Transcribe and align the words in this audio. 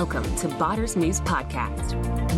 Welcome 0.00 0.34
to 0.36 0.48
Botter's 0.48 0.96
Muse 0.96 1.20
Podcast. 1.20 1.90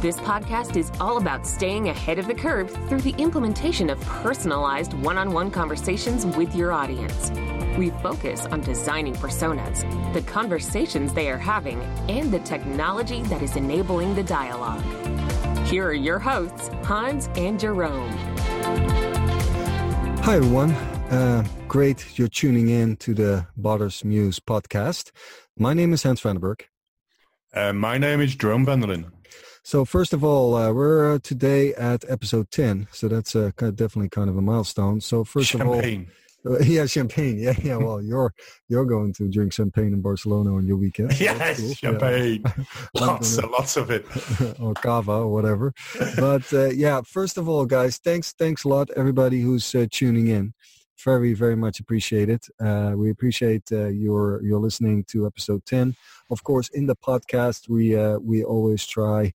This 0.02 0.16
podcast 0.16 0.76
is 0.76 0.90
all 0.98 1.16
about 1.16 1.46
staying 1.46 1.90
ahead 1.90 2.18
of 2.18 2.26
the 2.26 2.34
curve 2.34 2.68
through 2.88 3.02
the 3.02 3.14
implementation 3.18 3.88
of 3.88 4.00
personalized 4.00 4.94
one 4.94 5.16
on 5.16 5.32
one 5.32 5.48
conversations 5.48 6.26
with 6.26 6.56
your 6.56 6.72
audience. 6.72 7.30
We 7.78 7.90
focus 8.02 8.46
on 8.46 8.62
designing 8.62 9.14
personas, 9.14 9.84
the 10.12 10.22
conversations 10.22 11.14
they 11.14 11.30
are 11.30 11.38
having, 11.38 11.80
and 12.08 12.32
the 12.32 12.40
technology 12.40 13.22
that 13.22 13.42
is 13.42 13.54
enabling 13.54 14.16
the 14.16 14.24
dialogue. 14.24 14.82
Here 15.68 15.86
are 15.86 15.94
your 15.94 16.18
hosts, 16.18 16.66
Hans 16.82 17.28
and 17.36 17.60
Jerome. 17.60 18.10
Hi, 20.24 20.34
everyone. 20.34 20.72
Uh, 21.12 21.46
great 21.68 22.18
you're 22.18 22.26
tuning 22.26 22.70
in 22.70 22.96
to 22.96 23.14
the 23.14 23.46
Botter's 23.56 24.04
Muse 24.04 24.40
podcast. 24.40 25.12
My 25.56 25.74
name 25.74 25.92
is 25.92 26.02
Hans 26.02 26.20
Vandenberg. 26.20 26.62
Uh, 27.54 27.72
my 27.72 27.98
name 27.98 28.20
is 28.20 28.34
Jerome 28.34 28.64
Vanderlin. 28.64 29.10
So 29.62 29.84
first 29.84 30.12
of 30.12 30.24
all, 30.24 30.54
uh, 30.54 30.72
we're 30.72 31.14
uh, 31.14 31.18
today 31.22 31.74
at 31.74 32.04
episode 32.08 32.50
10. 32.50 32.88
So 32.92 33.08
that's 33.08 33.36
uh, 33.36 33.50
definitely 33.56 34.08
kind 34.08 34.30
of 34.30 34.36
a 34.36 34.42
milestone. 34.42 35.00
So 35.00 35.22
first 35.22 35.50
champagne. 35.50 36.08
of 36.44 36.52
all, 36.52 36.56
uh, 36.56 36.58
yeah, 36.64 36.86
champagne. 36.86 37.38
Yeah, 37.38 37.54
yeah. 37.62 37.76
Well, 37.76 38.02
you're 38.02 38.32
you're 38.68 38.86
going 38.86 39.12
to 39.14 39.28
drink 39.28 39.52
champagne 39.52 39.92
in 39.92 40.00
Barcelona 40.00 40.54
on 40.56 40.66
your 40.66 40.78
weekend. 40.78 41.20
yes, 41.20 41.60
cool. 41.60 41.74
champagne. 41.74 42.42
Yeah. 42.44 42.64
lots, 42.94 43.38
and 43.38 43.50
lots 43.50 43.76
of 43.76 43.90
it. 43.90 44.06
or 44.58 44.74
cava 44.74 45.12
or 45.12 45.28
whatever. 45.28 45.74
But 46.16 46.52
uh, 46.52 46.70
yeah, 46.70 47.02
first 47.06 47.36
of 47.36 47.48
all, 47.48 47.66
guys, 47.66 47.98
thanks, 47.98 48.32
thanks 48.32 48.64
a 48.64 48.68
lot, 48.68 48.90
everybody 48.96 49.42
who's 49.42 49.74
uh, 49.74 49.86
tuning 49.90 50.28
in 50.28 50.54
very 51.04 51.34
very 51.34 51.56
much 51.56 51.80
appreciated. 51.80 52.42
Uh, 52.60 52.92
we 52.96 53.10
appreciate 53.10 53.70
uh, 53.72 53.86
your 53.88 54.42
your 54.42 54.58
listening 54.60 55.04
to 55.04 55.26
episode 55.26 55.64
10 55.66 55.94
of 56.30 56.44
course 56.44 56.68
in 56.70 56.86
the 56.86 56.96
podcast 56.96 57.68
we 57.68 57.96
uh, 57.96 58.18
we 58.18 58.44
always 58.44 58.86
try 58.86 59.32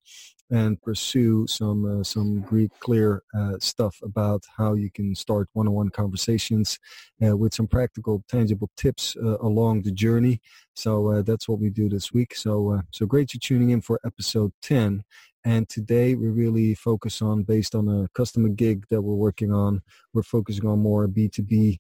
and 0.50 0.82
pursue 0.82 1.46
some 1.48 2.00
uh, 2.00 2.04
some 2.04 2.42
great 2.42 2.72
clear 2.80 3.24
uh, 3.38 3.54
stuff 3.60 3.98
about 4.04 4.44
how 4.58 4.74
you 4.74 4.90
can 4.90 5.14
start 5.16 5.50
one-on-one 5.54 5.90
conversations 5.90 6.80
uh, 7.26 7.36
with 7.36 7.54
some 7.54 7.68
practical 7.68 8.24
tangible 8.30 8.70
tips 8.78 9.16
along 9.42 9.82
the 9.82 9.92
journey. 9.92 10.42
So 10.76 11.22
that's 11.24 11.48
what 11.50 11.60
we 11.60 11.70
do 11.70 11.90
this 11.90 12.14
week. 12.14 12.36
So 12.36 12.82
so 12.92 13.06
great 13.06 13.34
you're 13.34 13.40
tuning 13.40 13.72
in 13.72 13.82
for 13.82 14.00
episode 14.06 14.52
10 14.62 15.04
and 15.48 15.70
today 15.70 16.14
we 16.14 16.28
really 16.28 16.76
focus 16.76 17.22
on, 17.22 17.44
based 17.44 17.74
on 17.74 17.88
a 17.88 18.10
customer 18.14 18.50
gig 18.50 18.86
that 18.90 19.02
we're 19.02 19.16
working 19.16 19.54
on, 19.54 19.82
we're 20.14 20.24
focusing 20.24 20.68
on 20.68 20.80
more 20.80 21.08
B2B 21.08 21.78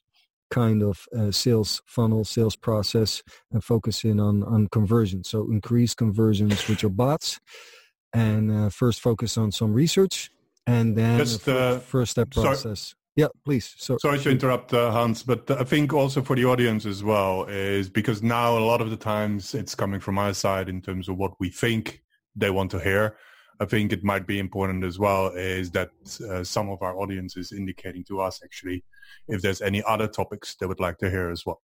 kind 0.50 0.82
of 0.82 1.06
uh, 1.14 1.32
sales 1.32 1.82
funnel, 1.86 2.24
sales 2.24 2.56
process, 2.56 3.22
and 3.52 3.62
focusing 3.62 4.22
on, 4.22 4.44
on 4.44 4.68
conversion. 4.68 5.22
So 5.26 5.52
increase 5.52 5.94
conversions 5.94 6.66
with 6.70 6.82
your 6.82 6.92
bots 6.92 7.42
and 8.14 8.52
uh, 8.52 8.70
first 8.70 9.02
focus 9.02 9.38
on 9.38 9.52
some 9.52 9.74
research 9.74 10.32
and 10.68 10.96
then 10.96 11.18
Just, 11.18 11.48
uh, 11.48 11.80
first 11.80 12.12
step 12.12 12.32
process. 12.32 12.80
Sorry. 12.80 12.98
Yeah, 13.16 13.28
please. 13.44 13.74
So, 13.78 13.98
Sorry 13.98 14.20
to 14.20 14.30
interrupt, 14.30 14.74
uh, 14.74 14.92
Hans, 14.92 15.24
but 15.24 15.50
I 15.50 15.64
think 15.64 15.92
also 15.92 16.22
for 16.22 16.36
the 16.36 16.46
audience 16.46 16.86
as 16.86 17.04
well 17.04 17.46
is 17.46 17.90
because 17.90 18.22
now 18.22 18.56
a 18.56 18.60
lot 18.60 18.80
of 18.80 18.92
the 18.92 18.98
times 18.98 19.56
it's 19.56 19.74
coming 19.74 20.00
from 20.00 20.20
our 20.20 20.36
side 20.36 20.70
in 20.70 20.82
terms 20.82 21.10
of 21.10 21.18
what 21.18 21.32
we 21.40 21.50
think 21.50 22.04
they 22.36 22.52
want 22.52 22.70
to 22.72 22.80
hear. 22.80 23.18
I 23.60 23.66
think 23.66 23.92
it 23.92 24.04
might 24.04 24.28
be 24.28 24.38
important 24.38 24.84
as 24.84 25.00
well 25.00 25.30
is 25.30 25.72
that 25.72 25.90
uh, 26.30 26.44
some 26.44 26.70
of 26.70 26.84
our 26.84 26.96
audience 26.96 27.36
is 27.36 27.52
indicating 27.52 28.04
to 28.04 28.22
us 28.22 28.40
actually 28.44 28.84
if 29.28 29.42
there's 29.42 29.62
any 29.62 29.82
other 29.84 30.08
topics 30.08 30.56
they 30.56 30.68
would 30.68 30.80
like 30.80 31.00
to 31.00 31.10
hear 31.10 31.32
as 31.32 31.44
well. 31.44 31.62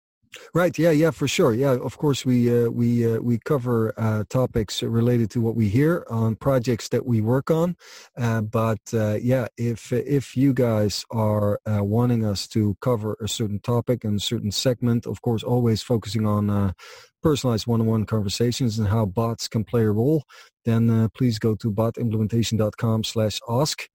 Right. 0.54 0.76
Yeah. 0.78 0.90
Yeah. 0.90 1.10
For 1.10 1.28
sure. 1.28 1.54
Yeah. 1.54 1.72
Of 1.72 1.98
course, 1.98 2.24
we 2.24 2.50
uh, 2.50 2.68
we 2.68 3.10
uh, 3.10 3.20
we 3.20 3.38
cover 3.38 3.92
uh, 3.96 4.24
topics 4.28 4.82
related 4.82 5.30
to 5.32 5.40
what 5.40 5.54
we 5.54 5.68
hear 5.68 6.04
on 6.10 6.36
projects 6.36 6.88
that 6.88 7.06
we 7.06 7.20
work 7.20 7.50
on. 7.50 7.76
Uh, 8.16 8.40
but 8.40 8.80
uh, 8.94 9.18
yeah, 9.20 9.46
if 9.56 9.92
if 9.92 10.36
you 10.36 10.52
guys 10.52 11.04
are 11.10 11.60
uh, 11.66 11.84
wanting 11.84 12.24
us 12.24 12.46
to 12.48 12.76
cover 12.80 13.16
a 13.20 13.28
certain 13.28 13.60
topic 13.60 14.04
and 14.04 14.16
a 14.16 14.20
certain 14.20 14.52
segment, 14.52 15.06
of 15.06 15.22
course, 15.22 15.42
always 15.42 15.82
focusing 15.82 16.26
on 16.26 16.74
personalized 17.22 17.68
one-on-one 17.68 18.04
conversations 18.04 18.78
and 18.78 18.88
how 18.88 19.06
bots 19.06 19.46
can 19.46 19.64
play 19.64 19.84
a 19.84 19.90
role, 19.90 20.24
then 20.64 21.08
please 21.16 21.38
go 21.38 21.54
to 21.54 21.70
botimplementation.com/ask 21.70 23.88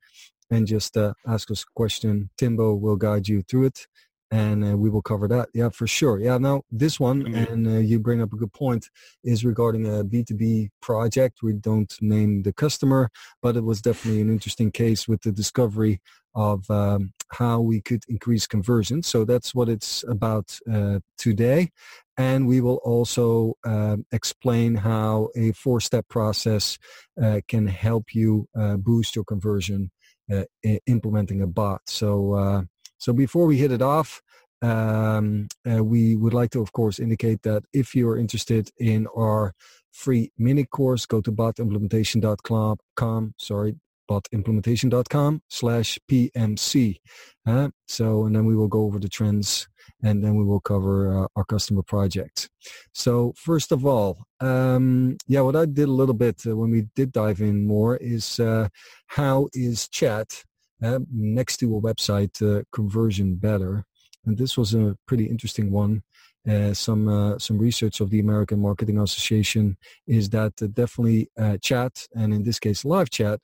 and 0.50 0.66
just 0.66 0.96
ask 1.28 1.52
us 1.52 1.64
a 1.64 1.72
question. 1.76 2.30
Timbo 2.38 2.74
will 2.74 2.96
guide 2.96 3.28
you 3.28 3.44
through 3.44 3.66
it 3.66 3.86
and 4.32 4.64
uh, 4.64 4.78
we 4.78 4.90
will 4.90 5.02
cover 5.02 5.28
that. 5.28 5.50
Yeah, 5.54 5.70
for 5.70 5.88
sure. 5.88 6.20
Yeah, 6.20 6.38
now 6.38 6.64
this 6.72 7.00
one, 7.00 7.24
mm-hmm. 7.24 7.36
and 7.36 7.68
uh, 7.68 7.80
you 7.80 8.00
bring 8.00 8.22
up 8.22 8.34
a 8.34 8.38
good 8.38 8.54
point, 8.54 8.90
is 9.24 9.46
regarding 9.46 9.86
a 9.86 10.04
B2B 10.04 10.70
project. 10.82 11.40
We 11.42 11.54
don't 11.54 11.94
name 12.02 12.44
the 12.44 12.54
customer, 12.54 13.10
but 13.42 13.56
it 13.56 13.64
was 13.64 13.82
definitely 13.82 14.22
an 14.22 14.30
interesting 14.30 14.72
case 14.72 15.08
with 15.08 15.22
the 15.22 15.32
discovery 15.32 16.02
of 16.36 16.70
um, 16.70 17.14
how 17.30 17.60
we 17.60 17.82
could 17.82 18.04
increase 18.08 18.46
conversion. 18.46 19.02
So 19.02 19.26
that's 19.26 19.56
what 19.56 19.70
it's 19.70 20.04
about 20.08 20.60
uh, 20.72 21.00
today. 21.18 21.72
And 22.16 22.48
we 22.48 22.62
will 22.62 22.80
also 22.84 23.56
uh, 23.66 23.98
explain 24.12 24.76
how 24.76 25.30
a 25.36 25.52
four-step 25.52 26.08
process 26.10 26.78
uh, 27.22 27.42
can 27.48 27.68
help 27.68 28.14
you 28.14 28.48
uh, 28.58 28.78
boost 28.78 29.16
your 29.16 29.26
conversion 29.26 29.92
uh, 30.32 30.44
implementing 30.86 31.42
a 31.42 31.48
bot. 31.48 31.82
So 31.88 32.34
uh, 32.34 32.62
so 32.98 33.14
before 33.14 33.46
we 33.46 33.58
hit 33.58 33.72
it 33.72 33.82
off, 33.82 34.22
um, 34.62 35.48
uh, 35.70 35.84
we 35.84 36.16
would 36.16 36.34
like 36.34 36.52
to, 36.52 36.62
of 36.62 36.72
course, 36.74 37.00
indicate 37.00 37.44
that 37.44 37.64
if 37.74 37.96
you're 37.96 38.18
interested 38.18 38.72
in 38.78 39.08
our 39.16 39.54
free 39.92 40.32
mini 40.38 40.66
course, 40.66 41.06
go 41.06 41.22
to 41.22 41.32
botimplementation.com, 41.32 43.34
sorry, 43.38 43.76
botimplementation.com 44.10 45.42
slash 45.50 46.00
PMC. 46.10 46.98
Uh, 47.46 47.70
so, 47.88 48.26
and 48.26 48.36
then 48.36 48.46
we 48.46 48.56
will 48.56 48.68
go 48.68 48.84
over 48.84 49.00
the 49.00 49.10
trends 49.10 49.68
and 50.04 50.24
then 50.24 50.36
we 50.36 50.44
will 50.44 50.60
cover 50.60 51.24
uh, 51.24 51.28
our 51.36 51.46
customer 51.46 51.82
project. 51.82 52.50
So 52.94 53.34
first 53.36 53.72
of 53.72 53.86
all, 53.86 54.26
um, 54.40 55.18
yeah, 55.28 55.42
what 55.42 55.56
I 55.56 55.66
did 55.66 55.88
a 55.88 55.92
little 55.92 56.16
bit 56.16 56.42
uh, 56.46 56.56
when 56.56 56.72
we 56.72 56.88
did 56.96 57.12
dive 57.12 57.42
in 57.42 57.66
more 57.66 57.98
is 57.98 58.40
uh, 58.40 58.70
how 59.08 59.48
is 59.54 59.88
chat 59.88 60.44
uh, 60.82 61.00
next 61.12 61.58
to 61.58 61.76
a 61.76 61.82
website 61.82 62.42
uh, 62.42 62.64
conversion 62.72 63.36
better. 63.36 63.86
And 64.26 64.38
this 64.38 64.58
was 64.58 64.74
a 64.74 64.96
pretty 65.08 65.26
interesting 65.26 65.72
one. 65.72 66.04
Uh, 66.48 66.74
some 66.74 67.10
uh, 67.10 67.38
some 67.38 67.58
research 67.58 68.00
of 68.00 68.10
the 68.10 68.22
American 68.22 68.62
Marketing 68.62 69.00
Association 69.00 69.76
is 70.06 70.30
that 70.30 70.54
uh, 70.62 70.68
definitely 70.68 71.30
uh, 71.38 71.58
chat 71.62 72.08
and 72.16 72.34
in 72.34 72.44
this 72.44 72.58
case 72.58 72.86
live 72.86 73.10
chat 73.10 73.42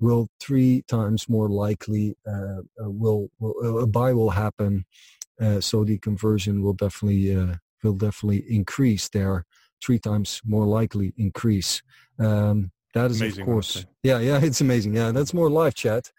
will 0.00 0.28
three 0.38 0.82
times 0.86 1.30
more 1.30 1.48
likely 1.48 2.14
will, 2.78 3.30
will 3.38 3.78
a 3.78 3.86
buy 3.86 4.12
will 4.12 4.30
happen. 4.30 4.84
so 5.60 5.84
the 5.84 5.98
conversion 5.98 6.62
will 6.62 6.74
definitely 6.74 7.34
will 7.82 7.96
definitely 7.96 8.44
increase 8.48 9.08
there 9.08 9.46
three 9.82 9.98
times 9.98 10.42
more 10.44 10.66
likely 10.66 11.14
increase. 11.16 11.82
Um, 12.18 12.70
that 12.92 13.10
is 13.10 13.20
amazing, 13.20 13.42
of 13.42 13.46
course 13.46 13.86
yeah 14.02 14.18
yeah 14.18 14.38
it's 14.42 14.60
amazing 14.60 14.94
yeah 14.94 15.10
that's 15.12 15.32
more 15.32 15.48
live 15.48 15.74
chat 15.74 16.12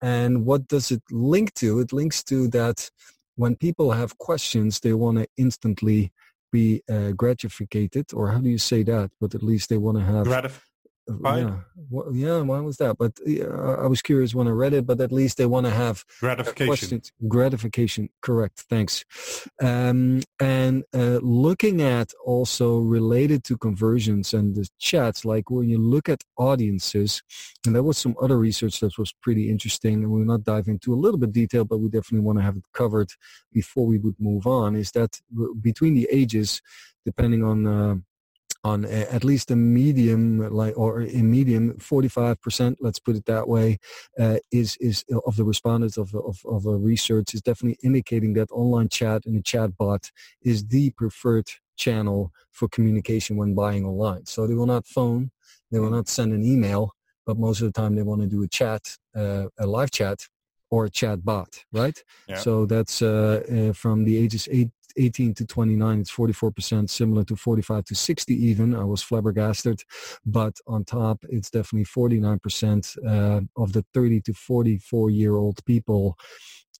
and 0.00 0.44
what 0.44 0.68
does 0.68 0.90
it 0.90 1.02
link 1.10 1.54
to? 1.54 1.80
It 1.80 1.92
links 1.92 2.22
to 2.24 2.48
that 2.48 2.90
when 3.36 3.56
people 3.56 3.92
have 3.92 4.18
questions, 4.18 4.80
they 4.80 4.92
want 4.92 5.18
to 5.18 5.26
instantly 5.36 6.12
be 6.50 6.82
uh, 6.90 7.10
gratified, 7.12 8.12
or 8.12 8.30
how 8.30 8.38
do 8.38 8.48
you 8.48 8.58
say 8.58 8.82
that? 8.84 9.10
But 9.20 9.34
at 9.34 9.42
least 9.42 9.68
they 9.68 9.76
want 9.76 9.98
to 9.98 10.04
have 10.04 10.26
Gratif- 10.26 10.60
yeah, 11.24 11.56
well, 11.90 12.14
yeah. 12.14 12.40
Why 12.40 12.60
was 12.60 12.76
that? 12.78 12.98
But 12.98 13.18
I 13.26 13.86
was 13.86 14.02
curious 14.02 14.34
when 14.34 14.48
I 14.48 14.50
read 14.50 14.72
it. 14.72 14.86
But 14.86 15.00
at 15.00 15.12
least 15.12 15.38
they 15.38 15.46
want 15.46 15.66
to 15.66 15.72
have 15.72 16.04
gratification. 16.20 16.66
Questions. 16.66 17.12
Gratification, 17.26 18.08
correct. 18.20 18.64
Thanks. 18.68 19.04
Um, 19.62 20.22
and 20.40 20.84
uh, 20.94 21.18
looking 21.22 21.82
at 21.82 22.12
also 22.24 22.78
related 22.78 23.44
to 23.44 23.56
conversions 23.56 24.34
and 24.34 24.54
the 24.54 24.68
chats, 24.78 25.24
like 25.24 25.50
when 25.50 25.68
you 25.68 25.78
look 25.78 26.08
at 26.08 26.22
audiences, 26.36 27.22
and 27.64 27.74
there 27.74 27.82
was 27.82 27.98
some 27.98 28.14
other 28.20 28.38
research 28.38 28.80
that 28.80 28.98
was 28.98 29.12
pretty 29.22 29.50
interesting, 29.50 29.94
and 30.02 30.10
we'll 30.10 30.24
not 30.24 30.44
dive 30.44 30.68
into 30.68 30.92
a 30.92 30.96
little 30.96 31.18
bit 31.18 31.32
detail, 31.32 31.64
but 31.64 31.78
we 31.78 31.88
definitely 31.88 32.24
want 32.24 32.38
to 32.38 32.44
have 32.44 32.56
it 32.56 32.64
covered 32.72 33.10
before 33.52 33.86
we 33.86 33.98
would 33.98 34.16
move 34.18 34.46
on. 34.46 34.76
Is 34.76 34.92
that 34.92 35.20
between 35.60 35.94
the 35.94 36.08
ages, 36.10 36.60
depending 37.04 37.42
on 37.42 37.66
uh, 37.66 37.94
on 38.64 38.84
a, 38.84 39.12
at 39.12 39.24
least 39.24 39.50
a 39.50 39.56
medium 39.56 40.38
like 40.52 40.76
or 40.76 41.02
a 41.02 41.22
medium 41.22 41.74
45% 41.74 42.76
let's 42.80 42.98
put 42.98 43.16
it 43.16 43.26
that 43.26 43.48
way 43.48 43.78
uh, 44.18 44.38
is 44.50 44.76
is 44.80 45.04
of 45.26 45.36
the 45.36 45.44
respondents 45.44 45.96
of 45.96 46.14
of, 46.14 46.40
of 46.44 46.66
a 46.66 46.76
research 46.76 47.34
is 47.34 47.42
definitely 47.42 47.78
indicating 47.82 48.32
that 48.34 48.50
online 48.50 48.88
chat 48.88 49.24
and 49.26 49.36
a 49.36 49.42
chat 49.42 49.76
bot 49.76 50.10
is 50.42 50.66
the 50.66 50.90
preferred 50.90 51.48
channel 51.76 52.32
for 52.50 52.68
communication 52.68 53.36
when 53.36 53.54
buying 53.54 53.84
online 53.84 54.26
so 54.26 54.46
they 54.46 54.54
will 54.54 54.66
not 54.66 54.86
phone 54.86 55.30
they 55.70 55.78
will 55.78 55.90
not 55.90 56.08
send 56.08 56.32
an 56.32 56.44
email 56.44 56.92
but 57.24 57.38
most 57.38 57.60
of 57.60 57.72
the 57.72 57.80
time 57.80 57.94
they 57.94 58.02
want 58.02 58.20
to 58.20 58.26
do 58.26 58.42
a 58.42 58.48
chat 58.48 58.96
uh, 59.14 59.44
a 59.58 59.66
live 59.66 59.90
chat 59.90 60.26
or 60.70 60.86
a 60.86 60.90
chat 60.90 61.24
bot 61.24 61.64
right 61.72 62.02
yeah. 62.28 62.36
so 62.36 62.66
that's 62.66 63.00
uh, 63.02 63.42
uh 63.50 63.72
from 63.72 64.04
the 64.04 64.16
ages 64.16 64.48
8 64.50 64.68
18 64.98 65.34
to 65.34 65.46
29, 65.46 66.00
it's 66.00 66.10
44%, 66.10 66.90
similar 66.90 67.24
to 67.24 67.36
45 67.36 67.84
to 67.84 67.94
60 67.94 68.34
even. 68.34 68.74
I 68.74 68.84
was 68.84 69.02
flabbergasted. 69.02 69.82
But 70.26 70.58
on 70.66 70.84
top, 70.84 71.24
it's 71.28 71.50
definitely 71.50 71.86
49% 71.86 72.98
uh, 73.06 73.40
of 73.56 73.72
the 73.72 73.84
30 73.94 74.20
to 74.22 74.34
44 74.34 75.10
year 75.10 75.36
old 75.36 75.64
people 75.64 76.16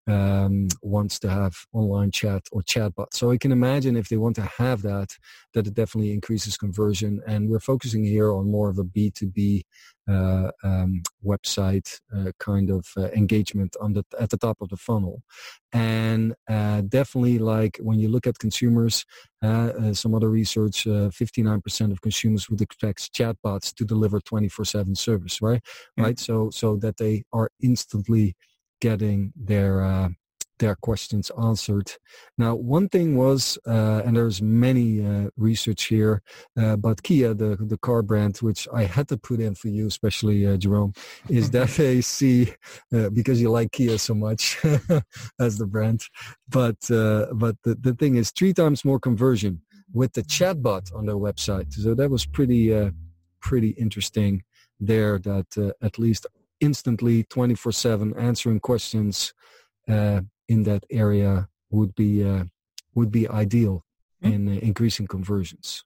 um, 0.09 0.69
wants 0.83 1.19
to 1.21 1.29
have 1.29 1.55
online 1.73 2.11
chat 2.11 2.43
or 2.51 2.63
chatbot. 2.63 3.09
So 3.13 3.31
I 3.31 3.37
can 3.37 3.53
imagine 3.53 3.97
if 3.97 4.09
they 4.09 4.17
want 4.17 4.37
to 4.37 4.49
have 4.59 4.83
that, 4.83 5.11
that 5.55 5.67
it 5.67 5.75
definitely 5.75 6.13
increases 6.13 6.57
conversion. 6.57 7.21
And 7.27 7.49
we're 7.49 7.61
focusing 7.61 8.05
here 8.05 8.33
on 8.33 8.51
more 8.51 8.71
of 8.71 8.79
a 8.79 8.85
B2B 8.85 9.63
uh, 10.09 10.51
um, 10.65 11.03
website 11.23 12.01
uh, 12.17 12.33
kind 12.41 12.71
of 12.71 12.87
uh, 12.97 13.09
engagement 13.09 13.77
on 13.79 13.93
the 13.93 14.03
at 14.19 14.31
the 14.31 14.39
top 14.39 14.57
of 14.63 14.71
the 14.71 14.77
funnel. 14.77 15.23
And 15.71 16.35
uh, 16.49 16.81
definitely 16.89 17.39
like 17.39 17.77
when 17.83 17.99
you 17.99 18.09
look 18.09 18.27
at 18.27 18.39
consumers, 18.39 19.05
uh, 19.43 19.93
some 19.93 20.15
other 20.15 20.31
research, 20.31 20.85
59% 20.85 21.93
of 21.93 22.01
consumers 22.01 22.49
would 22.49 22.63
expect 22.63 23.13
chatbots 23.13 23.75
to 23.75 23.85
deliver 23.85 24.19
24-7 24.21 24.97
service, 24.97 25.43
right? 25.43 25.63
Mm-hmm. 25.63 26.03
Right. 26.03 26.19
So, 26.19 26.49
so 26.49 26.77
that 26.77 26.97
they 26.97 27.25
are 27.35 27.51
instantly 27.63 28.35
getting 28.81 29.33
their 29.37 29.83
uh, 29.83 30.09
their 30.59 30.75
questions 30.75 31.31
answered. 31.41 31.93
Now, 32.37 32.55
one 32.55 32.89
thing 32.89 33.17
was, 33.17 33.59
uh, 33.67 34.03
and 34.05 34.17
there's 34.17 34.43
many 34.43 35.05
uh, 35.05 35.31
research 35.37 35.85
here, 35.85 36.23
uh, 36.57 36.77
but 36.77 37.03
Kia, 37.03 37.35
the 37.35 37.57
the 37.57 37.79
car 37.79 38.03
brand, 38.03 38.39
which 38.39 38.69
I 38.73 38.85
had 38.85 39.09
to 39.09 39.17
put 39.17 39.41
in 39.41 39.55
for 39.55 39.69
you, 39.69 39.87
especially 39.87 40.47
uh, 40.47 40.57
Jerome, 40.57 40.93
is 41.29 41.51
that 41.51 41.69
they 41.71 42.01
see 42.01 42.53
uh, 42.95 43.11
because 43.11 43.41
you 43.41 43.51
like 43.51 43.73
Kia 43.73 43.99
so 43.99 44.15
much 44.15 44.59
as 45.41 45.59
the 45.59 45.67
brand, 45.67 46.03
but 46.49 46.91
uh, 46.91 47.27
but 47.35 47.57
the, 47.65 47.75
the 47.75 47.95
thing 47.95 48.17
is 48.17 48.31
three 48.31 48.53
times 48.53 48.85
more 48.85 49.01
conversion 49.01 49.63
with 49.93 50.13
the 50.13 50.23
chatbot 50.23 50.95
on 50.95 51.07
their 51.07 51.17
website. 51.17 51.73
So 51.73 51.95
that 51.95 52.11
was 52.11 52.27
pretty 52.27 52.93
pretty 53.41 53.71
interesting 53.71 54.43
there. 54.81 55.19
That 55.19 55.75
at 55.81 55.99
least 55.99 56.27
instantly 56.61 57.25
24/7 57.25 58.15
answering 58.19 58.61
questions 58.61 59.33
uh, 59.89 60.21
in 60.49 60.63
that 60.65 60.85
area 60.91 61.49
would 61.71 61.95
be 61.95 62.25
uh, 62.25 62.45
would 62.95 63.11
be 63.11 63.29
ideal 63.29 63.85
mm-hmm. 64.23 64.35
in 64.35 64.49
uh, 64.49 64.61
increasing 64.61 65.07
conversions. 65.07 65.85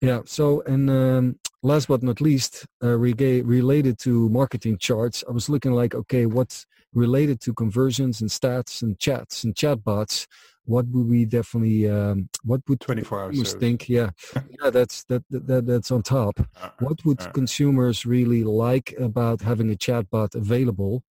Yeah. 0.00 0.20
So 0.24 0.62
and 0.62 0.88
um, 0.90 1.38
last 1.62 1.88
but 1.88 2.02
not 2.02 2.20
least, 2.20 2.66
uh, 2.82 2.96
rega- 2.96 3.44
related 3.44 3.98
to 4.00 4.28
marketing 4.30 4.78
charts, 4.78 5.22
I 5.28 5.32
was 5.32 5.48
looking 5.48 5.72
like 5.72 5.94
okay, 5.94 6.26
what's 6.26 6.66
related 6.92 7.40
to 7.40 7.54
conversions 7.54 8.20
and 8.20 8.30
stats 8.30 8.82
and 8.82 8.98
chats 8.98 9.44
and 9.44 9.54
chatbots 9.54 10.26
what 10.70 10.86
would 10.88 11.08
we 11.08 11.24
definitely 11.24 11.88
um, 11.88 12.28
what 12.44 12.60
would 12.68 12.80
24 12.80 13.24
hours 13.24 13.54
think? 13.54 13.88
Yeah. 13.88 14.10
Yeah 14.62 14.70
that's 14.70 15.04
that, 15.04 15.24
that 15.30 15.66
that's 15.66 15.90
on 15.90 16.02
top. 16.02 16.38
Uh, 16.60 16.70
what 16.78 17.04
would 17.04 17.20
uh, 17.20 17.30
consumers 17.30 18.06
really 18.06 18.44
like 18.44 18.94
about 18.98 19.40
having 19.40 19.70
a 19.72 19.74
chatbot 19.74 20.34
available 20.34 21.02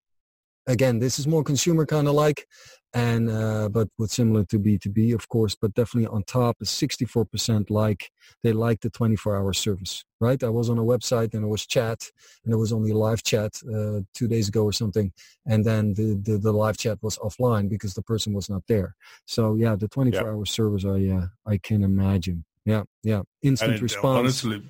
again 0.69 0.99
this 0.99 1.19
is 1.19 1.27
more 1.27 1.43
consumer 1.43 1.85
kind 1.85 2.07
of 2.07 2.13
like 2.13 2.47
and 2.93 3.29
uh, 3.29 3.69
but 3.69 3.87
what's 3.97 4.15
similar 4.15 4.43
to 4.45 4.57
b2b 4.57 5.13
of 5.13 5.27
course 5.29 5.55
but 5.61 5.73
definitely 5.73 6.07
on 6.07 6.23
top 6.23 6.55
is 6.61 6.69
64% 6.69 7.69
like 7.69 8.11
they 8.43 8.53
like 8.53 8.79
the 8.79 8.89
24 8.89 9.37
hour 9.37 9.53
service 9.53 10.05
right? 10.19 10.43
I 10.43 10.49
was 10.49 10.69
on 10.69 10.77
a 10.77 10.83
website 10.83 11.33
and 11.33 11.43
it 11.43 11.47
was 11.47 11.65
chat 11.65 12.11
and 12.43 12.53
it 12.53 12.57
was 12.57 12.73
only 12.73 12.91
live 12.91 13.23
chat 13.23 13.53
uh, 13.73 14.01
two 14.13 14.27
days 14.27 14.49
ago 14.49 14.63
or 14.63 14.73
something 14.73 15.11
and 15.45 15.65
then 15.65 15.93
the, 15.93 16.19
the, 16.21 16.37
the 16.37 16.51
live 16.51 16.77
chat 16.77 16.97
was 17.01 17.17
offline 17.17 17.69
because 17.69 17.93
the 17.93 18.01
person 18.01 18.33
was 18.33 18.49
not 18.49 18.63
there. 18.67 18.95
So 19.25 19.55
yeah 19.55 19.75
the 19.75 19.87
24 19.87 20.29
hour 20.29 20.45
service 20.45 20.85
i 20.85 21.07
uh, 21.07 21.27
i 21.45 21.57
can 21.57 21.83
imagine. 21.83 22.45
Yeah 22.65 22.83
yeah. 23.03 23.21
Instant 23.41 23.73
and 23.73 23.81
response. 23.81 24.19
honestly 24.19 24.61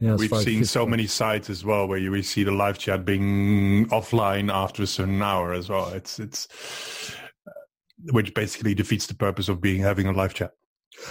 yeah, 0.00 0.16
We've 0.16 0.36
seen 0.36 0.64
so 0.64 0.84
many 0.84 1.06
sites 1.06 1.48
as 1.48 1.64
well 1.64 1.86
where 1.86 1.98
you 1.98 2.10
we 2.10 2.22
see 2.22 2.42
the 2.42 2.50
live 2.52 2.78
chat 2.78 3.04
being 3.04 3.86
offline 3.86 4.52
after 4.52 4.82
a 4.82 4.86
certain 4.86 5.22
hour 5.22 5.52
as 5.52 5.68
well. 5.68 5.88
It's 5.90 6.18
it's 6.18 6.48
which 8.10 8.34
basically 8.34 8.74
defeats 8.74 9.06
the 9.06 9.14
purpose 9.14 9.48
of 9.48 9.60
being 9.60 9.80
having 9.80 10.06
a 10.06 10.12
live 10.12 10.34
chat. 10.34 10.52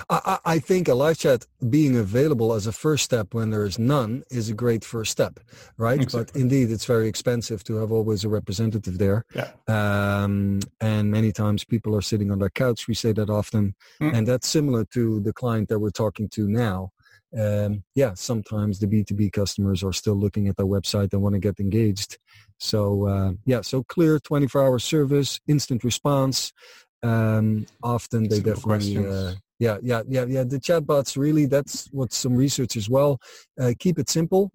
I, 0.09 0.39
I, 0.45 0.59
think 0.59 0.87
a 0.87 0.93
live 0.93 1.17
chat 1.17 1.45
being 1.69 1.97
available 1.97 2.53
as 2.53 2.67
a 2.67 2.71
first 2.71 3.03
step 3.03 3.33
when 3.33 3.49
there 3.49 3.65
is 3.65 3.79
none 3.79 4.23
is 4.29 4.49
a 4.49 4.53
great 4.53 4.85
first 4.85 5.11
step, 5.11 5.39
right? 5.77 5.99
Exactly. 5.99 6.31
But 6.33 6.39
indeed, 6.39 6.71
it's 6.71 6.85
very 6.85 7.07
expensive 7.07 7.63
to 7.65 7.75
have 7.77 7.91
always 7.91 8.23
a 8.23 8.29
representative 8.29 8.97
there. 8.97 9.25
Yeah. 9.35 9.51
Um, 9.67 10.59
and 10.79 11.11
many 11.11 11.31
times 11.31 11.63
people 11.63 11.95
are 11.95 12.01
sitting 12.01 12.31
on 12.31 12.39
their 12.39 12.49
couch. 12.49 12.87
We 12.87 12.93
say 12.93 13.11
that 13.13 13.29
often. 13.29 13.75
Mm. 13.99 14.17
And 14.17 14.27
that's 14.27 14.47
similar 14.47 14.85
to 14.93 15.19
the 15.21 15.33
client 15.33 15.69
that 15.69 15.79
we're 15.79 15.89
talking 15.89 16.29
to 16.29 16.47
now. 16.47 16.91
Um, 17.37 17.83
yeah, 17.95 18.13
sometimes 18.15 18.79
the 18.79 18.87
B2B 18.87 19.31
customers 19.31 19.83
are 19.83 19.93
still 19.93 20.15
looking 20.15 20.47
at 20.47 20.57
their 20.57 20.65
website 20.65 21.13
and 21.13 21.21
want 21.21 21.33
to 21.33 21.39
get 21.39 21.59
engaged. 21.59 22.17
So 22.59 23.07
uh, 23.07 23.31
yeah, 23.45 23.61
so 23.61 23.83
clear 23.83 24.19
24-hour 24.19 24.79
service, 24.79 25.39
instant 25.47 25.83
response. 25.83 26.51
Um, 27.03 27.65
often 27.81 28.27
they 28.27 28.35
Simple 28.35 28.53
definitely, 28.53 29.07
uh, 29.07 29.33
yeah, 29.59 29.77
yeah, 29.81 30.03
yeah, 30.07 30.25
yeah. 30.25 30.43
The 30.43 30.59
chatbots 30.59 31.17
really, 31.17 31.45
that's 31.45 31.87
what 31.91 32.13
some 32.13 32.35
research 32.35 32.75
as 32.75 32.89
well. 32.89 33.19
Uh, 33.59 33.73
keep 33.79 33.97
it 33.97 34.09
simple. 34.09 34.51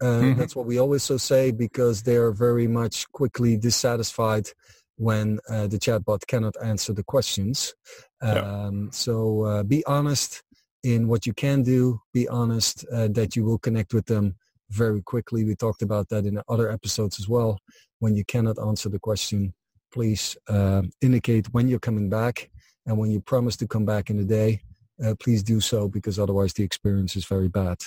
Uh, 0.00 0.04
mm-hmm. 0.04 0.38
That's 0.38 0.56
what 0.56 0.66
we 0.66 0.78
always 0.78 1.02
so 1.02 1.16
say 1.16 1.50
because 1.50 2.02
they 2.02 2.16
are 2.16 2.32
very 2.32 2.66
much 2.66 3.10
quickly 3.12 3.56
dissatisfied 3.56 4.48
when 4.96 5.38
uh, 5.48 5.66
the 5.66 5.78
chatbot 5.78 6.26
cannot 6.26 6.54
answer 6.62 6.92
the 6.92 7.02
questions. 7.02 7.74
Um, 8.22 8.36
yeah. 8.36 8.90
So 8.92 9.44
uh, 9.44 9.62
be 9.64 9.84
honest 9.86 10.42
in 10.82 11.08
what 11.08 11.26
you 11.26 11.32
can 11.32 11.62
do. 11.62 12.00
Be 12.12 12.28
honest 12.28 12.84
uh, 12.92 13.08
that 13.08 13.36
you 13.36 13.44
will 13.44 13.58
connect 13.58 13.94
with 13.94 14.06
them 14.06 14.36
very 14.70 15.02
quickly. 15.02 15.44
We 15.44 15.54
talked 15.54 15.82
about 15.82 16.08
that 16.08 16.24
in 16.24 16.40
other 16.48 16.70
episodes 16.70 17.18
as 17.20 17.28
well. 17.28 17.58
When 17.98 18.16
you 18.16 18.24
cannot 18.24 18.58
answer 18.58 18.88
the 18.88 18.98
question, 18.98 19.54
please 19.92 20.36
uh, 20.48 20.82
indicate 21.00 21.52
when 21.52 21.68
you're 21.68 21.78
coming 21.78 22.08
back. 22.08 22.50
And 22.86 22.98
when 22.98 23.10
you 23.10 23.20
promise 23.20 23.56
to 23.58 23.68
come 23.68 23.84
back 23.84 24.10
in 24.10 24.18
a 24.18 24.24
day, 24.24 24.60
uh, 25.04 25.14
please 25.20 25.42
do 25.42 25.60
so 25.60 25.88
because 25.88 26.18
otherwise 26.18 26.52
the 26.54 26.64
experience 26.64 27.16
is 27.16 27.24
very 27.26 27.48
bad 27.48 27.78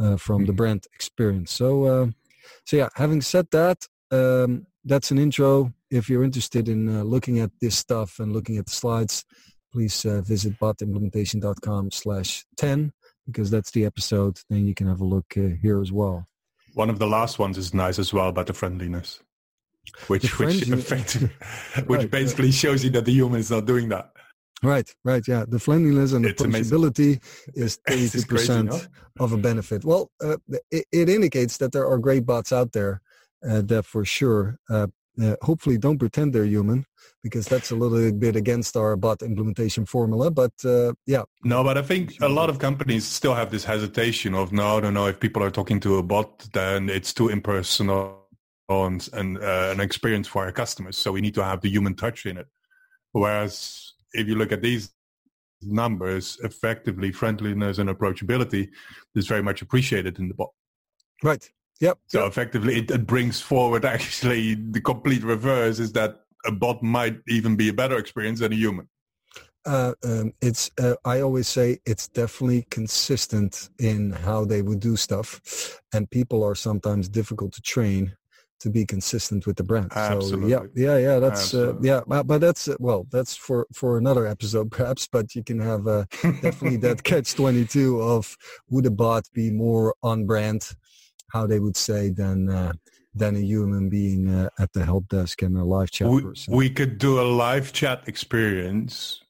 uh, 0.00 0.16
from 0.16 0.42
the 0.42 0.52
mm-hmm. 0.52 0.56
brand 0.56 0.86
experience. 0.94 1.52
So, 1.52 1.84
uh, 1.84 2.06
so 2.64 2.76
yeah, 2.76 2.88
having 2.94 3.22
said 3.22 3.48
that, 3.50 3.86
um, 4.10 4.66
that's 4.84 5.10
an 5.10 5.18
intro. 5.18 5.72
If 5.90 6.08
you're 6.08 6.24
interested 6.24 6.68
in 6.68 6.88
uh, 6.88 7.02
looking 7.02 7.40
at 7.40 7.50
this 7.60 7.76
stuff 7.76 8.20
and 8.20 8.32
looking 8.32 8.56
at 8.58 8.66
the 8.66 8.72
slides, 8.72 9.24
please 9.76 10.06
uh, 10.06 10.22
visit 10.22 10.58
botimplementation.com 10.58 11.90
slash 11.90 12.46
10 12.56 12.94
because 13.26 13.50
that's 13.50 13.70
the 13.72 13.84
episode. 13.84 14.40
Then 14.48 14.66
you 14.66 14.74
can 14.74 14.86
have 14.86 15.02
a 15.02 15.04
look 15.04 15.26
uh, 15.36 15.48
here 15.60 15.82
as 15.82 15.92
well. 15.92 16.26
One 16.72 16.88
of 16.88 16.98
the 16.98 17.06
last 17.06 17.38
ones 17.38 17.58
is 17.58 17.74
nice 17.74 17.98
as 17.98 18.10
well 18.10 18.30
about 18.30 18.46
the 18.46 18.54
friendliness, 18.54 19.20
which 20.06 20.38
which 20.38 20.66
effective, 20.66 21.30
which 21.86 22.00
right, 22.00 22.10
basically 22.10 22.46
yeah. 22.46 22.62
shows 22.62 22.84
you 22.84 22.90
that 22.90 23.04
the 23.04 23.12
human 23.12 23.40
is 23.40 23.50
not 23.50 23.66
doing 23.66 23.90
that. 23.90 24.12
Right, 24.62 24.88
right, 25.04 25.26
yeah. 25.28 25.44
The 25.46 25.58
friendliness 25.58 26.12
and 26.12 26.24
the 26.24 26.32
possibility 26.32 27.20
is 27.54 27.78
eighty 27.88 28.22
percent 28.24 28.88
of 29.20 29.32
a 29.32 29.36
benefit. 29.36 29.84
Well, 29.84 30.10
uh, 30.24 30.38
it, 30.70 30.86
it, 30.90 31.08
indicates 31.10 31.58
that 31.58 31.72
there 31.72 31.86
are 31.86 31.98
great 31.98 32.24
bots 32.24 32.50
out 32.50 32.72
there 32.72 33.02
uh, 33.46 33.60
that 33.66 33.84
for 33.84 34.04
sure 34.06 34.58
uh, 34.70 34.86
uh, 35.22 35.36
hopefully 35.42 35.78
don't 35.78 35.98
pretend 35.98 36.32
they're 36.32 36.44
human 36.44 36.84
because 37.22 37.46
that's 37.46 37.70
a 37.70 37.74
little 37.74 38.12
bit 38.12 38.36
against 38.36 38.76
our 38.76 38.96
bot 38.96 39.22
implementation 39.22 39.86
formula 39.86 40.30
but 40.30 40.52
uh, 40.64 40.92
yeah. 41.06 41.22
No 41.44 41.64
but 41.64 41.78
i 41.78 41.82
think 41.82 42.20
a 42.20 42.28
lot 42.28 42.50
of 42.50 42.58
companies 42.58 43.04
still 43.04 43.34
have 43.34 43.50
this 43.50 43.64
hesitation 43.64 44.34
of 44.34 44.52
no 44.52 44.80
no 44.80 44.90
no 44.90 45.06
if 45.06 45.18
people 45.20 45.42
are 45.42 45.50
talking 45.50 45.80
to 45.80 45.96
a 45.96 46.02
bot 46.02 46.48
then 46.52 46.88
it's 46.88 47.12
too 47.12 47.28
impersonal 47.28 48.22
and, 48.68 49.08
and 49.12 49.38
uh, 49.38 49.70
an 49.72 49.80
experience 49.80 50.26
for 50.26 50.44
our 50.44 50.52
customers 50.52 50.96
so 50.96 51.12
we 51.12 51.20
need 51.20 51.34
to 51.34 51.44
have 51.44 51.60
the 51.60 51.70
human 51.70 51.94
touch 51.94 52.26
in 52.26 52.36
it. 52.36 52.46
Whereas 53.12 53.94
if 54.12 54.26
you 54.28 54.34
look 54.34 54.52
at 54.52 54.62
these 54.62 54.92
numbers 55.62 56.38
effectively 56.42 57.10
friendliness 57.12 57.78
and 57.78 57.88
approachability 57.88 58.68
is 59.14 59.26
very 59.26 59.42
much 59.42 59.62
appreciated 59.62 60.18
in 60.18 60.28
the 60.28 60.34
bot. 60.34 60.50
Right 61.22 61.50
Yep. 61.80 61.98
So 62.06 62.20
yep. 62.20 62.28
effectively, 62.28 62.78
it, 62.78 62.90
it, 62.90 63.06
brings 63.06 63.40
forward 63.40 63.84
actually 63.84 64.54
the 64.54 64.80
complete 64.80 65.22
reverse 65.22 65.78
is 65.78 65.92
that 65.92 66.20
a 66.46 66.52
bot 66.52 66.82
might 66.82 67.18
even 67.28 67.56
be 67.56 67.68
a 67.68 67.72
better 67.72 67.98
experience 67.98 68.40
than 68.40 68.52
a 68.52 68.56
human. 68.56 68.88
Uh, 69.66 69.94
um, 70.04 70.32
it's 70.40 70.70
uh, 70.80 70.94
I 71.04 71.20
always 71.20 71.48
say 71.48 71.80
it's 71.84 72.06
definitely 72.08 72.66
consistent 72.70 73.68
in 73.80 74.12
how 74.12 74.44
they 74.44 74.62
would 74.62 74.78
do 74.78 74.96
stuff, 74.96 75.80
and 75.92 76.08
people 76.08 76.44
are 76.44 76.54
sometimes 76.54 77.08
difficult 77.08 77.52
to 77.54 77.60
train 77.60 78.16
to 78.60 78.70
be 78.70 78.86
consistent 78.86 79.46
with 79.46 79.56
the 79.56 79.64
brand. 79.64 79.92
Absolutely. 79.94 80.52
So 80.52 80.68
yeah, 80.74 80.86
yeah, 80.86 80.98
yeah. 80.98 81.18
That's 81.18 81.52
uh, 81.52 81.74
yeah, 81.82 82.00
but, 82.06 82.40
that's 82.40 82.68
uh, 82.68 82.76
well, 82.78 83.06
that's 83.10 83.34
for 83.34 83.66
for 83.72 83.98
another 83.98 84.26
episode 84.26 84.70
perhaps. 84.78 85.08
But 85.08 85.34
you 85.34 85.42
can 85.42 85.58
have 85.58 85.88
uh, 85.88 86.04
definitely 86.22 86.76
that 86.78 87.02
catch 87.04 87.34
twenty 87.34 87.64
two 87.64 88.00
of 88.00 88.36
would 88.70 88.86
a 88.86 88.90
bot 88.90 89.24
be 89.34 89.50
more 89.50 89.96
on 90.02 90.26
brand 90.26 90.76
how 91.28 91.46
they 91.46 91.58
would 91.58 91.76
say 91.76 92.10
than 92.10 92.48
uh, 92.48 92.72
than 93.14 93.36
a 93.36 93.40
human 93.40 93.88
being 93.88 94.28
uh, 94.28 94.48
at 94.58 94.72
the 94.72 94.84
help 94.84 95.08
desk 95.08 95.42
and 95.42 95.56
a 95.56 95.64
live 95.64 95.90
chat 95.90 96.08
we, 96.08 96.22
person. 96.22 96.54
We 96.54 96.70
could 96.70 96.98
do 96.98 97.20
a 97.20 97.24
live 97.24 97.72
chat 97.72 98.02
experience 98.06 99.22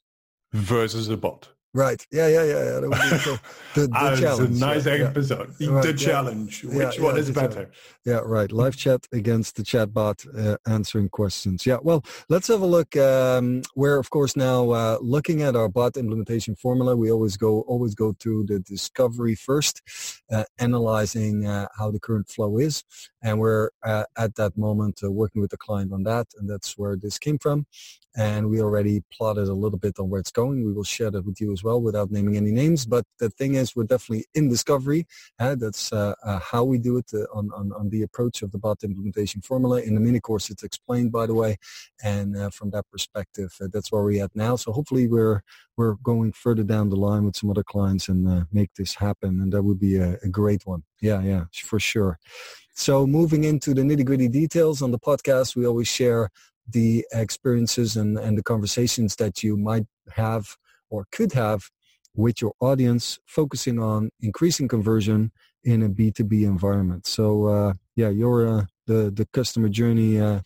versus 0.53 1.09
a 1.09 1.17
bot. 1.17 1.49
Right. 1.77 2.07
Yeah, 2.11 2.29
yeah, 2.29 2.45
yeah. 2.45 2.65
yeah. 2.65 2.81
That 2.81 2.89
would 2.89 2.91
be 2.91 2.97
the, 2.97 3.41
the, 3.75 3.87
the 3.89 4.17
challenge. 4.19 4.57
A 4.57 4.61
nice 4.61 4.87
yeah, 4.87 4.95
yeah. 4.95 5.05
episode. 5.05 5.49
Right, 5.61 5.83
the 5.83 5.89
yeah. 5.89 5.95
challenge. 5.95 6.65
Yeah, 6.65 6.87
Which 6.87 6.99
one 6.99 7.15
yeah, 7.17 7.21
is 7.21 7.31
better? 7.31 7.71
Yeah, 8.07 8.21
right. 8.25 8.51
Live 8.51 8.77
chat 8.77 9.07
against 9.13 9.57
the 9.57 9.63
chatbot 9.63 10.27
uh, 10.39 10.57
answering 10.67 11.11
questions. 11.11 11.67
Yeah, 11.67 11.77
well, 11.83 12.03
let's 12.31 12.49
have 12.49 12.63
a 12.63 12.67
look. 12.67 12.97
Um, 12.97 13.61
we're 13.75 13.99
of 13.99 14.09
course 14.09 14.37
now 14.37 14.71
uh, 14.71 14.97
looking 15.03 15.43
at 15.43 15.55
our 15.55 15.69
bot 15.69 15.99
implementation 15.99 16.57
formula. 16.57 16.97
We 16.97 17.13
always 17.13 17.37
go 17.37 17.61
always 17.63 17.95
go 17.95 18.15
through 18.19 18.45
the 18.45 18.61
discovery 18.61 19.35
first, 19.35 19.83
uh, 20.33 20.45
analyzing 20.59 21.47
uh, 21.47 21.69
how 21.79 21.91
the 21.91 22.01
current 22.01 22.31
flow 22.31 22.57
is, 22.57 22.85
and 23.27 23.41
we're 23.41 23.71
uh, 23.83 24.05
at 24.17 24.37
that 24.37 24.57
moment 24.57 25.01
uh, 25.03 25.11
working 25.11 25.43
with 25.43 25.51
the 25.51 25.57
client 25.57 25.93
on 25.93 26.05
that, 26.05 26.29
and 26.39 26.49
that's 26.49 26.79
where 26.79 26.95
this 26.95 27.19
came 27.19 27.39
from. 27.39 27.67
And 28.17 28.49
we 28.49 28.63
already 28.63 29.03
plotted 29.13 29.49
a 29.49 29.53
little 29.53 29.79
bit 29.79 29.99
on 29.99 30.09
where 30.09 30.21
it's 30.21 30.31
going. 30.31 30.65
We 30.65 30.73
will 30.73 30.85
share 30.85 31.11
that 31.11 31.27
with 31.27 31.39
you 31.39 31.53
as 31.53 31.63
well 31.63 31.83
without 31.83 32.11
naming 32.11 32.37
any 32.37 32.53
names. 32.53 32.87
But 32.87 33.05
the 33.19 33.29
thing 33.29 33.57
is, 33.57 33.75
we're 33.75 33.85
definitely 33.85 34.25
in 34.35 34.49
discovery. 34.49 35.07
Uh, 35.39 35.57
that's 35.57 35.93
uh, 35.93 36.15
uh, 36.23 36.39
how 36.39 36.63
we 36.65 36.79
do 36.79 36.97
it 36.97 37.11
uh, 37.13 37.27
on, 37.39 37.51
on, 37.53 37.73
on 37.73 37.91
the 37.91 38.03
approach 38.03 38.41
of 38.43 38.53
the 38.53 38.59
bot 38.59 38.83
implementation 38.85 39.43
formula. 39.43 39.83
In 39.83 39.95
the 39.95 40.01
mini 40.01 40.21
course, 40.21 40.49
it's 40.49 40.63
explained, 40.63 41.11
by 41.13 41.27
the 41.27 41.35
way. 41.35 41.57
And 42.03 42.55
from 42.55 42.71
that 42.71 42.87
perspective, 42.93 43.51
that's 43.73 43.91
where 43.91 44.05
we're 44.05 44.25
at 44.25 44.35
now. 44.37 44.55
So 44.57 44.73
hopefully 44.73 45.09
we're 45.09 45.43
we're 45.77 45.97
going 45.97 46.33
further 46.33 46.63
down 46.63 46.89
the 46.89 46.97
line 46.97 47.25
with 47.25 47.37
some 47.37 47.51
other 47.51 47.65
clients 47.65 48.09
and 48.09 48.47
make 48.51 48.73
this 48.75 48.95
happen. 48.95 49.43
And 49.43 49.53
that 49.53 49.63
would 49.63 49.81
be 49.81 49.97
a, 49.97 50.17
a 50.23 50.29
great 50.29 50.65
one. 50.65 50.85
Yeah, 51.03 51.21
yeah, 51.23 51.45
for 51.53 51.79
sure. 51.79 52.19
So 52.77 53.07
moving 53.07 53.45
into 53.45 53.73
the 53.73 53.81
nitty 53.81 54.05
gritty 54.05 54.29
details 54.29 54.83
on 54.83 54.91
the 54.91 54.99
podcast, 54.99 55.57
we 55.57 55.67
always 55.67 55.89
share 55.89 56.29
the 56.69 57.07
experiences 57.11 57.97
and, 57.97 58.19
and 58.19 58.37
the 58.37 58.43
conversations 58.43 59.17
that 59.17 59.43
you 59.43 59.57
might 59.57 59.87
have 60.11 60.57
or 60.91 61.07
could 61.11 61.33
have 61.33 61.71
with 62.15 62.43
your 62.43 62.53
audience, 62.61 63.19
focusing 63.27 63.79
on 63.79 64.11
increasing 64.21 64.69
conversion 64.69 65.33
in 65.65 65.83
a 65.83 65.89
B2B 65.89 66.43
environment. 66.43 67.07
So 67.07 67.47
uh, 67.47 67.73
yeah, 67.97 68.11
you're 68.11 68.47
uh, 68.47 68.65
the, 68.87 69.11
the 69.11 69.27
customer 69.33 69.71
journey 69.71 70.21
uh, 70.21 70.41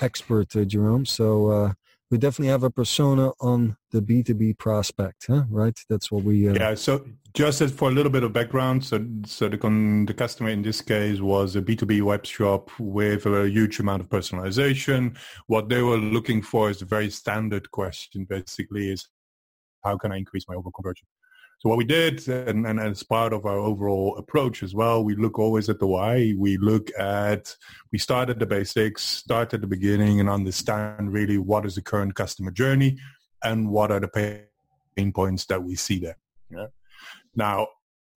expert, 0.00 0.56
uh, 0.56 0.64
Jerome. 0.64 1.04
So 1.04 1.48
uh, 1.50 1.72
we 2.14 2.18
definitely 2.18 2.52
have 2.52 2.62
a 2.62 2.70
persona 2.70 3.32
on 3.40 3.76
the 3.90 4.00
B2B 4.00 4.56
prospect, 4.56 5.26
huh? 5.26 5.42
right? 5.50 5.76
That's 5.90 6.12
what 6.12 6.22
we... 6.22 6.48
Uh, 6.48 6.54
Yeah. 6.54 6.76
So 6.76 7.04
just 7.34 7.60
as 7.60 7.72
for 7.72 7.88
a 7.88 7.92
little 7.92 8.12
bit 8.12 8.22
of 8.22 8.32
background, 8.32 8.84
so 8.84 9.04
so 9.26 9.48
the 9.48 9.58
con, 9.58 10.06
the 10.06 10.14
customer 10.14 10.50
in 10.50 10.62
this 10.62 10.80
case 10.80 11.20
was 11.20 11.56
a 11.56 11.60
B 11.60 11.74
two 11.74 11.86
B 11.86 12.02
web 12.02 12.24
shop 12.24 12.70
with 12.78 13.26
a 13.26 13.50
huge 13.50 13.80
amount 13.80 14.00
of 14.02 14.08
personalization. 14.08 15.16
What 15.48 15.68
they 15.68 15.82
were 15.82 15.96
looking 15.96 16.40
for 16.40 16.70
is 16.70 16.82
a 16.82 16.84
very 16.84 17.10
standard 17.10 17.68
question. 17.72 18.26
Basically, 18.36 18.92
is 18.92 19.08
how 19.82 19.98
can 19.98 20.12
I 20.12 20.18
increase 20.18 20.46
my 20.48 20.54
overall 20.54 20.70
conversion? 20.70 21.08
So 21.58 21.68
what 21.70 21.78
we 21.78 21.84
did, 21.84 22.26
and, 22.28 22.66
and 22.66 22.78
as 22.78 23.02
part 23.02 23.32
of 23.32 23.46
our 23.46 23.58
overall 23.58 24.16
approach 24.18 24.62
as 24.62 24.74
well, 24.74 25.02
we 25.02 25.16
look 25.16 25.38
always 25.38 25.68
at 25.68 25.78
the 25.78 25.86
why. 25.86 26.34
We 26.36 26.58
look 26.58 26.90
at, 26.98 27.56
we 27.90 27.98
start 27.98 28.28
at 28.28 28.38
the 28.38 28.46
basics, 28.46 29.02
start 29.02 29.54
at 29.54 29.62
the 29.62 29.66
beginning 29.66 30.20
and 30.20 30.28
understand 30.28 31.12
really 31.12 31.38
what 31.38 31.64
is 31.64 31.76
the 31.76 31.82
current 31.82 32.14
customer 32.14 32.50
journey 32.50 32.98
and 33.42 33.70
what 33.70 33.90
are 33.90 34.00
the 34.00 34.08
pain 34.96 35.12
points 35.12 35.46
that 35.46 35.62
we 35.62 35.74
see 35.74 35.98
there. 35.98 36.18
Yeah. 36.50 36.66
Now, 37.34 37.68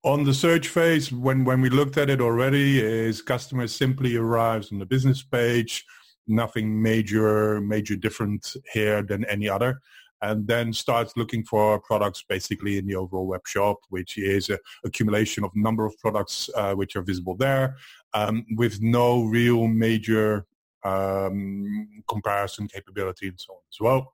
on 0.04 0.24
the 0.24 0.34
search 0.34 0.68
phase, 0.68 1.12
when, 1.12 1.44
when 1.46 1.62
we 1.62 1.70
looked 1.70 1.98
at 1.98 2.10
it 2.10 2.22
already, 2.22 2.80
is 2.80 3.22
customer 3.22 3.68
simply 3.68 4.16
arrives 4.16 4.72
on 4.72 4.80
the 4.80 4.86
business 4.86 5.24
page, 5.24 5.86
nothing 6.28 6.82
major, 6.82 7.62
major 7.62 7.96
different 7.96 8.56
here 8.74 9.02
than 9.02 9.26
any 9.26 9.48
other 9.50 9.80
and 10.22 10.48
then 10.48 10.74
starts 10.74 11.14
looking 11.16 11.44
for 11.44 11.80
products 11.80 12.24
basically 12.28 12.78
in 12.78 12.86
the 12.86 12.96
overall 12.96 13.28
web 13.28 13.46
shop, 13.46 13.78
which 13.90 14.18
is 14.18 14.50
a 14.50 14.60
accumulation 14.86 15.44
of 15.44 15.52
number 15.56 15.86
of 15.86 15.98
products 16.00 16.50
uh, 16.56 16.74
which 16.74 16.96
are 16.96 17.02
visible 17.02 17.36
there 17.36 17.76
um, 18.14 18.46
with 18.56 18.82
no 18.82 19.24
real 19.24 19.68
major 19.68 20.46
um, 20.84 22.04
comparison 22.08 22.68
capability 22.68 23.28
and 23.28 23.40
so 23.40 23.54
on 23.54 23.60
as 23.72 23.80
well. 23.80 24.14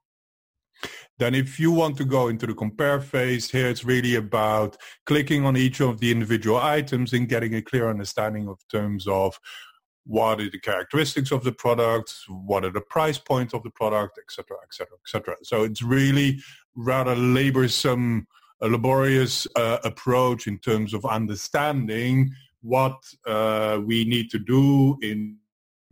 Then 1.18 1.36
if 1.36 1.60
you 1.60 1.72
want 1.72 1.98
to 1.98 2.06
go 2.06 2.28
into 2.28 2.48
the 2.48 2.54
compare 2.54 3.00
phase, 3.00 3.50
here 3.50 3.68
it's 3.68 3.86
really 3.86 4.16
about 4.16 4.76
clicking 5.06 5.46
on 5.46 5.56
each 5.56 5.80
of 5.80 6.00
the 6.00 6.12
individual 6.12 6.58
items 6.58 7.14
and 7.14 7.30
getting 7.30 7.56
a 7.56 7.62
clear 7.62 7.90
understanding 7.90 8.50
of 8.50 8.60
terms 8.70 9.08
of 9.08 9.40
what 10.06 10.42
are 10.42 10.50
the 10.50 10.60
characteristics 10.60 11.32
of 11.32 11.44
the 11.44 11.52
product, 11.52 12.14
what 12.28 12.66
are 12.66 12.72
the 12.72 12.82
price 12.82 13.18
points 13.18 13.54
of 13.54 13.64
the 13.64 13.70
product, 13.70 14.20
etc., 14.20 14.58
etc., 14.64 14.98
etc. 15.02 15.36
So 15.44 15.64
it's 15.64 15.82
really 15.82 16.40
rather 16.76 17.16
laborsome, 17.16 18.26
a 18.62 18.68
laborious 18.68 19.48
uh, 19.56 19.78
approach 19.84 20.48
in 20.48 20.58
terms 20.60 20.94
of 20.94 21.06
understanding 21.06 22.32
what 22.62 22.98
uh, 23.26 23.80
we 23.86 24.06
need 24.06 24.30
to 24.32 24.40
do 24.40 24.98
in 25.02 25.38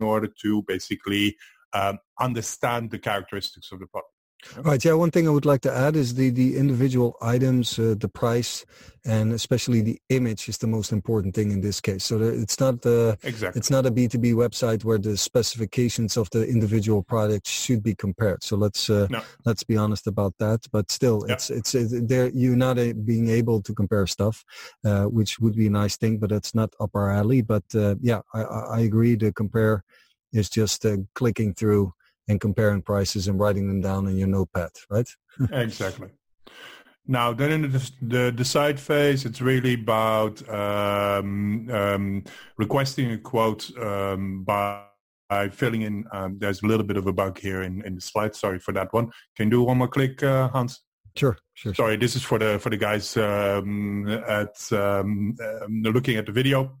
order 0.00 0.28
to 0.42 0.62
basically 0.62 1.36
um, 1.74 1.98
understand 2.20 2.90
the 2.90 2.98
characteristics 2.98 3.72
of 3.72 3.78
the 3.78 3.86
product. 3.86 4.12
Right. 4.58 4.84
Yeah. 4.84 4.94
One 4.94 5.10
thing 5.10 5.26
I 5.26 5.30
would 5.30 5.46
like 5.46 5.60
to 5.62 5.72
add 5.72 5.96
is 5.96 6.14
the 6.14 6.30
the 6.30 6.56
individual 6.56 7.16
items, 7.22 7.78
uh, 7.78 7.94
the 7.98 8.08
price, 8.08 8.64
and 9.04 9.32
especially 9.32 9.82
the 9.82 9.98
image 10.08 10.48
is 10.48 10.58
the 10.58 10.66
most 10.66 10.92
important 10.92 11.34
thing 11.34 11.50
in 11.52 11.60
this 11.60 11.80
case. 11.80 12.04
So 12.04 12.20
it's 12.20 12.58
not 12.60 12.82
the 12.82 13.18
Exactly. 13.22 13.58
it's 13.58 13.70
not 13.70 13.86
a 13.86 13.90
B 13.90 14.08
two 14.08 14.18
B 14.18 14.32
website 14.32 14.84
where 14.84 14.98
the 14.98 15.16
specifications 15.16 16.16
of 16.16 16.28
the 16.30 16.46
individual 16.46 17.02
products 17.02 17.50
should 17.50 17.82
be 17.82 17.94
compared. 17.94 18.42
So 18.42 18.56
let's 18.56 18.90
uh, 18.90 19.06
No. 19.10 19.22
let's 19.44 19.64
be 19.64 19.76
honest 19.76 20.06
about 20.06 20.34
that. 20.38 20.66
But 20.72 20.90
still, 20.90 21.24
Yeah. 21.26 21.34
it's 21.34 21.50
it's 21.50 21.74
uh, 21.74 22.00
there. 22.02 22.30
You're 22.34 22.56
not 22.56 22.78
uh, 22.78 22.92
being 23.04 23.28
able 23.28 23.62
to 23.62 23.74
compare 23.74 24.06
stuff, 24.06 24.44
uh, 24.84 25.04
which 25.04 25.38
would 25.40 25.54
be 25.54 25.66
a 25.66 25.70
nice 25.82 25.96
thing, 25.96 26.18
but 26.18 26.30
that's 26.30 26.54
not 26.54 26.74
up 26.80 26.90
our 26.94 27.10
alley. 27.10 27.42
But 27.42 27.64
uh, 27.74 27.94
yeah, 28.00 28.20
I, 28.34 28.42
I 28.42 28.80
agree. 28.80 29.16
To 29.16 29.32
compare 29.32 29.84
is 30.32 30.48
just 30.48 30.84
uh, 30.86 30.96
clicking 31.14 31.54
through 31.54 31.92
and 32.28 32.40
comparing 32.40 32.82
prices 32.82 33.28
and 33.28 33.38
writing 33.38 33.68
them 33.68 33.80
down 33.80 34.06
in 34.06 34.16
your 34.16 34.28
notepad, 34.28 34.70
right? 34.90 35.08
exactly. 35.52 36.08
Now, 37.06 37.32
then 37.32 37.50
in 37.50 37.72
the, 37.72 37.90
the 38.00 38.32
decide 38.32 38.78
phase, 38.78 39.24
it's 39.24 39.40
really 39.40 39.74
about 39.74 40.48
um, 40.48 41.68
um, 41.70 42.24
requesting 42.56 43.10
a 43.10 43.18
quote 43.18 43.76
um, 43.76 44.44
by, 44.44 44.84
by 45.28 45.48
filling 45.48 45.82
in. 45.82 46.04
Um, 46.12 46.38
there's 46.38 46.62
a 46.62 46.66
little 46.66 46.86
bit 46.86 46.96
of 46.96 47.08
a 47.08 47.12
bug 47.12 47.40
here 47.40 47.62
in, 47.62 47.84
in 47.84 47.96
the 47.96 48.00
slide. 48.00 48.36
Sorry 48.36 48.60
for 48.60 48.72
that 48.72 48.92
one. 48.92 49.10
Can 49.36 49.46
you 49.46 49.50
do 49.50 49.62
one 49.64 49.78
more 49.78 49.88
click, 49.88 50.22
uh, 50.22 50.48
Hans? 50.48 50.82
Sure, 51.16 51.36
sure. 51.54 51.74
Sorry, 51.74 51.96
this 51.96 52.16
is 52.16 52.22
for 52.22 52.38
the 52.38 52.58
for 52.58 52.70
the 52.70 52.76
guys 52.78 53.16
um, 53.18 54.08
at 54.08 54.56
um, 54.72 55.36
looking 55.68 56.16
at 56.16 56.24
the 56.24 56.32
video. 56.32 56.78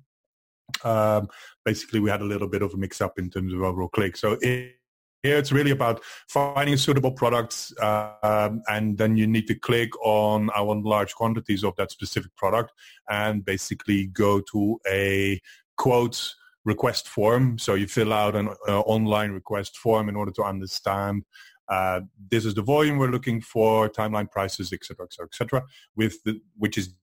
Um, 0.84 1.28
basically, 1.66 2.00
we 2.00 2.08
had 2.08 2.22
a 2.22 2.24
little 2.24 2.48
bit 2.48 2.62
of 2.62 2.72
a 2.72 2.76
mix-up 2.78 3.18
in 3.18 3.28
terms 3.28 3.52
of 3.52 3.60
overall 3.62 3.88
click. 3.88 4.16
So 4.16 4.38
it, 4.40 4.76
here 5.22 5.38
it's 5.38 5.52
really 5.52 5.70
about 5.70 6.02
finding 6.28 6.76
suitable 6.76 7.12
products, 7.12 7.72
uh, 7.80 8.12
um, 8.22 8.62
and 8.68 8.98
then 8.98 9.16
you 9.16 9.26
need 9.26 9.46
to 9.46 9.54
click 9.54 9.90
on 10.04 10.50
I 10.54 10.60
want 10.60 10.84
large 10.84 11.14
quantities 11.14 11.64
of 11.64 11.76
that 11.76 11.90
specific 11.90 12.34
product, 12.36 12.72
and 13.08 13.44
basically 13.44 14.06
go 14.06 14.40
to 14.52 14.80
a 14.88 15.40
quote 15.76 16.34
request 16.64 17.08
form. 17.08 17.58
So 17.58 17.74
you 17.74 17.86
fill 17.86 18.12
out 18.12 18.36
an 18.36 18.48
uh, 18.68 18.80
online 18.80 19.32
request 19.32 19.76
form 19.76 20.08
in 20.08 20.16
order 20.16 20.30
to 20.32 20.44
understand 20.44 21.24
uh, 21.68 22.00
this 22.30 22.44
is 22.44 22.54
the 22.54 22.62
volume 22.62 22.98
we're 22.98 23.10
looking 23.10 23.40
for, 23.40 23.88
timeline 23.88 24.30
prices, 24.30 24.72
etc., 24.72 25.06
etc., 25.06 25.06
et 25.06 25.12
cetera, 25.12 25.26
et 25.26 25.34
cetera, 25.34 25.62
with 25.96 26.22
the, 26.24 26.40
which 26.58 26.76
is 26.76 26.94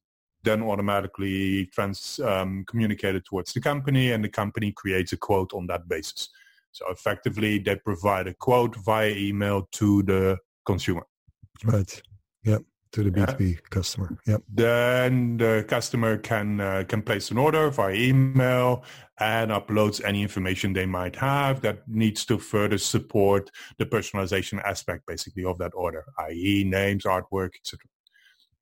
then 0.43 0.61
automatically 0.61 1.65
trans 1.73 2.19
um, 2.23 2.63
communicated 2.65 3.25
towards 3.25 3.53
the 3.53 3.59
company, 3.59 4.11
and 4.11 4.23
the 4.23 4.29
company 4.29 4.71
creates 4.71 5.11
a 5.11 5.17
quote 5.17 5.53
on 5.53 5.67
that 5.67 5.87
basis. 5.87 6.29
So 6.71 6.85
effectively, 6.89 7.59
they 7.59 7.75
provide 7.75 8.27
a 8.27 8.33
quote 8.33 8.75
via 8.77 9.11
email 9.11 9.67
to 9.73 10.03
the 10.03 10.37
consumer. 10.65 11.05
Right. 11.63 12.01
Yeah. 12.43 12.59
To 12.93 13.03
the 13.03 13.11
B2B 13.11 13.69
customer. 13.69 14.17
Yeah. 14.25 14.37
Then 14.51 15.37
the 15.37 15.63
customer 15.67 16.17
can 16.17 16.59
uh, 16.59 16.83
can 16.87 17.03
place 17.03 17.29
an 17.29 17.37
order 17.37 17.69
via 17.69 17.93
email 17.93 18.83
and 19.19 19.51
uploads 19.51 20.03
any 20.03 20.23
information 20.23 20.73
they 20.73 20.87
might 20.87 21.15
have 21.15 21.61
that 21.61 21.87
needs 21.87 22.25
to 22.25 22.39
further 22.39 22.79
support 22.79 23.51
the 23.77 23.85
personalization 23.85 24.63
aspect, 24.63 25.05
basically, 25.05 25.45
of 25.45 25.59
that 25.59 25.73
order, 25.75 26.03
i.e., 26.29 26.63
names, 26.63 27.03
artwork, 27.03 27.51
etc. 27.61 27.79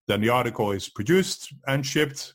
Then 0.08 0.22
the 0.22 0.30
article 0.30 0.72
is 0.72 0.90
produced 0.90 1.54
and 1.68 1.86
shipped, 1.86 2.34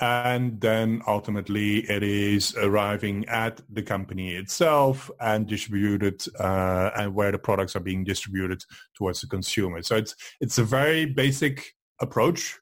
and 0.00 0.60
then 0.60 1.02
ultimately 1.06 1.78
it 1.90 2.02
is 2.02 2.56
arriving 2.56 3.26
at 3.28 3.60
the 3.70 3.82
company 3.82 4.34
itself 4.34 5.10
and 5.20 5.46
distributed, 5.46 6.24
uh, 6.40 6.90
and 6.96 7.14
where 7.14 7.32
the 7.32 7.38
products 7.38 7.76
are 7.76 7.80
being 7.80 8.04
distributed 8.04 8.64
towards 8.96 9.20
the 9.20 9.26
consumer. 9.26 9.82
So 9.82 9.96
it's 9.96 10.14
it's 10.40 10.58
a 10.58 10.64
very 10.64 11.06
basic 11.06 11.74
approach 12.00 12.58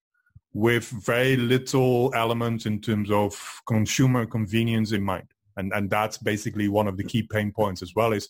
with 0.52 0.88
very 0.88 1.37
little 1.37 2.12
elements 2.14 2.66
in 2.66 2.80
terms 2.80 3.10
of 3.10 3.60
consumer 3.66 4.26
convenience 4.26 4.92
in 4.92 5.02
mind. 5.02 5.28
And, 5.56 5.72
and 5.72 5.88
that's 5.88 6.18
basically 6.18 6.68
one 6.68 6.88
of 6.88 6.96
the 6.96 7.04
key 7.04 7.22
pain 7.22 7.52
points 7.52 7.82
as 7.82 7.94
well 7.94 8.12
is 8.12 8.28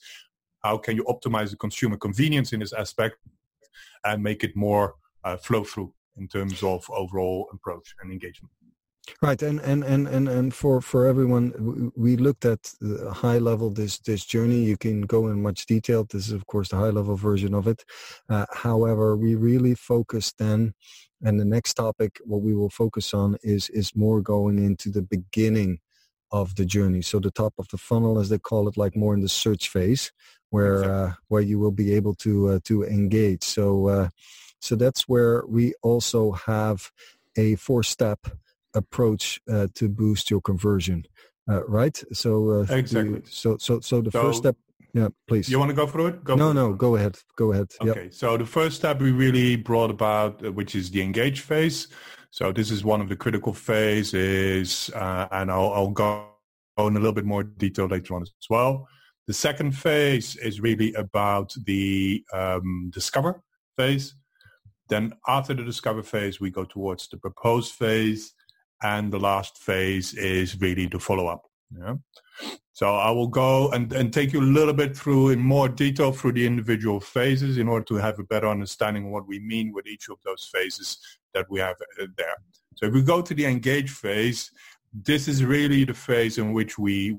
how 0.62 0.76
can 0.76 0.96
you 0.96 1.04
optimize 1.04 1.50
the 1.50 1.56
consumer 1.56 1.96
convenience 1.96 2.52
in 2.52 2.60
this 2.60 2.72
aspect 2.72 3.16
and 4.04 4.22
make 4.22 4.44
it 4.44 4.54
more 4.54 4.96
uh, 5.24 5.36
flow 5.36 5.64
through 5.64 5.92
in 6.16 6.28
terms 6.28 6.62
of 6.62 6.84
overall 6.90 7.48
approach 7.52 7.94
and 8.02 8.12
engagement. 8.12 8.52
Right, 9.22 9.40
and 9.42 9.60
and 9.60 9.82
and 9.82 10.06
and 10.06 10.28
and 10.28 10.54
for 10.54 10.80
for 10.80 11.06
everyone, 11.06 11.92
we 11.96 12.16
looked 12.16 12.44
at 12.44 12.72
the 12.80 13.12
high 13.12 13.38
level 13.38 13.70
this 13.70 13.98
this 13.98 14.24
journey. 14.24 14.62
You 14.64 14.76
can 14.76 15.02
go 15.02 15.28
in 15.28 15.42
much 15.42 15.66
detail. 15.66 16.04
This 16.04 16.28
is 16.28 16.32
of 16.32 16.46
course 16.46 16.68
the 16.68 16.76
high 16.76 16.90
level 16.90 17.16
version 17.16 17.54
of 17.54 17.66
it. 17.66 17.84
Uh, 18.28 18.46
however, 18.52 19.16
we 19.16 19.34
really 19.34 19.74
focus 19.74 20.32
then, 20.38 20.74
and 21.22 21.40
the 21.40 21.44
next 21.44 21.74
topic, 21.74 22.20
what 22.24 22.42
we 22.42 22.54
will 22.54 22.70
focus 22.70 23.12
on 23.12 23.36
is 23.42 23.68
is 23.70 23.96
more 23.96 24.20
going 24.20 24.58
into 24.58 24.90
the 24.90 25.02
beginning 25.02 25.80
of 26.30 26.54
the 26.56 26.64
journey. 26.64 27.02
So 27.02 27.18
the 27.18 27.30
top 27.30 27.54
of 27.58 27.68
the 27.68 27.78
funnel, 27.78 28.18
as 28.18 28.28
they 28.28 28.38
call 28.38 28.68
it, 28.68 28.76
like 28.76 28.96
more 28.96 29.14
in 29.14 29.20
the 29.20 29.28
search 29.28 29.68
phase, 29.68 30.12
where 30.50 30.84
uh, 30.84 31.12
where 31.28 31.42
you 31.42 31.58
will 31.58 31.72
be 31.72 31.94
able 31.94 32.14
to 32.16 32.48
uh, 32.50 32.58
to 32.64 32.84
engage. 32.84 33.42
So 33.44 33.88
uh, 33.88 34.08
so 34.60 34.76
that's 34.76 35.08
where 35.08 35.44
we 35.46 35.74
also 35.82 36.32
have 36.32 36.90
a 37.36 37.56
four 37.56 37.82
step 37.82 38.26
approach 38.74 39.40
uh, 39.50 39.68
to 39.74 39.88
boost 39.88 40.30
your 40.30 40.40
conversion, 40.40 41.04
uh, 41.48 41.64
right? 41.66 42.02
So 42.12 42.50
uh, 42.50 42.74
exactly. 42.74 43.20
The, 43.20 43.30
so 43.30 43.56
so 43.58 43.80
so 43.80 44.00
the 44.00 44.10
so, 44.10 44.22
first 44.22 44.38
step. 44.38 44.56
Yeah, 44.92 45.08
please. 45.28 45.48
You 45.48 45.58
want 45.60 45.70
to 45.70 45.76
go 45.76 45.86
through 45.86 46.08
it? 46.08 46.24
Go 46.24 46.34
no, 46.34 46.52
no, 46.52 46.72
it. 46.72 46.78
go 46.78 46.96
ahead. 46.96 47.16
Go 47.36 47.52
ahead. 47.52 47.68
Okay. 47.80 48.04
Yep. 48.04 48.14
So 48.14 48.36
the 48.36 48.46
first 48.46 48.76
step 48.76 49.00
we 49.00 49.12
really 49.12 49.54
brought 49.54 49.90
about, 49.90 50.44
uh, 50.44 50.50
which 50.50 50.74
is 50.74 50.90
the 50.90 51.00
engage 51.00 51.42
phase. 51.42 51.88
So 52.32 52.52
this 52.52 52.70
is 52.70 52.84
one 52.84 53.00
of 53.00 53.08
the 53.08 53.16
critical 53.16 53.52
phases, 53.52 54.90
uh, 54.94 55.28
and 55.32 55.50
I'll, 55.50 55.72
I'll 55.72 55.90
go 55.90 56.26
in 56.78 56.96
a 56.96 57.00
little 57.00 57.12
bit 57.12 57.24
more 57.24 57.42
detail 57.42 57.86
later 57.86 58.14
on 58.14 58.22
as 58.22 58.30
well. 58.48 58.88
The 59.26 59.34
second 59.34 59.72
phase 59.72 60.36
is 60.36 60.60
really 60.60 60.92
about 60.94 61.54
the 61.64 62.24
um, 62.32 62.90
discover 62.92 63.42
phase. 63.76 64.14
Then 64.88 65.12
after 65.28 65.54
the 65.54 65.62
discover 65.62 66.02
phase, 66.02 66.40
we 66.40 66.50
go 66.50 66.64
towards 66.64 67.08
the 67.08 67.16
propose 67.16 67.70
phase 67.70 68.34
and 68.82 69.12
the 69.12 69.18
last 69.18 69.58
phase 69.58 70.14
is 70.14 70.60
really 70.60 70.86
the 70.86 70.98
follow-up. 70.98 71.42
Yeah. 71.78 71.94
So 72.72 72.94
I 72.94 73.10
will 73.10 73.28
go 73.28 73.70
and, 73.72 73.92
and 73.92 74.10
take 74.10 74.32
you 74.32 74.40
a 74.40 74.54
little 74.58 74.72
bit 74.72 74.96
through 74.96 75.30
in 75.30 75.38
more 75.38 75.68
detail 75.68 76.12
through 76.12 76.32
the 76.32 76.46
individual 76.46 76.98
phases 76.98 77.58
in 77.58 77.68
order 77.68 77.84
to 77.86 77.96
have 77.96 78.18
a 78.18 78.24
better 78.24 78.48
understanding 78.48 79.06
of 79.06 79.10
what 79.10 79.28
we 79.28 79.38
mean 79.38 79.72
with 79.74 79.86
each 79.86 80.08
of 80.08 80.16
those 80.24 80.48
phases 80.50 80.98
that 81.34 81.46
we 81.50 81.60
have 81.60 81.76
uh, 82.00 82.06
there. 82.16 82.36
So 82.76 82.86
if 82.86 82.94
we 82.94 83.02
go 83.02 83.20
to 83.20 83.34
the 83.34 83.44
engage 83.44 83.90
phase, 83.90 84.50
this 84.92 85.28
is 85.28 85.44
really 85.44 85.84
the 85.84 85.94
phase 85.94 86.38
in 86.38 86.54
which 86.54 86.78
we 86.78 87.18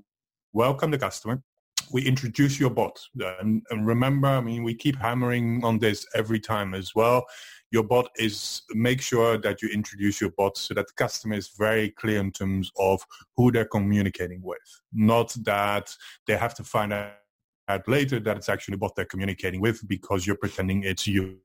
welcome 0.51 0.89
the 0.89 0.97
customer. 0.97 1.43
We 1.91 2.05
introduce 2.05 2.59
your 2.59 2.69
bot. 2.69 2.99
And, 3.39 3.63
and 3.69 3.85
remember, 3.85 4.27
I 4.27 4.41
mean, 4.41 4.63
we 4.63 4.75
keep 4.75 4.95
hammering 4.95 5.63
on 5.63 5.79
this 5.79 6.05
every 6.15 6.39
time 6.39 6.73
as 6.73 6.95
well 6.95 7.25
your 7.71 7.83
bot 7.83 8.09
is 8.17 8.63
make 8.71 9.01
sure 9.01 9.37
that 9.37 9.61
you 9.61 9.69
introduce 9.69 10.19
your 10.19 10.31
bot 10.31 10.57
so 10.57 10.73
that 10.73 10.87
the 10.87 10.93
customer 10.93 11.35
is 11.35 11.51
very 11.57 11.89
clear 11.89 12.19
in 12.19 12.31
terms 12.31 12.69
of 12.77 13.01
who 13.37 13.51
they're 13.51 13.65
communicating 13.65 14.41
with. 14.43 14.59
Not 14.91 15.33
that 15.45 15.95
they 16.27 16.35
have 16.35 16.53
to 16.55 16.63
find 16.65 16.91
out 16.91 17.87
later 17.87 18.19
that 18.19 18.35
it's 18.35 18.49
actually 18.49 18.75
bot 18.75 18.95
they're 18.95 19.05
communicating 19.05 19.61
with 19.61 19.87
because 19.87 20.27
you're 20.27 20.35
pretending 20.35 20.83
it's 20.83 21.07
you. 21.07 21.37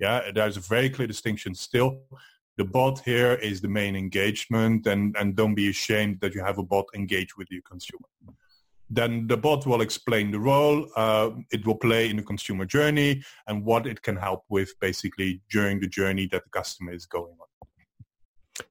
Yeah, 0.00 0.30
there's 0.34 0.56
a 0.56 0.60
very 0.60 0.88
clear 0.88 1.06
distinction 1.08 1.54
still. 1.54 2.00
The 2.56 2.64
bot 2.64 3.00
here 3.04 3.34
is 3.34 3.60
the 3.60 3.68
main 3.68 3.96
engagement 3.96 4.86
and, 4.86 5.14
and 5.18 5.36
don't 5.36 5.54
be 5.54 5.68
ashamed 5.68 6.20
that 6.20 6.34
you 6.34 6.42
have 6.42 6.58
a 6.58 6.62
bot 6.62 6.86
engage 6.94 7.36
with 7.36 7.48
your 7.50 7.62
consumer. 7.62 8.06
Then 8.90 9.26
the 9.26 9.36
bot 9.36 9.66
will 9.66 9.82
explain 9.82 10.30
the 10.30 10.40
role 10.40 10.88
uh, 10.96 11.30
it 11.50 11.66
will 11.66 11.76
play 11.76 12.08
in 12.08 12.16
the 12.16 12.22
consumer 12.22 12.64
journey 12.64 13.22
and 13.46 13.64
what 13.64 13.86
it 13.86 14.02
can 14.02 14.16
help 14.16 14.44
with 14.48 14.70
basically 14.80 15.42
during 15.50 15.80
the 15.80 15.88
journey 15.88 16.26
that 16.32 16.44
the 16.44 16.50
customer 16.50 16.92
is 16.92 17.06
going 17.06 17.34
on. 17.40 17.47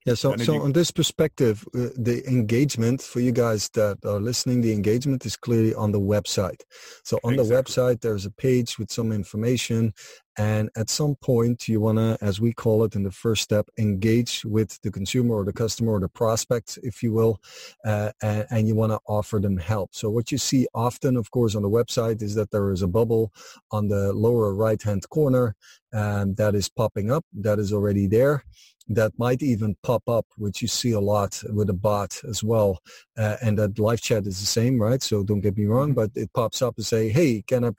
Yeah, 0.05 0.15
so, 0.15 0.35
so 0.37 0.53
you, 0.53 0.61
on 0.61 0.73
this 0.73 0.91
perspective, 0.91 1.65
uh, 1.75 1.89
the 1.97 2.23
engagement 2.27 3.01
for 3.01 3.19
you 3.19 3.31
guys 3.31 3.69
that 3.69 3.97
are 4.05 4.19
listening, 4.19 4.61
the 4.61 4.73
engagement 4.73 5.25
is 5.25 5.35
clearly 5.35 5.73
on 5.73 5.91
the 5.91 5.99
website. 5.99 6.61
So 7.03 7.19
on 7.23 7.33
exactly. 7.33 7.49
the 7.49 7.63
website, 7.63 8.01
there's 8.01 8.25
a 8.25 8.31
page 8.31 8.77
with 8.77 8.91
some 8.91 9.11
information 9.11 9.93
and 10.37 10.69
at 10.75 10.89
some 10.89 11.15
point, 11.15 11.67
you 11.67 11.81
want 11.81 11.97
to, 11.97 12.17
as 12.21 12.39
we 12.39 12.53
call 12.53 12.83
it 12.83 12.95
in 12.95 13.01
the 13.01 13.11
first 13.11 13.41
step, 13.41 13.69
engage 13.79 14.45
with 14.45 14.79
the 14.83 14.91
consumer 14.91 15.35
or 15.35 15.43
the 15.43 15.53
customer 15.53 15.93
or 15.93 15.99
the 15.99 16.09
prospect, 16.09 16.77
if 16.83 17.01
you 17.01 17.11
will, 17.11 17.41
uh, 17.83 18.11
and, 18.21 18.45
and, 18.51 18.67
you 18.67 18.75
want 18.75 18.91
to 18.91 18.99
offer 19.07 19.39
them 19.39 19.57
help. 19.57 19.95
So 19.95 20.11
what 20.11 20.31
you 20.31 20.37
see 20.37 20.67
often, 20.75 21.17
of 21.17 21.31
course, 21.31 21.55
on 21.55 21.63
the 21.63 21.69
website 21.69 22.21
is 22.21 22.35
that 22.35 22.51
there 22.51 22.71
is 22.71 22.83
a 22.83 22.87
bubble 22.87 23.33
on 23.71 23.87
the 23.87 24.13
lower 24.13 24.53
right-hand 24.53 25.09
corner 25.09 25.55
um, 25.91 26.35
that 26.35 26.53
is 26.53 26.69
popping 26.69 27.11
up. 27.11 27.25
That 27.33 27.57
is 27.57 27.73
already 27.73 28.05
there 28.05 28.43
that 28.89 29.11
might 29.17 29.43
even 29.43 29.75
pop 29.83 30.07
up, 30.07 30.25
which 30.37 30.61
you 30.61 30.67
see 30.67 30.91
a 30.91 30.99
lot 30.99 31.43
with 31.49 31.69
a 31.69 31.73
bot 31.73 32.21
as 32.27 32.43
well. 32.43 32.79
Uh, 33.17 33.35
and 33.41 33.57
that 33.57 33.77
live 33.79 33.99
chat 33.99 34.25
is 34.25 34.39
the 34.39 34.45
same, 34.45 34.81
right? 34.81 35.01
So 35.01 35.23
don't 35.23 35.41
get 35.41 35.57
me 35.57 35.65
wrong, 35.65 35.89
mm-hmm. 35.89 35.95
but 35.95 36.11
it 36.15 36.31
pops 36.33 36.61
up 36.61 36.75
and 36.77 36.85
say, 36.85 37.09
hey, 37.09 37.43
can 37.45 37.65
I 37.65 37.71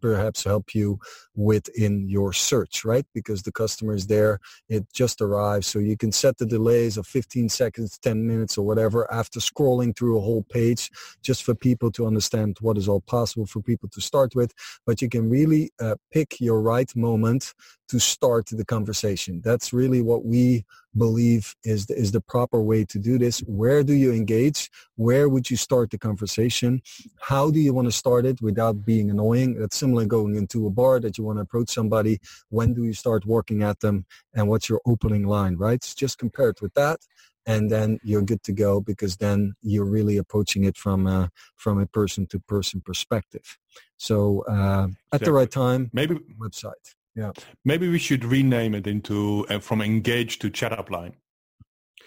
perhaps 0.00 0.44
help 0.44 0.74
you 0.74 0.98
within 1.36 2.08
your 2.08 2.32
search, 2.32 2.84
right? 2.84 3.06
Because 3.14 3.42
the 3.42 3.52
customer 3.52 3.94
is 3.94 4.08
there, 4.08 4.40
it 4.68 4.92
just 4.92 5.20
arrives. 5.20 5.66
So 5.66 5.78
you 5.78 5.96
can 5.96 6.12
set 6.12 6.38
the 6.38 6.46
delays 6.46 6.96
of 6.96 7.06
15 7.06 7.48
seconds, 7.48 7.98
10 7.98 8.26
minutes 8.26 8.58
or 8.58 8.66
whatever 8.66 9.10
after 9.12 9.38
scrolling 9.40 9.96
through 9.96 10.18
a 10.18 10.22
whole 10.22 10.42
page 10.42 10.90
just 11.22 11.44
for 11.44 11.54
people 11.54 11.92
to 11.92 12.06
understand 12.06 12.56
what 12.60 12.76
is 12.76 12.88
all 12.88 13.00
possible 13.00 13.46
for 13.46 13.62
people 13.62 13.88
to 13.90 14.00
start 14.00 14.34
with. 14.34 14.52
But 14.84 15.00
you 15.00 15.08
can 15.08 15.30
really 15.30 15.70
uh, 15.80 15.96
pick 16.10 16.40
your 16.40 16.60
right 16.60 16.94
moment 16.96 17.54
to 17.90 17.98
start 17.98 18.46
the 18.46 18.64
conversation. 18.64 19.40
That's 19.44 19.72
really 19.72 20.00
what 20.00 20.24
we 20.24 20.64
believe 20.96 21.56
is 21.64 21.86
the, 21.86 21.96
is 21.96 22.12
the 22.12 22.20
proper 22.20 22.62
way 22.62 22.84
to 22.84 22.98
do 23.00 23.18
this. 23.18 23.40
Where 23.40 23.82
do 23.82 23.94
you 23.94 24.12
engage? 24.12 24.70
Where 24.94 25.28
would 25.28 25.50
you 25.50 25.56
start 25.56 25.90
the 25.90 25.98
conversation? 25.98 26.82
How 27.20 27.50
do 27.50 27.58
you 27.58 27.74
want 27.74 27.88
to 27.88 27.92
start 27.92 28.26
it 28.26 28.40
without 28.40 28.84
being 28.84 29.10
annoying? 29.10 29.58
That's 29.58 29.76
similar 29.76 30.04
going 30.04 30.36
into 30.36 30.68
a 30.68 30.70
bar 30.70 31.00
that 31.00 31.18
you 31.18 31.24
want 31.24 31.38
to 31.38 31.42
approach 31.42 31.70
somebody. 31.70 32.20
When 32.48 32.74
do 32.74 32.84
you 32.84 32.92
start 32.92 33.26
working 33.26 33.64
at 33.64 33.80
them? 33.80 34.06
And 34.34 34.48
what's 34.48 34.68
your 34.68 34.80
opening 34.86 35.26
line, 35.26 35.56
right? 35.56 35.82
Just 35.96 36.18
compare 36.18 36.50
it 36.50 36.62
with 36.62 36.74
that 36.74 37.00
and 37.46 37.70
then 37.70 37.98
you're 38.04 38.22
good 38.22 38.42
to 38.44 38.52
go 38.52 38.80
because 38.80 39.16
then 39.16 39.54
you're 39.62 39.86
really 39.86 40.16
approaching 40.18 40.64
it 40.64 40.76
from 40.76 41.06
a, 41.06 41.30
from 41.56 41.80
a 41.80 41.86
person 41.86 42.26
to 42.26 42.38
person 42.38 42.80
perspective. 42.80 43.58
So 43.96 44.44
uh, 44.48 44.88
at 45.12 45.22
the 45.24 45.32
right 45.32 45.50
time, 45.50 45.90
maybe 45.92 46.16
website. 46.38 46.94
Yeah. 47.14 47.32
Maybe 47.64 47.88
we 47.88 47.98
should 47.98 48.24
rename 48.24 48.74
it 48.74 48.86
into 48.86 49.46
uh, 49.48 49.58
from 49.58 49.82
engage 49.82 50.38
to 50.40 50.50
chat 50.50 50.72
up 50.72 50.90
line. 50.90 51.14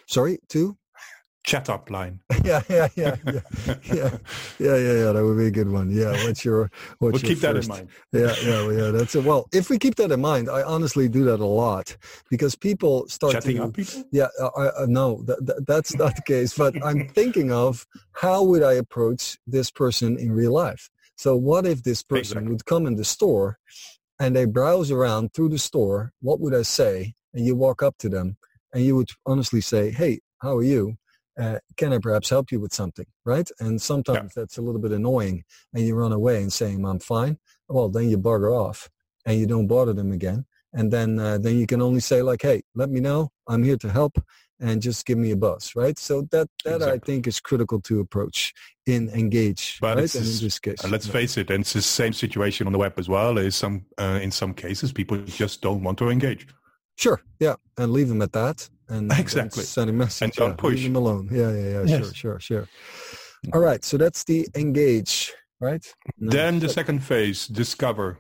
Sorry, 0.08 0.40
to 0.50 0.78
chat 1.44 1.70
up 1.70 1.90
line. 1.90 2.20
yeah, 2.44 2.62
yeah, 2.70 2.88
yeah, 2.96 3.16
yeah, 3.26 3.40
yeah, 3.66 3.76
yeah, 3.92 4.18
yeah, 4.60 4.78
yeah. 4.78 5.12
That 5.12 5.24
would 5.24 5.38
be 5.38 5.48
a 5.48 5.52
good 5.52 5.70
one. 5.70 5.92
Yeah. 5.92 6.12
What's 6.26 6.44
your 6.46 6.72
what's 7.00 7.14
we'll 7.14 7.22
your 7.22 7.36
keep 7.36 7.40
first? 7.40 7.42
that 7.42 7.56
in 7.58 7.68
mind. 7.68 7.90
Yeah, 8.12 8.36
yeah, 8.44 8.72
yeah. 8.72 8.92
That's 8.92 9.16
it. 9.16 9.24
Well, 9.24 9.48
if 9.54 9.70
we 9.70 9.78
keep 9.78 9.96
that 9.96 10.12
in 10.12 10.22
mind, 10.22 10.50
I 10.50 10.64
honestly 10.64 11.10
do 11.10 11.24
that 11.26 11.40
a 11.40 11.46
lot 11.46 11.96
because 12.30 12.56
people 12.56 13.08
start 13.08 13.34
chatting 13.34 13.58
to, 13.58 13.64
up 13.66 13.74
people. 13.74 14.04
Yeah, 14.12 14.28
uh, 14.42 14.50
I, 14.56 14.68
uh, 14.84 14.86
no, 14.88 15.22
that, 15.24 15.46
that, 15.46 15.68
that's 15.68 15.96
not 15.96 16.16
the 16.16 16.22
case. 16.22 16.58
But 16.58 16.84
I'm 16.84 17.08
thinking 17.20 17.52
of 17.52 17.86
how 18.14 18.44
would 18.44 18.64
I 18.64 18.74
approach 18.74 19.38
this 19.46 19.70
person 19.70 20.18
in 20.18 20.32
real 20.32 20.54
life. 20.54 20.90
So 21.16 21.36
what 21.36 21.66
if 21.66 21.84
this 21.84 22.02
person 22.02 22.38
exactly. 22.38 22.52
would 22.52 22.66
come 22.66 22.88
in 22.88 22.96
the 22.96 23.06
store 23.06 23.60
and 24.24 24.34
they 24.34 24.46
browse 24.46 24.90
around 24.90 25.34
through 25.34 25.50
the 25.50 25.60
store, 25.60 26.14
what 26.22 26.40
would 26.40 26.56
I 26.56 26.62
say? 26.62 27.14
And 27.34 27.46
you 27.46 27.58
walk 27.58 27.84
up 27.84 27.98
to 27.98 28.08
them 28.08 28.38
and 28.74 28.82
you 28.82 28.96
would 28.96 29.10
honestly 29.26 29.60
say, 29.60 29.92
hey, 29.92 30.22
how 30.42 30.56
are 30.56 30.64
you? 30.64 30.96
Uh, 31.38 31.60
can 31.76 31.92
I 31.92 31.98
perhaps 31.98 32.30
help 32.30 32.50
you 32.50 32.62
with 32.62 32.74
something? 32.74 33.06
Right? 33.26 33.50
And 33.60 33.82
sometimes 33.82 34.32
yeah. 34.34 34.44
that's 34.44 34.58
a 34.58 34.62
little 34.62 34.80
bit 34.80 34.94
annoying 34.94 35.44
and 35.74 35.86
you 35.86 35.96
run 35.96 36.14
away 36.14 36.42
and 36.42 36.54
saying, 36.54 36.86
I'm 36.86 37.00
fine. 37.00 37.38
Well, 37.68 37.90
then 37.90 38.10
you 38.10 38.18
bugger 38.18 38.58
off 38.58 38.90
and 39.26 39.38
you 39.38 39.46
don't 39.46 39.68
bother 39.68 39.92
them 39.92 40.14
again. 40.14 40.46
And 40.72 40.90
then, 40.90 41.20
uh, 41.20 41.38
then 41.38 41.60
you 41.60 41.68
can 41.68 41.82
only 41.82 42.00
say 42.00 42.22
like, 42.22 42.44
hey, 42.44 42.62
let 42.76 42.90
me 42.90 43.02
know. 43.02 43.30
I'm 43.50 43.64
here 43.64 43.78
to 43.78 43.90
help 43.90 44.24
and 44.64 44.82
just 44.82 45.06
give 45.06 45.18
me 45.18 45.32
a 45.32 45.36
buzz, 45.36 45.76
right? 45.76 46.00
So 46.00 46.22
that 46.32 46.48
that 46.64 46.76
exactly. 46.76 46.92
I 46.92 46.98
think 47.00 47.28
is 47.28 47.40
critical 47.40 47.82
to 47.82 48.00
approach 48.00 48.54
in 48.86 49.10
engage, 49.10 49.78
but 49.82 49.98
right? 49.98 50.16
And 50.16 50.26
in 50.26 50.40
this 50.40 50.58
case, 50.60 50.84
let's 50.90 51.08
face 51.08 51.38
it, 51.38 51.52
and 51.52 51.62
it's 51.62 51.74
the 51.74 51.82
same 51.82 52.14
situation 52.14 52.66
on 52.66 52.74
the 52.74 52.80
web 52.80 52.94
as 52.98 53.10
well. 53.10 53.38
Is 53.38 53.56
some 53.56 53.86
uh, 54.00 54.20
in 54.22 54.32
some 54.32 54.54
cases 54.54 54.94
people 54.94 55.18
just 55.26 55.62
don't 55.62 55.84
want 55.84 55.98
to 56.00 56.10
engage. 56.10 56.48
Sure, 56.96 57.22
yeah, 57.40 57.56
and 57.78 57.92
leave 57.92 58.08
them 58.08 58.22
at 58.22 58.32
that, 58.32 58.68
and 58.88 59.12
exactly 59.12 59.62
and 59.62 59.68
send 59.68 59.90
a 59.90 59.94
message, 59.94 60.22
and 60.22 60.34
don't 60.34 60.50
yeah, 60.52 60.56
push 60.56 60.76
leave 60.76 60.84
them 60.86 60.96
alone. 60.96 61.30
Yeah, 61.32 61.52
yeah, 61.52 61.70
yeah. 61.70 61.84
Yes. 61.86 62.14
Sure, 62.16 62.40
sure, 62.40 62.40
sure. 62.40 62.68
All 63.54 63.60
right, 63.60 63.84
so 63.84 63.98
that's 63.98 64.24
the 64.24 64.48
engage, 64.56 65.34
right? 65.60 65.86
No, 66.18 66.32
then 66.32 66.60
the 66.60 66.70
second 66.70 67.04
phase, 67.04 67.48
discover. 67.48 68.18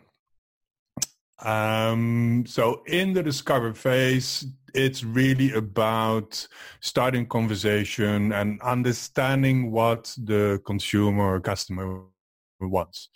Um, 1.39 2.43
so 2.47 2.83
in 2.87 3.13
the 3.13 3.23
discover 3.23 3.73
phase, 3.73 4.45
it's 4.73 5.03
really 5.03 5.53
about 5.53 6.47
starting 6.81 7.27
conversation 7.27 8.31
and 8.31 8.61
understanding 8.61 9.71
what 9.71 10.15
the 10.23 10.61
consumer 10.65 11.35
or 11.35 11.39
customer 11.39 12.01
wants 12.59 13.09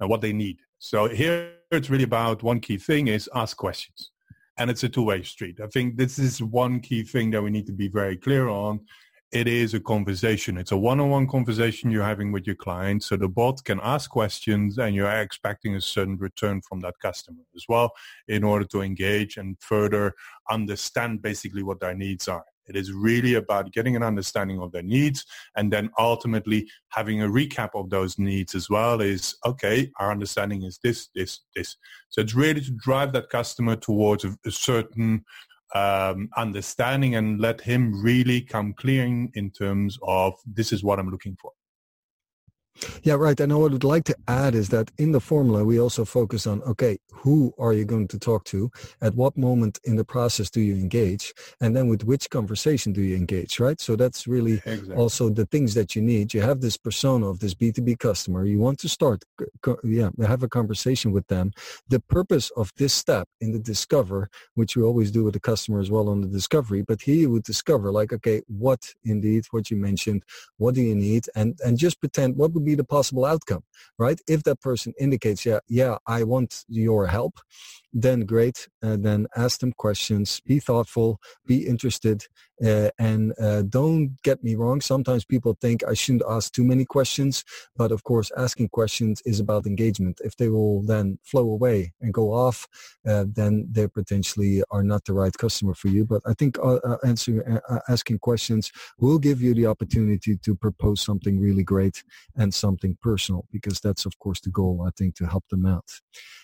and 0.00 0.08
what 0.08 0.20
they 0.20 0.32
need. 0.32 0.58
So 0.78 1.08
here 1.08 1.52
it's 1.70 1.90
really 1.90 2.04
about 2.04 2.42
one 2.42 2.60
key 2.60 2.78
thing 2.78 3.08
is 3.08 3.28
ask 3.34 3.56
questions. 3.56 4.10
And 4.58 4.70
it's 4.70 4.84
a 4.84 4.88
two-way 4.88 5.22
street. 5.22 5.60
I 5.62 5.66
think 5.68 5.96
this 5.96 6.18
is 6.18 6.42
one 6.42 6.80
key 6.80 7.04
thing 7.04 7.30
that 7.30 7.42
we 7.42 7.50
need 7.50 7.66
to 7.66 7.72
be 7.72 7.88
very 7.88 8.16
clear 8.16 8.48
on. 8.48 8.80
It 9.32 9.48
is 9.48 9.72
a 9.72 9.80
conversation. 9.80 10.58
It's 10.58 10.72
a 10.72 10.76
one-on-one 10.76 11.26
conversation 11.26 11.90
you're 11.90 12.04
having 12.04 12.32
with 12.32 12.46
your 12.46 12.54
client. 12.56 13.02
So 13.02 13.16
the 13.16 13.28
bot 13.28 13.64
can 13.64 13.80
ask 13.82 14.10
questions 14.10 14.78
and 14.78 14.94
you're 14.94 15.10
expecting 15.10 15.74
a 15.74 15.80
certain 15.80 16.18
return 16.18 16.60
from 16.60 16.80
that 16.80 16.98
customer 17.00 17.40
as 17.56 17.64
well 17.66 17.92
in 18.28 18.44
order 18.44 18.66
to 18.66 18.82
engage 18.82 19.38
and 19.38 19.56
further 19.58 20.12
understand 20.50 21.22
basically 21.22 21.62
what 21.62 21.80
their 21.80 21.94
needs 21.94 22.28
are. 22.28 22.44
It 22.66 22.76
is 22.76 22.92
really 22.92 23.34
about 23.34 23.72
getting 23.72 23.96
an 23.96 24.02
understanding 24.02 24.60
of 24.60 24.70
their 24.70 24.82
needs 24.82 25.24
and 25.56 25.72
then 25.72 25.88
ultimately 25.98 26.68
having 26.88 27.22
a 27.22 27.26
recap 27.26 27.70
of 27.74 27.88
those 27.88 28.18
needs 28.18 28.54
as 28.54 28.68
well 28.68 29.00
is, 29.00 29.34
okay, 29.46 29.90
our 29.98 30.10
understanding 30.10 30.62
is 30.62 30.78
this, 30.84 31.08
this, 31.14 31.40
this. 31.56 31.76
So 32.10 32.20
it's 32.20 32.34
really 32.34 32.60
to 32.60 32.70
drive 32.72 33.14
that 33.14 33.30
customer 33.30 33.76
towards 33.76 34.24
a, 34.26 34.36
a 34.44 34.50
certain 34.50 35.24
um, 35.74 36.28
understanding 36.36 37.14
and 37.14 37.40
let 37.40 37.60
him 37.60 38.02
really 38.02 38.40
come 38.40 38.74
clear 38.74 39.04
in 39.04 39.50
terms 39.50 39.98
of 40.02 40.34
this 40.46 40.72
is 40.72 40.84
what 40.84 40.98
I'm 40.98 41.10
looking 41.10 41.36
for. 41.40 41.52
Yeah, 43.02 43.14
right. 43.14 43.38
And 43.38 43.52
what 43.56 43.70
I 43.70 43.72
would 43.74 43.84
like 43.84 44.04
to 44.04 44.16
add 44.28 44.54
is 44.54 44.68
that 44.70 44.90
in 44.98 45.12
the 45.12 45.20
formula, 45.20 45.64
we 45.64 45.78
also 45.78 46.04
focus 46.04 46.46
on, 46.46 46.62
okay, 46.62 46.98
who 47.12 47.52
are 47.58 47.72
you 47.72 47.84
going 47.84 48.08
to 48.08 48.18
talk 48.18 48.44
to? 48.44 48.70
At 49.00 49.14
what 49.14 49.36
moment 49.36 49.78
in 49.84 49.96
the 49.96 50.04
process 50.04 50.50
do 50.50 50.60
you 50.60 50.74
engage? 50.74 51.32
And 51.60 51.76
then 51.76 51.88
with 51.88 52.04
which 52.04 52.30
conversation 52.30 52.92
do 52.92 53.02
you 53.02 53.16
engage, 53.16 53.60
right? 53.60 53.80
So 53.80 53.94
that's 53.94 54.26
really 54.26 54.54
exactly. 54.64 54.94
also 54.94 55.28
the 55.28 55.46
things 55.46 55.74
that 55.74 55.94
you 55.94 56.02
need. 56.02 56.34
You 56.34 56.40
have 56.40 56.60
this 56.60 56.76
persona 56.76 57.28
of 57.28 57.38
this 57.38 57.54
B2B 57.54 57.98
customer. 57.98 58.44
You 58.44 58.58
want 58.58 58.78
to 58.80 58.88
start, 58.88 59.24
yeah, 59.84 60.10
have 60.26 60.42
a 60.42 60.48
conversation 60.48 61.12
with 61.12 61.26
them. 61.28 61.52
The 61.88 62.00
purpose 62.00 62.50
of 62.56 62.72
this 62.76 62.94
step 62.94 63.28
in 63.40 63.52
the 63.52 63.58
discover, 63.58 64.28
which 64.54 64.76
we 64.76 64.82
always 64.82 65.10
do 65.10 65.24
with 65.24 65.34
the 65.34 65.40
customer 65.40 65.80
as 65.80 65.90
well 65.90 66.08
on 66.08 66.22
the 66.22 66.28
discovery, 66.28 66.82
but 66.82 67.02
here 67.02 67.16
you 67.16 67.30
would 67.30 67.44
discover 67.44 67.92
like, 67.92 68.12
okay, 68.12 68.42
what 68.48 68.94
indeed, 69.04 69.44
what 69.50 69.70
you 69.70 69.76
mentioned, 69.76 70.22
what 70.56 70.74
do 70.74 70.80
you 70.80 70.94
need? 70.94 71.26
And, 71.36 71.58
and 71.64 71.78
just 71.78 72.00
pretend 72.00 72.36
what 72.36 72.52
would 72.52 72.61
be 72.62 72.74
the 72.74 72.84
possible 72.84 73.24
outcome, 73.24 73.64
right? 73.98 74.20
If 74.28 74.42
that 74.44 74.60
person 74.60 74.92
indicates, 74.98 75.44
yeah, 75.44 75.60
yeah, 75.68 75.98
I 76.06 76.24
want 76.24 76.64
your 76.68 77.06
help, 77.06 77.40
then 77.92 78.20
great. 78.20 78.68
Uh, 78.82 78.96
then 78.98 79.26
ask 79.36 79.60
them 79.60 79.72
questions, 79.72 80.40
be 80.46 80.58
thoughtful, 80.58 81.18
be 81.46 81.66
interested, 81.66 82.24
uh, 82.64 82.90
and 82.98 83.32
uh, 83.40 83.62
don't 83.62 84.16
get 84.22 84.42
me 84.42 84.54
wrong. 84.54 84.80
Sometimes 84.80 85.24
people 85.24 85.56
think 85.60 85.82
I 85.84 85.94
shouldn't 85.94 86.22
ask 86.28 86.52
too 86.52 86.64
many 86.64 86.84
questions, 86.84 87.44
but 87.76 87.92
of 87.92 88.04
course, 88.04 88.30
asking 88.36 88.68
questions 88.68 89.22
is 89.24 89.40
about 89.40 89.66
engagement. 89.66 90.20
If 90.24 90.36
they 90.36 90.48
will 90.48 90.82
then 90.82 91.18
flow 91.24 91.50
away 91.50 91.92
and 92.00 92.14
go 92.14 92.32
off, 92.32 92.66
uh, 93.06 93.24
then 93.28 93.68
they 93.70 93.88
potentially 93.88 94.62
are 94.70 94.82
not 94.82 95.04
the 95.04 95.12
right 95.12 95.36
customer 95.36 95.74
for 95.74 95.88
you. 95.88 96.04
But 96.04 96.22
I 96.26 96.34
think 96.34 96.58
uh, 96.58 96.76
uh, 96.76 96.98
answering, 97.04 97.58
asking 97.88 98.18
questions 98.20 98.70
will 98.98 99.18
give 99.18 99.42
you 99.42 99.54
the 99.54 99.66
opportunity 99.66 100.36
to 100.36 100.54
propose 100.54 101.00
something 101.00 101.40
really 101.40 101.64
great 101.64 102.04
and 102.36 102.54
something 102.54 102.96
personal, 103.02 103.46
because 103.52 103.80
that's 103.80 104.06
of 104.06 104.18
course 104.18 104.40
the 104.40 104.50
goal. 104.50 104.84
I 104.86 104.90
think 104.96 105.16
to 105.16 105.26
help 105.26 105.48
them 105.48 105.66
out. 105.66 105.90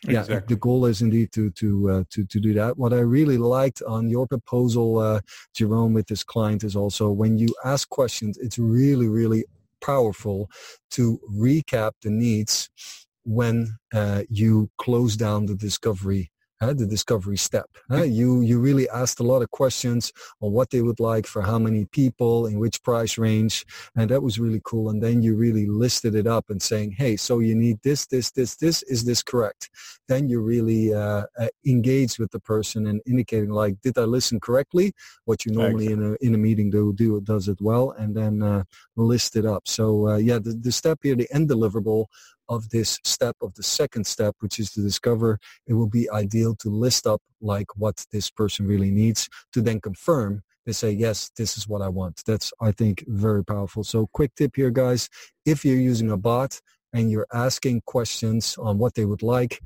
Exactly. 0.04 0.34
Yeah, 0.34 0.40
the 0.46 0.56
goal 0.56 0.87
is 0.87 1.00
indeed 1.02 1.32
to 1.38 1.51
to 1.53 1.90
uh, 1.90 2.05
to 2.11 2.24
to 2.24 2.40
do 2.40 2.53
that. 2.55 2.77
What 2.79 2.92
I 2.92 3.01
really 3.01 3.38
liked 3.38 3.83
on 3.83 4.11
your 4.11 4.27
proposal, 4.27 4.98
uh, 4.98 5.20
Jerome, 5.55 5.94
with 5.94 6.07
this 6.09 6.24
client 6.24 6.64
is 6.64 6.74
also 6.74 7.11
when 7.11 7.38
you 7.38 7.55
ask 7.64 7.88
questions, 7.88 8.38
it's 8.38 8.59
really 8.59 9.09
really 9.09 9.44
powerful 9.81 10.51
to 10.90 11.20
recap 11.31 11.92
the 12.03 12.11
needs 12.11 12.68
when 13.24 13.68
uh, 13.94 14.22
you 14.29 14.68
close 14.79 15.16
down 15.16 15.46
the 15.46 15.55
discovery 15.55 16.31
uh, 16.60 16.74
the 16.74 16.86
discovery 16.86 17.36
step. 17.36 17.68
Uh, 17.90 18.02
you 18.02 18.40
you 18.40 18.58
really 18.58 18.88
asked 18.90 19.20
a 19.20 19.22
lot 19.22 19.42
of 19.42 19.50
questions 19.50 20.12
on 20.40 20.52
what 20.52 20.70
they 20.70 20.82
would 20.82 21.00
like 21.00 21.26
for 21.26 21.42
how 21.42 21.58
many 21.58 21.84
people, 21.86 22.46
in 22.46 22.58
which 22.58 22.82
price 22.82 23.18
range, 23.18 23.64
and 23.96 24.10
that 24.10 24.22
was 24.22 24.38
really 24.38 24.60
cool. 24.64 24.90
And 24.90 25.02
then 25.02 25.22
you 25.22 25.34
really 25.36 25.66
listed 25.66 26.14
it 26.14 26.26
up 26.26 26.50
and 26.50 26.60
saying, 26.60 26.92
hey, 26.92 27.16
so 27.16 27.38
you 27.38 27.54
need 27.54 27.78
this, 27.82 28.06
this, 28.06 28.30
this, 28.32 28.56
this. 28.56 28.82
Is 28.84 29.04
this 29.04 29.22
correct? 29.22 29.70
Then 30.08 30.28
you 30.28 30.40
really 30.40 30.94
uh, 30.94 31.24
uh 31.38 31.48
engage 31.66 32.18
with 32.18 32.30
the 32.30 32.40
person 32.40 32.86
and 32.86 33.00
indicating 33.06 33.50
like, 33.50 33.80
did 33.82 33.96
I 33.98 34.04
listen 34.04 34.40
correctly? 34.40 34.92
What 35.24 35.44
you 35.44 35.52
normally 35.52 35.86
in 35.86 36.02
a 36.02 36.16
in 36.20 36.34
a 36.34 36.38
meeting 36.38 36.70
do 36.70 36.92
do 36.92 37.20
does 37.20 37.48
it 37.48 37.58
well, 37.60 37.92
and 37.92 38.16
then 38.16 38.42
uh, 38.42 38.64
list 38.96 39.36
it 39.36 39.46
up. 39.46 39.68
So 39.68 40.08
uh, 40.08 40.16
yeah, 40.16 40.38
the, 40.38 40.52
the 40.52 40.72
step 40.72 40.98
here, 41.02 41.14
the 41.14 41.28
end 41.32 41.48
deliverable 41.48 42.06
of 42.48 42.70
this 42.70 42.98
step 43.04 43.37
of 43.42 43.54
the 43.54 43.62
second 43.62 44.06
step, 44.06 44.37
which 44.40 44.58
is 44.58 44.70
to 44.72 44.80
discover, 44.80 45.38
it 45.66 45.74
will 45.74 45.88
be 45.88 46.11
ideal 46.11 46.54
to 46.56 46.68
list 46.68 47.06
up 47.06 47.22
like 47.40 47.76
what 47.76 48.04
this 48.12 48.30
person 48.30 48.66
really 48.66 48.90
needs 48.90 49.28
to 49.52 49.61
then 49.61 49.80
confirm 49.80 50.42
they 50.68 50.72
say, 50.72 50.90
yes, 50.90 51.30
this 51.34 51.56
is 51.56 51.66
what 51.66 51.80
I 51.80 51.88
want. 51.88 52.20
That's, 52.26 52.52
I 52.61 52.72
think, 52.72 53.02
very 53.06 53.42
powerful. 53.42 53.84
So 53.84 54.06
quick 54.12 54.34
tip 54.34 54.54
here, 54.54 54.70
guys. 54.70 55.08
If 55.46 55.64
you're 55.64 55.80
using 55.80 56.11
a 56.11 56.18
bot 56.18 56.61
and 56.92 57.11
you're 57.11 57.27
asking 57.33 57.83
questions 57.87 58.57
on 58.59 58.79
what 58.79 58.94
they 58.94 59.05
would 59.05 59.22
like, 59.22 59.61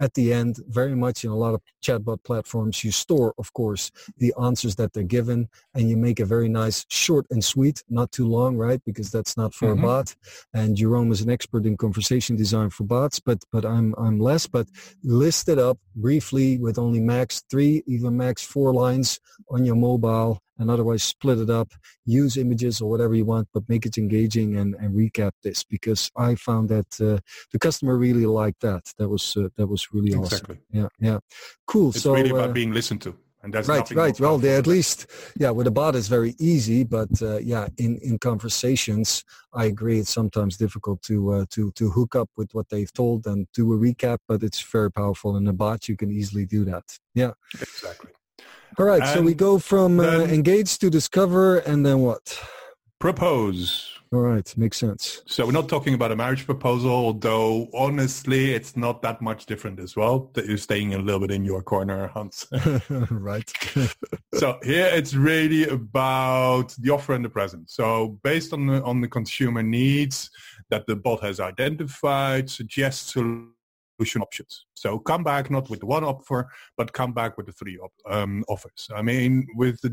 at 0.00 0.14
the 0.14 0.32
end, 0.32 0.60
very 0.68 0.94
much 0.94 1.24
in 1.24 1.30
a 1.30 1.36
lot 1.36 1.54
of 1.54 1.62
chatbot 1.82 2.22
platforms, 2.22 2.84
you 2.84 2.92
store, 2.92 3.32
of 3.38 3.52
course, 3.54 3.90
the 4.18 4.34
answers 4.40 4.76
that 4.76 4.92
they're 4.92 5.02
given 5.02 5.48
and 5.74 5.88
you 5.88 5.96
make 5.96 6.20
a 6.20 6.26
very 6.26 6.48
nice 6.48 6.84
short 6.90 7.26
and 7.30 7.42
sweet, 7.42 7.82
not 7.88 8.12
too 8.12 8.26
long, 8.26 8.56
right? 8.56 8.80
Because 8.84 9.10
that's 9.10 9.36
not 9.36 9.54
for 9.54 9.68
mm-hmm. 9.68 9.84
a 9.84 9.86
bot. 9.86 10.16
And 10.52 10.76
Jerome 10.76 11.12
is 11.12 11.22
an 11.22 11.30
expert 11.30 11.64
in 11.64 11.76
conversation 11.76 12.36
design 12.36 12.70
for 12.70 12.84
bots, 12.84 13.20
but, 13.20 13.42
but 13.50 13.64
I'm, 13.64 13.94
I'm 13.96 14.20
less, 14.20 14.46
but 14.46 14.66
list 15.02 15.48
it 15.48 15.58
up 15.58 15.78
briefly 15.94 16.58
with 16.58 16.78
only 16.78 17.00
max 17.00 17.42
three, 17.50 17.82
even 17.86 18.16
max 18.16 18.44
four 18.44 18.72
lines 18.74 19.18
on 19.48 19.64
your 19.64 19.76
mobile 19.76 20.42
and 20.58 20.70
otherwise 20.70 21.02
split 21.02 21.38
it 21.38 21.50
up, 21.50 21.72
use 22.04 22.36
images 22.36 22.80
or 22.80 22.90
whatever 22.90 23.14
you 23.14 23.24
want, 23.24 23.48
but 23.52 23.68
make 23.68 23.86
it 23.86 23.98
engaging 23.98 24.56
and, 24.56 24.74
and 24.76 24.94
recap 24.94 25.32
this 25.42 25.64
because 25.64 26.10
I 26.16 26.34
found 26.34 26.68
that 26.68 27.00
uh, 27.00 27.20
the 27.52 27.58
customer 27.58 27.96
really 27.96 28.26
liked 28.26 28.60
that. 28.60 28.92
That 28.98 29.08
was 29.08 29.36
uh, 29.36 29.48
that 29.56 29.66
was 29.66 29.88
really 29.92 30.12
exactly. 30.12 30.58
awesome. 30.72 30.90
Yeah, 31.00 31.10
yeah, 31.10 31.18
cool. 31.66 31.90
It's 31.90 32.02
so 32.02 32.14
really 32.14 32.30
about 32.30 32.50
uh, 32.50 32.52
being 32.52 32.72
listened 32.72 33.02
to. 33.02 33.16
And 33.42 33.54
that's 33.54 33.68
right, 33.68 33.88
right. 33.92 34.18
Well, 34.18 34.38
they 34.38 34.56
at 34.56 34.66
least, 34.66 35.06
yeah, 35.38 35.50
with 35.50 35.68
a 35.68 35.70
bot 35.70 35.94
is 35.94 36.08
very 36.08 36.34
easy, 36.40 36.82
but 36.82 37.22
uh, 37.22 37.36
yeah, 37.36 37.68
in, 37.78 37.96
in 37.98 38.18
conversations, 38.18 39.24
I 39.52 39.66
agree. 39.66 40.00
It's 40.00 40.12
sometimes 40.12 40.56
difficult 40.56 41.00
to 41.02 41.32
uh, 41.32 41.44
to 41.50 41.70
to 41.72 41.90
hook 41.90 42.16
up 42.16 42.28
with 42.36 42.52
what 42.54 42.70
they've 42.70 42.92
told 42.92 43.24
and 43.24 43.46
do 43.54 43.72
a 43.72 43.76
recap, 43.76 44.18
but 44.26 44.42
it's 44.42 44.60
very 44.60 44.90
powerful. 44.90 45.36
In 45.36 45.46
a 45.46 45.52
bot, 45.52 45.88
you 45.88 45.96
can 45.96 46.10
easily 46.10 46.44
do 46.44 46.64
that. 46.64 46.98
Yeah, 47.14 47.34
exactly. 47.54 48.10
All 48.78 48.84
right, 48.84 49.00
and 49.00 49.10
so 49.10 49.22
we 49.22 49.32
go 49.32 49.58
from 49.58 50.00
uh, 50.00 50.20
engage 50.20 50.78
to 50.78 50.90
discover, 50.90 51.58
and 51.58 51.84
then 51.84 52.00
what? 52.00 52.38
Propose. 52.98 53.90
All 54.12 54.20
right, 54.20 54.56
makes 54.56 54.78
sense. 54.78 55.22
So 55.26 55.46
we're 55.46 55.52
not 55.52 55.68
talking 55.68 55.94
about 55.94 56.12
a 56.12 56.16
marriage 56.16 56.46
proposal, 56.46 56.90
although 56.90 57.68
honestly, 57.74 58.52
it's 58.52 58.76
not 58.76 59.02
that 59.02 59.20
much 59.20 59.46
different 59.46 59.80
as 59.80 59.96
well. 59.96 60.30
That 60.34 60.46
you're 60.46 60.58
staying 60.58 60.94
a 60.94 60.98
little 60.98 61.20
bit 61.20 61.32
in 61.32 61.44
your 61.44 61.62
corner, 61.62 62.06
Hans. 62.08 62.46
right. 63.10 63.50
so 64.34 64.58
here 64.62 64.86
it's 64.92 65.14
really 65.14 65.68
about 65.68 66.74
the 66.78 66.90
offer 66.90 67.14
and 67.14 67.24
the 67.24 67.28
present. 67.28 67.68
So 67.68 68.18
based 68.22 68.52
on 68.52 68.66
the 68.66 68.82
on 68.84 69.00
the 69.00 69.08
consumer 69.08 69.62
needs 69.62 70.30
that 70.70 70.86
the 70.86 70.96
bot 70.96 71.22
has 71.22 71.40
identified, 71.40 72.48
suggest 72.48 73.08
solutions 73.08 73.55
solution 73.96 74.22
options. 74.22 74.66
So 74.74 74.98
come 74.98 75.24
back 75.24 75.50
not 75.50 75.68
with 75.70 75.82
one 75.82 76.04
offer, 76.04 76.48
but 76.76 76.92
come 76.92 77.12
back 77.12 77.36
with 77.36 77.46
the 77.46 77.52
three 77.52 77.78
op- 77.78 77.92
um, 78.08 78.44
offers. 78.48 78.88
I 78.94 79.02
mean, 79.02 79.46
with 79.54 79.80
the 79.80 79.88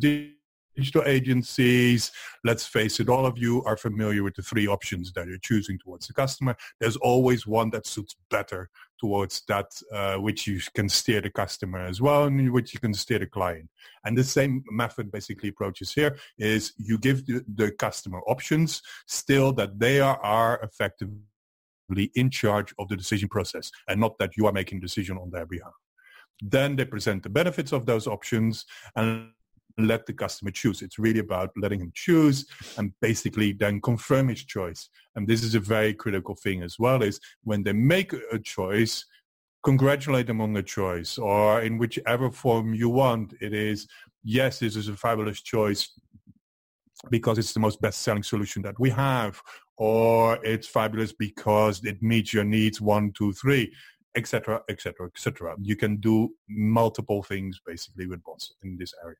digital 0.75 1.03
agencies, 1.05 2.11
let's 2.43 2.65
face 2.65 2.99
it, 2.99 3.09
all 3.09 3.25
of 3.25 3.37
you 3.37 3.63
are 3.63 3.77
familiar 3.77 4.23
with 4.23 4.35
the 4.35 4.41
three 4.41 4.67
options 4.67 5.13
that 5.13 5.27
you're 5.27 5.37
choosing 5.37 5.77
towards 5.79 6.07
the 6.07 6.13
customer. 6.13 6.55
There's 6.79 6.97
always 6.97 7.47
one 7.47 7.69
that 7.71 7.87
suits 7.87 8.15
better 8.29 8.69
towards 8.99 9.43
that, 9.47 9.67
uh, 9.91 10.15
which 10.15 10.47
you 10.47 10.59
can 10.73 10.87
steer 10.89 11.21
the 11.21 11.29
customer 11.29 11.79
as 11.79 12.01
well, 12.01 12.23
and 12.25 12.51
which 12.51 12.73
you 12.73 12.79
can 12.79 12.93
steer 12.93 13.19
the 13.19 13.27
client. 13.27 13.69
And 14.05 14.17
the 14.17 14.23
same 14.23 14.63
method 14.71 15.11
basically 15.11 15.49
approaches 15.49 15.93
here 15.93 16.17
is 16.37 16.73
you 16.77 16.97
give 16.97 17.25
the, 17.25 17.43
the 17.55 17.71
customer 17.71 18.21
options 18.27 18.81
still 19.07 19.53
that 19.53 19.77
they 19.79 19.99
are, 19.99 20.19
are 20.23 20.59
effective 20.63 21.09
in 22.15 22.29
charge 22.29 22.73
of 22.79 22.87
the 22.87 22.95
decision 22.95 23.29
process 23.29 23.71
and 23.87 23.99
not 23.99 24.17
that 24.19 24.35
you 24.37 24.45
are 24.45 24.53
making 24.53 24.79
decision 24.79 25.17
on 25.17 25.29
their 25.31 25.45
behalf. 25.45 25.73
Then 26.41 26.75
they 26.75 26.85
present 26.85 27.23
the 27.23 27.29
benefits 27.29 27.71
of 27.71 27.85
those 27.85 28.07
options 28.07 28.65
and 28.95 29.29
let 29.77 30.05
the 30.05 30.13
customer 30.13 30.51
choose. 30.51 30.81
It's 30.81 30.99
really 30.99 31.19
about 31.19 31.51
letting 31.57 31.79
him 31.79 31.91
choose 31.95 32.45
and 32.77 32.93
basically 33.01 33.53
then 33.53 33.81
confirm 33.81 34.27
his 34.27 34.43
choice. 34.43 34.89
And 35.15 35.27
this 35.27 35.43
is 35.43 35.55
a 35.55 35.59
very 35.59 35.93
critical 35.93 36.35
thing 36.35 36.63
as 36.63 36.77
well 36.77 37.01
is 37.01 37.19
when 37.43 37.63
they 37.63 37.73
make 37.73 38.13
a 38.31 38.39
choice, 38.39 39.05
congratulate 39.63 40.27
them 40.27 40.41
on 40.41 40.53
the 40.53 40.63
choice 40.63 41.17
or 41.17 41.61
in 41.61 41.77
whichever 41.77 42.29
form 42.29 42.73
you 42.73 42.89
want. 42.89 43.33
It 43.41 43.53
is, 43.53 43.87
yes, 44.23 44.59
this 44.59 44.75
is 44.75 44.89
a 44.89 44.95
fabulous 44.95 45.41
choice 45.41 45.89
because 47.09 47.37
it's 47.37 47.53
the 47.53 47.59
most 47.59 47.81
best-selling 47.81 48.23
solution 48.23 48.61
that 48.61 48.79
we 48.79 48.89
have 48.89 49.41
or 49.77 50.39
it's 50.43 50.67
fabulous 50.67 51.11
because 51.11 51.83
it 51.83 52.01
meets 52.01 52.33
your 52.33 52.43
needs 52.43 52.79
one, 52.79 53.11
two, 53.13 53.33
three. 53.33 53.73
Etc., 54.15 54.61
etc., 54.69 55.07
etc. 55.07 55.55
You 55.61 55.75
can 55.75 55.97
do 55.97 56.29
multiple 56.49 57.23
things 57.23 57.59
basically 57.65 58.07
with 58.07 58.23
bots 58.23 58.53
in 58.63 58.77
this 58.77 58.93
area. 59.03 59.17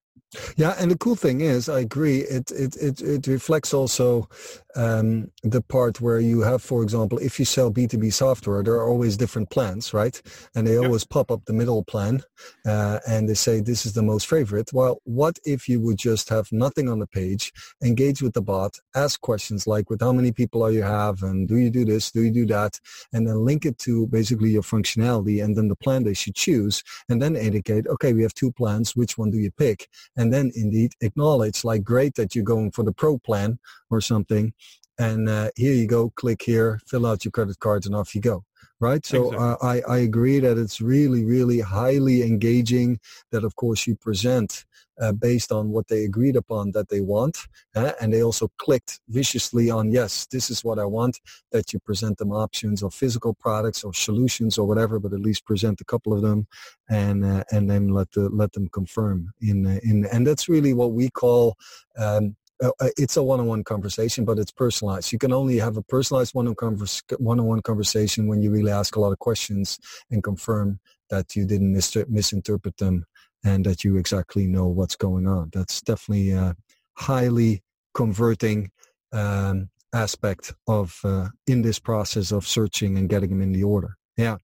Yeah, 0.56 0.76
and 0.80 0.92
the 0.92 0.98
cool 0.98 1.16
thing 1.16 1.42
is, 1.42 1.70
I 1.70 1.80
agree. 1.80 2.20
It 2.20 2.52
it 2.52 2.76
it, 2.78 3.02
it 3.02 3.28
reflects 3.28 3.74
also 3.74 4.28
um, 4.76 5.32
the 5.44 5.62
part 5.62 6.02
where 6.02 6.20
you 6.20 6.42
have, 6.42 6.62
for 6.62 6.84
example, 6.84 7.18
if 7.20 7.40
you 7.40 7.46
sell 7.46 7.70
B 7.70 7.88
two 7.88 7.98
B 7.98 8.10
software, 8.10 8.64
there 8.64 8.74
are 8.76 8.88
always 8.88 9.18
different 9.18 9.50
plans, 9.50 9.94
right? 9.94 10.22
And 10.56 10.68
they 10.68 10.76
yep. 10.76 10.86
always 10.86 11.04
pop 11.04 11.32
up 11.32 11.46
the 11.46 11.54
middle 11.54 11.84
plan, 11.84 12.24
uh, 12.66 13.00
and 13.08 13.28
they 13.28 13.34
say 13.34 13.60
this 13.60 13.86
is 13.86 13.94
the 13.94 14.04
most 14.04 14.28
favorite. 14.28 14.72
Well, 14.74 15.02
what 15.04 15.40
if 15.46 15.68
you 15.68 15.80
would 15.82 15.98
just 15.98 16.30
have 16.30 16.52
nothing 16.52 16.90
on 16.90 17.00
the 17.00 17.08
page, 17.08 17.52
engage 17.84 18.22
with 18.22 18.34
the 18.34 18.42
bot, 18.42 18.78
ask 18.96 19.20
questions 19.22 19.68
like, 19.68 19.90
with 19.90 20.02
how 20.02 20.14
many 20.14 20.32
people 20.32 20.64
are 20.64 20.72
you 20.72 20.84
have, 20.84 21.24
and 21.24 21.48
do 21.48 21.58
you 21.58 21.70
do 21.70 21.86
this, 21.86 22.12
do 22.12 22.22
you 22.24 22.32
do 22.32 22.46
that, 22.48 22.80
and 23.12 23.28
then 23.28 23.46
link 23.46 23.66
it 23.66 23.78
to 23.80 24.08
basically 24.08 24.50
your 24.50 24.64
functionality, 24.84 25.44
and 25.44 25.56
then 25.56 25.68
the 25.68 25.76
plan 25.76 26.04
they 26.04 26.14
should 26.14 26.36
choose, 26.36 26.84
and 27.10 27.22
then 27.22 27.36
indicate, 27.36 27.88
okay, 27.88 28.14
we 28.14 28.22
have 28.22 28.34
two 28.34 28.52
plans, 28.52 28.96
which 28.96 29.18
one 29.18 29.32
do 29.32 29.38
you 29.38 29.52
pick? 29.52 29.88
and 30.18 30.34
then 30.34 30.52
indeed 30.56 30.94
acknowledge 31.02 31.64
like 31.64 31.84
great 31.84 32.16
that 32.16 32.36
you're 32.36 32.44
going 32.44 32.72
for 32.72 32.84
the 32.84 32.92
pro 32.92 33.18
plan 33.18 33.60
or 33.90 34.02
something 34.02 34.54
and 35.00 35.28
uh, 35.28 35.50
here 35.56 35.74
you 35.74 35.88
go 35.88 36.10
click 36.12 36.42
here 36.42 36.80
fill 36.88 37.06
out 37.06 37.26
your 37.26 37.32
credit 37.32 37.60
cards 37.60 37.86
and 37.86 37.96
off 37.96 38.14
you 38.14 38.22
go 38.22 38.44
right 38.80 39.06
so 39.06 39.32
exactly. 39.32 39.48
uh, 39.48 39.56
I, 39.62 39.96
I 39.96 39.98
agree 40.00 40.40
that 40.40 40.58
it's 40.58 40.82
really 40.82 41.26
really 41.26 41.60
highly 41.60 42.24
engaging 42.24 43.00
that 43.32 43.44
of 43.44 43.56
course 43.56 43.88
you 43.88 43.96
present 43.96 44.66
uh, 45.02 45.12
based 45.12 45.52
on 45.52 45.70
what 45.70 45.88
they 45.88 46.04
agreed 46.04 46.36
upon 46.36 46.72
that 46.72 46.90
they 46.90 47.02
want. 47.02 47.38
Uh, 47.76 47.92
and 48.02 48.14
they 48.14 48.24
also 48.24 48.50
clicked 48.58 49.00
viciously 49.10 49.70
on, 49.70 49.92
yes, 49.92 50.28
this 50.32 50.50
is 50.50 50.64
what 50.64 50.80
I 50.80 50.86
want, 50.86 51.20
that 51.52 51.74
you 51.74 51.80
present 51.80 52.18
them 52.18 52.32
options 52.32 52.84
of 52.84 52.94
physical 52.94 53.34
products 53.34 53.84
or 53.84 53.94
solutions 53.94 54.58
or 54.58 54.68
whatever, 54.68 55.00
but 55.00 55.14
at 55.14 55.22
least 55.22 55.46
present 55.46 55.82
a 55.82 55.86
couple 55.86 56.14
of 56.14 56.22
them 56.22 56.48
and, 56.90 57.26
uh, 57.26 57.44
and 57.52 57.70
then 57.70 57.90
let, 57.90 58.12
the, 58.12 58.30
let 58.30 58.52
them 58.54 58.70
confirm. 58.70 59.34
In, 59.42 59.66
uh, 59.66 59.80
in, 59.84 60.06
and 60.12 60.26
that's 60.26 60.50
really 60.50 60.74
what 60.74 60.94
we 60.94 61.10
call 61.10 61.56
um, 61.98 62.36
uh, 62.64 62.72
uh, 62.80 62.90
it's 62.98 63.18
a 63.18 63.24
one-on-one 63.24 63.64
conversation, 63.64 64.24
but 64.24 64.38
it's 64.38 64.52
personalized. 64.52 65.12
You 65.12 65.20
can 65.20 65.34
only 65.34 65.58
have 65.58 65.76
a 65.76 65.82
personalized 65.82 66.34
one-on-one 66.34 67.62
conversation 67.62 68.28
when 68.28 68.42
you 68.42 68.52
really 68.52 68.72
ask 68.72 68.96
a 68.96 69.00
lot 69.00 69.12
of 69.12 69.20
questions 69.20 69.80
and 70.12 70.24
confirm 70.24 70.80
that 71.10 71.36
you 71.36 71.46
didn't 71.46 71.74
mis- 71.74 71.98
misinterpret 72.08 72.78
them 72.78 73.06
and 73.44 73.66
that 73.66 73.84
you 73.84 73.98
exactly 73.98 74.48
know 74.48 74.68
what's 74.68 74.96
going 74.96 75.28
on. 75.28 75.50
That's 75.54 75.82
definitely 75.82 76.32
a 76.32 76.56
highly 76.96 77.64
converting 77.94 78.72
um, 79.12 79.70
aspect 79.94 80.54
of 80.68 81.00
uh, 81.04 81.30
in 81.48 81.62
this 81.62 81.80
process 81.80 82.32
of 82.32 82.48
searching 82.48 82.98
and 82.98 83.10
getting 83.10 83.30
them 83.30 83.42
in 83.42 83.52
the 83.52 83.64
order. 83.64 83.98
Yeah. 84.18 84.38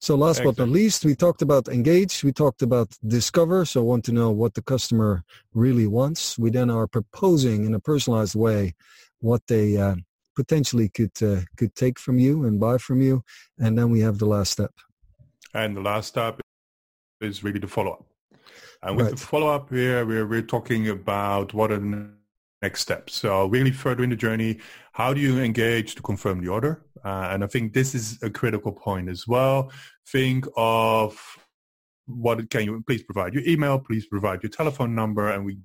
So 0.00 0.14
last 0.14 0.38
exactly. 0.38 0.52
but 0.52 0.58
not 0.58 0.72
least, 0.72 1.04
we 1.04 1.14
talked 1.14 1.42
about 1.42 1.68
engage. 1.68 2.22
We 2.22 2.32
talked 2.32 2.62
about 2.62 2.96
discover. 3.06 3.64
So 3.64 3.82
want 3.82 4.04
to 4.04 4.12
know 4.12 4.30
what 4.30 4.54
the 4.54 4.62
customer 4.62 5.24
really 5.52 5.86
wants. 5.86 6.38
We 6.38 6.50
then 6.50 6.70
are 6.70 6.86
proposing 6.86 7.64
in 7.64 7.74
a 7.74 7.80
personalized 7.80 8.36
way 8.36 8.74
what 9.20 9.42
they 9.48 9.76
uh, 9.76 9.96
potentially 10.36 10.88
could 10.88 11.22
uh, 11.22 11.40
could 11.56 11.74
take 11.74 11.98
from 11.98 12.18
you 12.18 12.44
and 12.44 12.60
buy 12.60 12.78
from 12.78 13.00
you. 13.00 13.22
And 13.58 13.76
then 13.76 13.90
we 13.90 14.00
have 14.00 14.18
the 14.18 14.26
last 14.26 14.52
step. 14.52 14.72
And 15.52 15.76
the 15.76 15.80
last 15.80 16.06
step 16.06 16.40
is 17.20 17.42
really 17.42 17.58
the 17.58 17.66
follow 17.66 17.92
up. 17.92 18.09
And 18.82 18.96
with 18.96 19.06
right. 19.06 19.14
the 19.14 19.20
follow-up 19.20 19.70
here, 19.70 20.06
we're, 20.06 20.26
we're 20.26 20.42
talking 20.42 20.88
about 20.88 21.52
what 21.52 21.70
are 21.70 21.78
the 21.78 22.10
next 22.62 22.80
steps. 22.80 23.14
So 23.14 23.46
really 23.46 23.70
further 23.70 24.02
in 24.04 24.10
the 24.10 24.16
journey, 24.16 24.58
how 24.92 25.14
do 25.14 25.20
you 25.20 25.38
engage 25.38 25.94
to 25.96 26.02
confirm 26.02 26.40
the 26.40 26.48
order? 26.48 26.82
Uh, 27.04 27.28
and 27.30 27.44
I 27.44 27.46
think 27.46 27.72
this 27.72 27.94
is 27.94 28.22
a 28.22 28.30
critical 28.30 28.72
point 28.72 29.08
as 29.08 29.26
well. 29.26 29.72
Think 30.08 30.46
of 30.56 31.18
what 32.06 32.50
can 32.50 32.64
you 32.64 32.82
please 32.86 33.02
provide 33.02 33.34
your 33.34 33.44
email, 33.46 33.78
please 33.78 34.06
provide 34.06 34.42
your 34.42 34.50
telephone 34.50 34.94
number, 34.94 35.30
and 35.30 35.44
we 35.44 35.58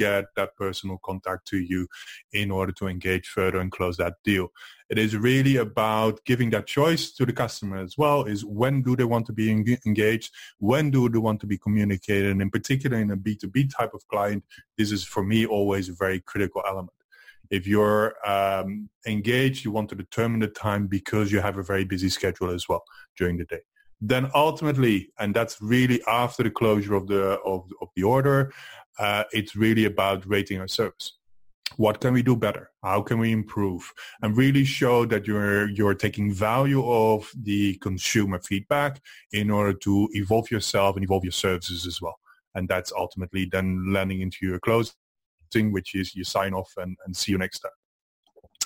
get 0.00 0.24
that 0.36 0.56
personal 0.56 0.98
contact 1.08 1.46
to 1.48 1.58
you 1.58 1.86
in 2.32 2.50
order 2.50 2.72
to 2.72 2.86
engage 2.86 3.26
further 3.28 3.58
and 3.58 3.70
close 3.70 3.96
that 3.98 4.14
deal. 4.24 4.48
It 4.88 4.98
is 4.98 5.16
really 5.16 5.56
about 5.56 6.24
giving 6.24 6.50
that 6.50 6.66
choice 6.66 7.12
to 7.12 7.26
the 7.26 7.32
customer 7.32 7.76
as 7.86 7.96
well 7.96 8.24
is 8.24 8.44
when 8.44 8.82
do 8.82 8.96
they 8.96 9.08
want 9.12 9.26
to 9.26 9.32
be 9.32 9.50
engaged? 9.86 10.32
When 10.58 10.90
do 10.90 11.08
they 11.08 11.18
want 11.18 11.40
to 11.40 11.46
be 11.46 11.58
communicated? 11.58 12.30
And 12.32 12.42
in 12.42 12.50
particular 12.50 12.98
in 12.98 13.10
a 13.10 13.16
B2B 13.16 13.70
type 13.78 13.94
of 13.94 14.06
client, 14.08 14.42
this 14.78 14.90
is 14.90 15.04
for 15.04 15.22
me 15.22 15.46
always 15.46 15.88
a 15.88 15.92
very 16.04 16.20
critical 16.20 16.62
element. 16.66 16.98
If 17.50 17.66
you're 17.66 18.14
um, 18.26 18.88
engaged, 19.06 19.64
you 19.64 19.72
want 19.72 19.88
to 19.90 19.96
determine 19.96 20.40
the 20.40 20.48
time 20.66 20.86
because 20.86 21.32
you 21.32 21.40
have 21.40 21.58
a 21.58 21.64
very 21.72 21.84
busy 21.84 22.08
schedule 22.08 22.50
as 22.50 22.68
well 22.68 22.84
during 23.16 23.38
the 23.38 23.44
day 23.44 23.62
then 24.00 24.30
ultimately, 24.34 25.12
and 25.18 25.34
that's 25.34 25.60
really 25.60 26.02
after 26.06 26.42
the 26.42 26.50
closure 26.50 26.94
of 26.94 27.06
the 27.06 27.38
of, 27.40 27.70
of 27.80 27.88
the 27.96 28.02
order, 28.02 28.52
uh, 28.98 29.24
it's 29.32 29.54
really 29.54 29.84
about 29.84 30.26
rating 30.26 30.60
our 30.60 30.68
service. 30.68 31.18
What 31.76 32.00
can 32.00 32.12
we 32.12 32.22
do 32.22 32.34
better? 32.34 32.70
How 32.82 33.00
can 33.02 33.18
we 33.18 33.30
improve? 33.30 33.92
And 34.22 34.36
really 34.36 34.64
show 34.64 35.04
that 35.06 35.26
you're 35.26 35.68
you're 35.68 35.94
taking 35.94 36.32
value 36.32 36.84
of 36.88 37.30
the 37.40 37.76
consumer 37.76 38.40
feedback 38.40 39.00
in 39.32 39.50
order 39.50 39.74
to 39.74 40.08
evolve 40.12 40.50
yourself 40.50 40.96
and 40.96 41.04
evolve 41.04 41.24
your 41.24 41.32
services 41.32 41.86
as 41.86 42.00
well. 42.00 42.18
And 42.54 42.68
that's 42.68 42.92
ultimately 42.96 43.44
then 43.44 43.92
landing 43.92 44.20
into 44.22 44.46
your 44.46 44.58
closing, 44.58 44.92
which 45.54 45.94
is 45.94 46.14
you 46.16 46.24
sign 46.24 46.54
off 46.54 46.72
and, 46.76 46.96
and 47.06 47.16
see 47.16 47.32
you 47.32 47.38
next 47.38 47.60
time. 47.60 47.79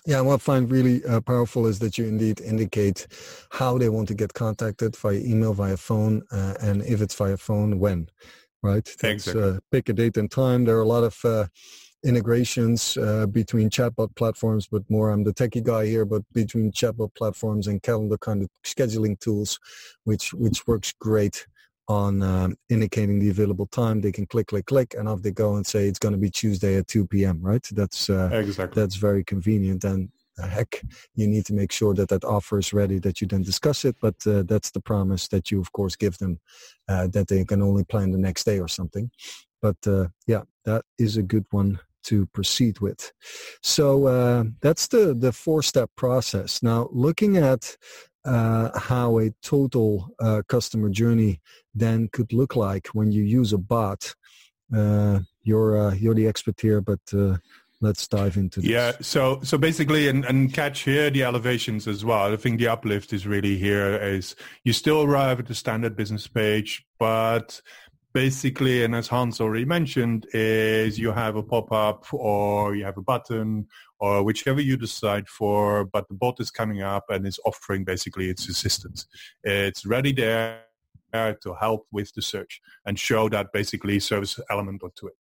Yeah, 0.07 0.21
what 0.21 0.35
I 0.35 0.39
find 0.39 0.71
really 0.71 1.03
uh, 1.07 1.21
powerful 1.23 1.67
is 1.67 1.79
that 1.79 1.97
you 1.97 2.05
indeed 2.05 2.41
indicate 2.41 3.07
how 3.51 3.79
they 3.79 3.89
want 3.89 4.09
to 4.09 4.15
get 4.15 4.35
contacted 4.35 4.97
via 4.97 5.19
email, 5.19 5.55
via 5.55 5.79
phone, 5.79 6.23
uh, 6.31 6.55
and 6.61 6.83
if 6.83 7.01
it's 7.01 7.15
via 7.15 7.39
phone, 7.39 7.79
when 7.79 8.09
right? 8.63 8.85
That's, 8.85 9.29
exactly. 9.29 9.43
Uh, 9.43 9.59
pick 9.71 9.89
a 9.89 9.93
date 9.93 10.17
and 10.17 10.31
time. 10.31 10.65
There 10.65 10.77
are 10.77 10.83
a 10.83 10.89
lot 10.89 11.05
of 11.05 11.23
uh, 11.25 11.47
integrations 12.05 12.97
uh, 12.97 13.27
between 13.27 13.71
chatbot 13.71 14.15
platforms, 14.17 14.67
but 14.67 14.83
more 14.91 15.11
I'm 15.11 15.25
the 15.25 15.35
techie 15.35 15.63
guy 15.63 15.87
here, 15.87 16.05
but 16.05 16.23
between 16.33 16.73
chatbot 16.73 17.15
platforms 17.15 17.67
and 17.67 17.83
calendar 17.83 18.19
kind 18.19 18.43
of 18.43 18.49
scheduling 18.65 19.19
tools, 19.21 19.59
which 20.05 20.33
which 20.35 20.67
works 20.67 20.93
great 20.99 21.47
on 21.89 22.23
um, 22.23 22.57
indicating 22.69 23.19
the 23.19 23.31
available 23.31 23.67
time. 23.67 24.01
They 24.01 24.13
can 24.13 24.27
click, 24.27 24.49
click, 24.49 24.67
click, 24.67 24.95
and 24.97 25.09
off 25.09 25.23
they 25.23 25.31
go 25.31 25.57
and 25.57 25.67
say 25.67 25.87
it's 25.87 25.99
going 25.99 26.15
to 26.15 26.19
be 26.19 26.31
Tuesday 26.31 26.77
at 26.77 26.89
2 26.89 27.07
p.m. 27.07 27.41
Right? 27.43 27.67
That's 27.73 28.09
uh, 28.09 28.31
exactly 28.33 28.81
that's 28.81 28.97
very 28.97 29.25
convenient 29.25 29.85
and 29.85 30.11
heck, 30.43 30.83
you 31.15 31.27
need 31.27 31.47
to 31.47 31.55
make 31.55 31.73
sure 31.73 31.95
that 31.95 32.09
that 32.09 32.25
offer 32.25 32.59
is 32.59 32.73
ready, 32.73 32.99
that 32.99 33.21
you 33.21 33.27
then 33.27 33.43
discuss 33.43 33.85
it. 33.85 33.97
But 34.01 34.15
uh, 34.27 34.43
that's 34.43 34.71
the 34.71 34.81
promise 34.81 35.29
that 35.29 35.51
you, 35.51 35.61
of 35.61 35.73
course, 35.73 35.97
give 35.97 36.19
them, 36.19 36.41
uh, 36.89 37.09
that 37.09 37.29
they 37.29 37.45
can 37.45 37.63
only 37.63 37.85
plan 37.85 38.11
the 38.11 38.19
next 38.19 38.45
day 38.45 38.59
or 38.59 38.69
something. 38.69 39.11
But 39.63 39.77
uh, 39.87 40.09
yeah, 40.27 40.43
that 40.65 40.85
is 40.99 41.17
a 41.17 41.23
good 41.23 41.47
one 41.51 41.81
to 42.05 42.27
proceed 42.27 42.81
with. 42.81 43.13
So 43.63 44.07
uh, 44.07 44.45
that's 44.61 44.89
the, 44.89 45.15
the 45.15 45.33
four-step 45.33 45.91
process. 45.97 46.63
Now, 46.63 46.89
looking 46.93 47.37
at 47.39 47.77
uh, 48.25 48.79
how 48.79 49.19
a 49.19 49.31
total 49.43 50.09
uh, 50.21 50.43
customer 50.49 50.89
journey 50.89 51.41
then 51.75 52.09
could 52.13 52.33
look 52.33 52.57
like 52.57 52.89
when 52.89 53.13
you 53.13 53.23
use 53.23 53.53
a 53.53 53.59
bot, 53.59 54.15
you're, 54.71 55.95
you're 55.95 56.15
the 56.15 56.27
expert 56.27 56.61
here, 56.61 56.81
but 56.81 57.01
let's 57.81 58.09
dive 58.09 58.37
into 58.37 58.61
this. 58.61 58.71
Yeah, 58.71 58.93
so 59.01 59.41
so 59.43 59.59
basically, 59.59 60.09
and, 60.09 60.25
and 60.25 60.53
catch 60.53 60.81
here 60.81 61.11
the 61.11 61.23
elevations 61.23 61.87
as 61.87 62.05
well. 62.05 62.33
I 62.33 62.37
think 62.37 62.59
the 62.59 62.69
uplift 62.69 63.13
is 63.13 63.27
really 63.27 63.59
here 63.59 63.97
is 63.97 64.35
you 64.65 64.73
still 64.73 65.03
arrive 65.03 65.39
at 65.39 65.47
the 65.47 65.55
standard 65.55 65.95
business 65.95 66.27
page, 66.27 66.85
but 66.99 67.61
basically, 68.15 68.85
and 68.85 68.95
as 68.95 69.09
Hans 69.09 69.41
already 69.41 69.65
mentioned, 69.65 70.27
is 70.33 70.99
you 70.99 71.13
have 71.13 71.37
a 71.37 71.43
pop-up 71.43 72.07
or 72.13 72.75
you 72.75 72.85
have 72.85 72.97
a 72.97 73.03
button 73.03 73.67
or 73.99 74.23
whichever 74.23 74.61
you 74.61 74.77
decide 74.77 75.29
for, 75.29 75.85
but 75.85 76.09
the 76.09 76.15
bot 76.15 76.41
is 76.41 76.51
coming 76.51 76.83
up 76.83 77.05
and 77.09 77.27
is 77.27 77.41
offering 77.45 77.85
basically 77.85 78.29
its 78.29 78.49
assistance. 78.49 79.07
It's 79.43 79.87
ready 79.87 80.13
there 80.13 80.61
to 81.13 81.55
help 81.61 81.87
with 81.93 82.13
the 82.15 82.23
search 82.23 82.61
and 82.87 82.99
show 82.99 83.29
that 83.29 83.53
basically 83.53 84.01
service 84.01 84.41
element 84.51 84.83
to 84.97 85.07
it 85.07 85.15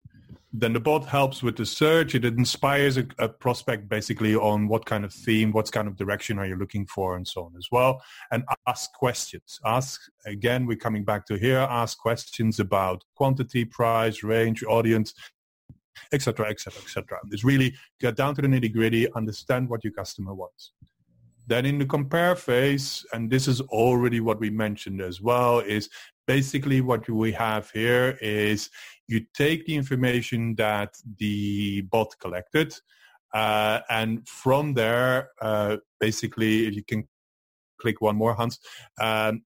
then 0.55 0.71
the 0.71 0.79
bot 0.79 1.05
helps 1.05 1.41
with 1.41 1.57
the 1.57 1.65
search. 1.65 2.13
It 2.13 2.23
inspires 2.23 2.97
a, 2.97 3.07
a, 3.17 3.27
prospect 3.27 3.89
basically 3.89 4.35
on 4.35 4.67
what 4.67 4.85
kind 4.85 5.03
of 5.03 5.11
theme, 5.11 5.51
what 5.51 5.71
kind 5.71 5.87
of 5.87 5.95
direction 5.95 6.37
are 6.37 6.45
you 6.45 6.55
looking 6.55 6.85
for 6.85 7.17
and 7.17 7.27
so 7.27 7.45
on 7.45 7.53
as 7.57 7.67
well. 7.71 8.03
And 8.31 8.43
ask 8.67 8.93
questions. 8.93 9.59
Ask, 9.65 9.99
again, 10.27 10.67
we're 10.67 10.77
coming 10.77 11.03
back 11.03 11.25
to 11.27 11.37
here, 11.37 11.57
ask 11.57 11.97
questions 11.97 12.59
about 12.59 13.03
quantity, 13.15 13.65
price, 13.65 14.21
range, 14.21 14.63
audience, 14.63 15.15
etc., 16.11 16.49
etc., 16.49 16.81
etc. 16.81 17.19
It's 17.31 17.43
really 17.43 17.73
get 17.99 18.15
down 18.15 18.35
to 18.35 18.41
the 18.41 18.47
nitty 18.47 18.73
gritty, 18.73 19.11
understand 19.13 19.69
what 19.69 19.83
your 19.83 19.93
customer 19.93 20.33
wants. 20.33 20.71
Then 21.45 21.65
in 21.65 21.77
the 21.77 21.85
compare 21.85 22.35
phase, 22.35 23.05
and 23.11 23.29
this 23.29 23.47
is 23.47 23.59
already 23.61 24.21
what 24.21 24.39
we 24.39 24.49
mentioned 24.49 25.01
as 25.01 25.21
well, 25.21 25.59
is 25.59 25.89
basically 26.25 26.81
what 26.81 27.07
we 27.09 27.31
have 27.33 27.69
here 27.71 28.17
is 28.21 28.69
you 29.07 29.21
take 29.33 29.65
the 29.65 29.75
information 29.75 30.55
that 30.55 30.95
the 31.17 31.81
bot 31.81 32.13
collected 32.19 32.73
uh, 33.33 33.79
and 33.89 34.27
from 34.27 34.73
there 34.73 35.29
uh, 35.41 35.77
basically 35.99 36.67
if 36.67 36.75
you 36.75 36.83
can 36.83 37.07
click 37.79 37.99
one 37.99 38.15
more 38.15 38.33
Hans 38.33 38.59
um, 39.01 39.43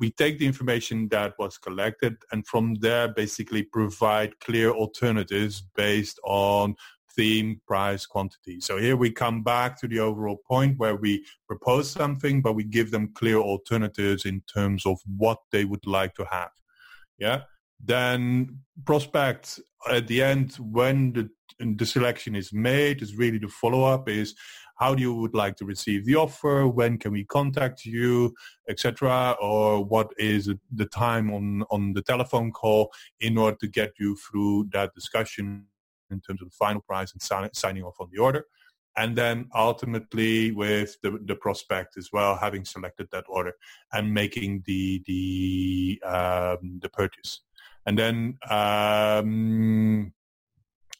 we 0.00 0.10
take 0.10 0.38
the 0.38 0.46
information 0.46 1.08
that 1.08 1.34
was 1.38 1.58
collected 1.58 2.16
and 2.32 2.46
from 2.46 2.74
there 2.76 3.08
basically 3.08 3.62
provide 3.62 4.38
clear 4.40 4.70
alternatives 4.70 5.62
based 5.76 6.18
on 6.24 6.74
theme, 7.14 7.60
price, 7.66 8.04
quantity. 8.04 8.60
So 8.60 8.76
here 8.76 8.96
we 8.96 9.10
come 9.10 9.42
back 9.42 9.80
to 9.80 9.88
the 9.88 10.00
overall 10.00 10.38
point 10.46 10.78
where 10.78 10.96
we 10.96 11.24
propose 11.46 11.90
something, 11.90 12.42
but 12.42 12.52
we 12.52 12.64
give 12.64 12.90
them 12.90 13.12
clear 13.14 13.38
alternatives 13.38 14.26
in 14.26 14.42
terms 14.52 14.84
of 14.84 14.98
what 15.16 15.38
they 15.50 15.64
would 15.64 15.86
like 15.86 16.14
to 16.16 16.26
have. 16.30 16.50
Yeah. 17.18 17.42
Then 17.82 18.60
prospects 18.84 19.60
at 19.90 20.06
the 20.08 20.22
end 20.22 20.54
when 20.54 21.12
the, 21.12 21.30
the 21.76 21.86
selection 21.86 22.34
is 22.34 22.52
made 22.52 23.02
is 23.02 23.16
really 23.16 23.38
the 23.38 23.48
follow-up 23.48 24.08
is 24.08 24.34
how 24.76 24.94
do 24.94 25.02
you 25.02 25.14
would 25.14 25.34
like 25.34 25.56
to 25.56 25.64
receive 25.64 26.04
the 26.04 26.16
offer, 26.16 26.66
when 26.68 26.98
can 26.98 27.12
we 27.12 27.24
contact 27.24 27.84
you, 27.84 28.34
etc., 28.68 29.36
or 29.40 29.84
what 29.84 30.10
is 30.18 30.50
the 30.74 30.86
time 30.86 31.32
on, 31.32 31.64
on 31.70 31.92
the 31.92 32.02
telephone 32.02 32.52
call 32.52 32.92
in 33.20 33.36
order 33.38 33.56
to 33.60 33.68
get 33.68 33.92
you 33.98 34.16
through 34.16 34.68
that 34.72 34.94
discussion 34.94 35.66
in 36.10 36.20
terms 36.20 36.42
of 36.42 36.50
the 36.50 36.56
final 36.56 36.80
price 36.82 37.12
and 37.12 37.22
sign, 37.22 37.48
signing 37.52 37.82
off 37.82 37.96
on 38.00 38.08
the 38.12 38.20
order. 38.20 38.44
And 38.98 39.16
then 39.16 39.48
ultimately 39.54 40.52
with 40.52 40.96
the, 41.02 41.18
the 41.24 41.36
prospect 41.36 41.98
as 41.98 42.10
well, 42.12 42.36
having 42.36 42.64
selected 42.64 43.08
that 43.12 43.24
order 43.28 43.52
and 43.92 44.12
making 44.12 44.62
the 44.64 45.02
the 45.06 46.00
um, 46.02 46.78
the 46.80 46.88
purchase. 46.88 47.42
And 47.84 47.98
then 47.98 48.38
um, 48.48 50.12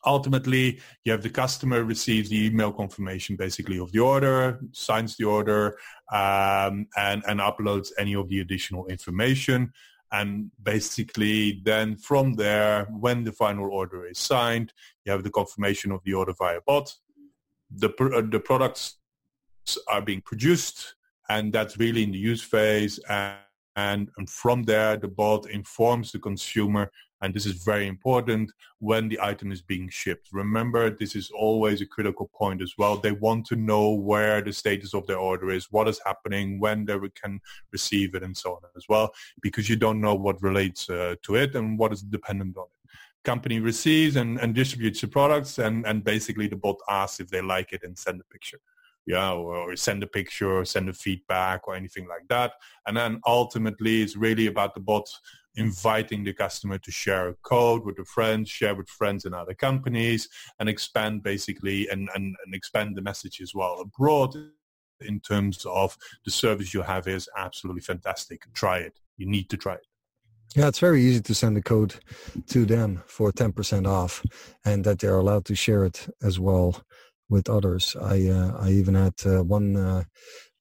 ultimately 0.07 0.81
you 1.05 1.13
have 1.13 1.23
the 1.23 1.31
customer 1.31 1.85
receives 1.85 2.31
the 2.31 2.47
email 2.47 2.73
confirmation 2.73 3.37
basically 3.37 3.79
of 3.79 3.93
the 3.93 3.99
order, 3.99 4.61
signs 4.73 5.17
the 5.17 5.25
order, 5.25 5.77
um, 6.13 6.87
and, 6.97 7.23
and 7.27 7.41
uploads 7.41 7.91
any 7.99 8.15
of 8.15 8.29
the 8.29 8.41
additional 8.41 8.87
information. 8.87 9.73
And 10.13 10.51
basically 10.63 11.61
then 11.65 11.97
from 11.97 12.35
there, 12.35 12.85
when 12.85 13.25
the 13.25 13.33
final 13.33 13.69
order 13.71 14.07
is 14.07 14.19
signed, 14.19 14.73
you 15.05 15.13
have 15.13 15.25
the 15.25 15.31
confirmation 15.31 15.91
of 15.91 16.01
the 16.05 16.15
order 16.15 16.33
via 16.33 16.61
bot. 16.67 16.95
The, 17.75 17.91
uh, 18.01 18.23
the 18.31 18.41
products 18.41 18.99
are 19.89 20.01
being 20.01 20.21
produced 20.21 20.95
and 21.29 21.53
that's 21.53 21.77
really 21.77 22.05
in 22.05 22.13
the 22.13 22.19
use 22.19 22.43
phase. 22.43 22.99
And, 23.09 23.37
and, 23.75 24.09
and 24.17 24.31
from 24.31 24.63
there, 24.63 24.97
the 24.97 25.09
bot 25.09 25.51
informs 25.51 26.13
the 26.13 26.19
consumer 26.19 26.91
and 27.27 27.35
this 27.35 27.45
is 27.45 27.65
very 27.65 27.89
important 27.89 28.53
when 28.79 29.09
the 29.09 29.19
item 29.21 29.51
is 29.51 29.61
being 29.61 29.89
shipped. 29.89 30.29
Remember, 30.33 30.91
this 30.91 31.17
is 31.17 31.29
always 31.33 31.81
a 31.81 31.87
critical 31.87 32.31
point 32.33 32.63
as 32.63 32.75
well. 32.79 32.97
They 32.97 33.11
want 33.11 33.47
to 33.47 33.57
know 33.57 33.91
where 33.91 34.41
the 34.41 34.53
status 34.53 34.95
of 34.95 35.09
their 35.09 35.19
order 35.19 35.51
is, 35.51 35.67
what 35.73 35.89
is 35.89 36.01
happening, 36.07 36.61
when 36.61 36.85
they 36.85 36.97
can 37.21 37.41
receive 37.73 38.15
it, 38.15 38.23
and 38.23 38.37
so 38.37 38.53
on 38.53 38.59
as 38.77 38.85
well, 38.89 39.13
because 39.43 39.69
you 39.69 39.75
don't 39.75 40.01
know 40.01 40.15
what 40.15 40.41
relates 40.41 40.89
uh, 40.89 41.17
to 41.23 41.35
it 41.35 41.57
and 41.57 41.81
what 41.81 41.93
is 41.93 42.03
dependent 42.03 42.57
on 42.57 42.67
it. 42.67 42.91
Company 43.25 43.59
receives 43.59 44.15
and, 44.15 44.39
and 44.39 44.55
distributes 44.55 45.01
the 45.01 45.09
products, 45.09 45.59
and, 45.59 45.85
and 45.85 46.05
basically 46.05 46.47
the 46.47 46.55
bot 46.55 46.77
asks 46.89 47.19
if 47.19 47.29
they 47.29 47.41
like 47.41 47.73
it 47.73 47.83
and 47.83 47.99
send 47.99 48.21
a 48.21 48.33
picture 48.33 48.61
yeah, 49.09 49.33
or, 49.33 49.55
or, 49.55 49.77
send 49.77 50.03
a 50.03 50.07
picture 50.07 50.51
or 50.51 50.65
send 50.65 50.89
a 50.89 50.93
feedback 50.93 51.69
or 51.69 51.77
anything 51.77 52.09
like 52.09 52.27
that. 52.29 52.55
And 52.89 52.97
then 52.97 53.21
ultimately 53.25 54.03
it's 54.03 54.17
really 54.17 54.49
about 54.49 54.75
the 54.75 54.81
bot 54.81 55.09
inviting 55.57 56.25
the 56.25 56.33
customer 56.33 56.79
to 56.79 56.91
share 56.91 57.29
a 57.29 57.35
code 57.43 57.85
with 57.85 57.97
the 57.97 58.05
friends, 58.05 58.51
share 58.51 58.75
with 58.75 58.89
friends 58.89 59.25
in 59.25 59.35
other 59.35 59.55
companies, 59.55 60.29
and 60.59 60.69
expand 60.69 61.23
basically 61.23 61.89
and, 61.89 62.09
and, 62.15 62.37
and 62.45 62.55
expand 62.55 62.97
the 62.97 63.03
message 63.03 63.41
as 63.41 63.55
well 63.55 63.81
abroad 63.81 64.35
in 65.01 65.21
terms 65.21 65.67
of 65.67 65.97
the 66.25 66.31
service 66.31 66.73
you 66.73 66.83
have 66.83 67.07
is 67.07 67.29
absolutely 67.37 67.83
fantastic. 67.83 68.43
Try 68.55 68.79
it. 68.79 68.99
You 69.17 69.27
need 69.27 69.51
to 69.51 69.57
try 69.57 69.75
it. 69.75 69.87
Yeah, 70.55 70.69
it's 70.69 70.79
very 70.79 71.03
easy 71.03 71.21
to 71.21 71.35
send 71.35 71.59
a 71.59 71.63
code 71.63 71.97
to 72.47 72.65
them 72.65 73.03
for 73.07 73.31
10% 73.31 73.87
off 73.87 74.25
and 74.65 74.85
that 74.85 75.01
they're 75.01 75.19
allowed 75.19 75.45
to 75.47 75.55
share 75.55 75.85
it 75.85 76.09
as 76.23 76.41
well 76.41 76.83
with 77.29 77.51
others. 77.51 77.97
I 78.01 78.29
uh, 78.29 78.57
I 78.59 78.71
even 78.71 78.95
had 78.95 79.15
uh, 79.25 79.43
one 79.43 79.77
uh, 79.77 80.05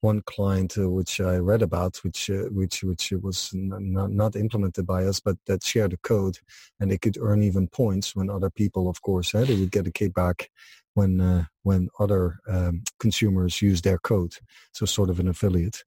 one 0.05 0.21
client 0.35 0.77
uh, 0.77 0.89
which 0.89 1.19
I 1.19 1.35
read 1.37 1.61
about, 1.61 1.97
which 2.03 2.29
uh, 2.29 2.47
which 2.59 2.83
which 2.83 3.11
was 3.27 3.51
not 3.53 4.11
not 4.11 4.35
implemented 4.35 4.85
by 4.85 5.01
us, 5.05 5.19
but 5.19 5.37
that 5.47 5.63
shared 5.63 5.93
a 5.93 5.97
code, 5.97 6.37
and 6.79 6.87
they 6.89 6.97
could 6.97 7.17
earn 7.19 7.41
even 7.43 7.67
points 7.67 8.15
when 8.15 8.29
other 8.29 8.51
people, 8.61 8.87
of 8.87 9.01
course, 9.01 9.33
uh, 9.33 9.45
they 9.45 9.57
would 9.59 9.71
get 9.71 9.87
a 9.87 9.91
kickback 9.91 10.47
when 10.93 11.11
uh, 11.19 11.43
when 11.63 11.89
other 11.99 12.23
um, 12.47 12.83
consumers 12.99 13.61
use 13.61 13.81
their 13.81 13.99
code. 14.11 14.33
So 14.73 14.85
sort 14.85 15.09
of 15.09 15.19
an 15.19 15.29
affiliate, 15.29 15.83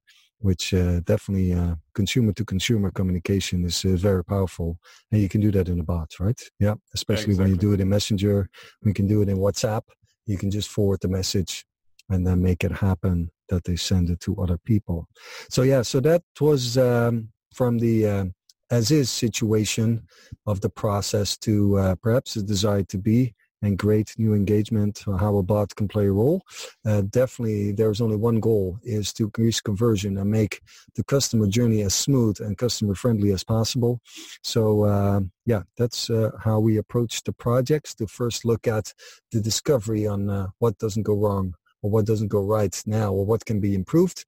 which 0.48 0.74
uh, 0.74 1.00
definitely 1.12 1.52
uh, 1.52 1.74
consumer 1.94 2.32
to 2.32 2.44
consumer 2.44 2.90
communication 2.90 3.64
is 3.64 3.82
very 3.82 4.24
powerful, 4.24 4.78
and 5.10 5.20
you 5.22 5.28
can 5.28 5.40
do 5.40 5.52
that 5.52 5.68
in 5.68 5.80
a 5.80 5.84
bot, 5.84 6.10
right? 6.18 6.40
Yeah, 6.58 6.76
especially 6.94 7.34
exactly. 7.34 7.44
when 7.44 7.50
you 7.52 7.58
do 7.66 7.72
it 7.74 7.80
in 7.80 7.88
Messenger, 7.88 8.50
we 8.82 8.92
can 8.92 9.06
do 9.06 9.22
it 9.22 9.28
in 9.28 9.38
WhatsApp 9.38 9.84
you 10.28 10.36
can 10.36 10.50
just 10.50 10.68
forward 10.68 11.00
the 11.00 11.08
message 11.08 11.64
and 12.10 12.26
then 12.26 12.42
make 12.42 12.62
it 12.62 12.70
happen 12.70 13.30
that 13.48 13.64
they 13.64 13.76
send 13.76 14.10
it 14.10 14.20
to 14.20 14.36
other 14.36 14.58
people. 14.58 15.08
So 15.50 15.62
yeah, 15.62 15.82
so 15.82 16.00
that 16.00 16.22
was 16.40 16.78
um, 16.78 17.28
from 17.54 17.78
the 17.78 18.06
uh, 18.06 18.24
as 18.70 18.90
is 18.90 19.10
situation 19.10 20.02
of 20.46 20.60
the 20.60 20.70
process 20.70 21.36
to 21.38 21.78
uh, 21.78 21.94
perhaps 21.96 22.36
a 22.36 22.42
desire 22.42 22.84
to 22.84 22.98
be 22.98 23.34
and 23.62 23.76
great 23.76 24.14
new 24.18 24.34
engagement, 24.34 25.02
how 25.18 25.36
a 25.36 25.42
bot 25.42 25.74
can 25.74 25.88
play 25.88 26.06
a 26.06 26.12
role. 26.12 26.42
Uh, 26.86 27.02
definitely, 27.02 27.72
there's 27.72 28.00
only 28.00 28.16
one 28.16 28.40
goal 28.40 28.78
is 28.84 29.12
to 29.12 29.24
increase 29.24 29.60
conversion 29.60 30.16
and 30.16 30.30
make 30.30 30.60
the 30.94 31.04
customer 31.04 31.46
journey 31.48 31.82
as 31.82 31.94
smooth 31.94 32.40
and 32.40 32.56
customer 32.56 32.94
friendly 32.94 33.32
as 33.32 33.42
possible. 33.42 34.00
So 34.42 34.84
uh, 34.84 35.20
yeah, 35.44 35.62
that's 35.76 36.08
uh, 36.10 36.30
how 36.42 36.60
we 36.60 36.76
approach 36.76 37.24
the 37.24 37.32
projects 37.32 37.94
to 37.96 38.06
first 38.06 38.44
look 38.44 38.68
at 38.68 38.94
the 39.32 39.40
discovery 39.40 40.06
on 40.06 40.30
uh, 40.30 40.48
what 40.58 40.78
doesn't 40.78 41.02
go 41.02 41.14
wrong 41.14 41.54
or 41.82 41.90
what 41.90 42.06
doesn't 42.06 42.28
go 42.28 42.42
right 42.42 42.82
now 42.86 43.12
or 43.12 43.24
what 43.24 43.44
can 43.44 43.60
be 43.60 43.74
improved 43.74 44.24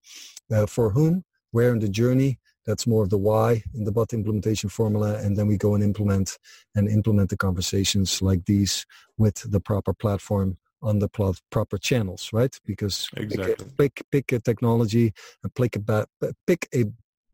uh, 0.51 0.65
for 0.65 0.91
whom, 0.91 1.23
where 1.51 1.71
in 1.71 1.79
the 1.79 1.89
journey, 1.89 2.39
that's 2.65 2.85
more 2.85 3.03
of 3.03 3.09
the 3.09 3.17
why 3.17 3.63
in 3.73 3.83
the 3.83 3.91
bot 3.91 4.13
implementation 4.13 4.69
formula. 4.69 5.17
And 5.19 5.35
then 5.35 5.47
we 5.47 5.57
go 5.57 5.73
and 5.75 5.83
implement 5.83 6.37
and 6.75 6.87
implement 6.87 7.29
the 7.29 7.37
conversations 7.37 8.21
like 8.21 8.45
these 8.45 8.85
with 9.17 9.51
the 9.51 9.59
proper 9.59 9.93
platform 9.93 10.57
on 10.81 10.99
the 10.99 11.09
pl- 11.09 11.35
proper 11.49 11.77
channels, 11.77 12.29
right? 12.33 12.55
Because 12.65 13.07
exactly. 13.15 13.55
pick, 13.55 13.61
a, 13.61 13.65
pick, 13.77 14.05
pick 14.11 14.31
a 14.31 14.39
technology 14.39 15.13
and 15.43 15.53
pick 15.55 15.75
a, 15.75 16.07
pick 16.47 16.67
a 16.73 16.85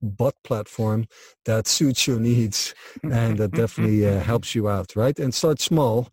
bot 0.02 0.36
platform 0.44 1.06
that 1.46 1.68
suits 1.68 2.08
your 2.08 2.20
needs 2.20 2.76
and 3.04 3.38
that 3.38 3.52
definitely 3.62 4.08
uh, 4.08 4.20
helps 4.20 4.54
you 4.54 4.70
out, 4.70 4.96
right? 4.96 5.18
And 5.20 5.34
start 5.34 5.60
small, 5.60 6.10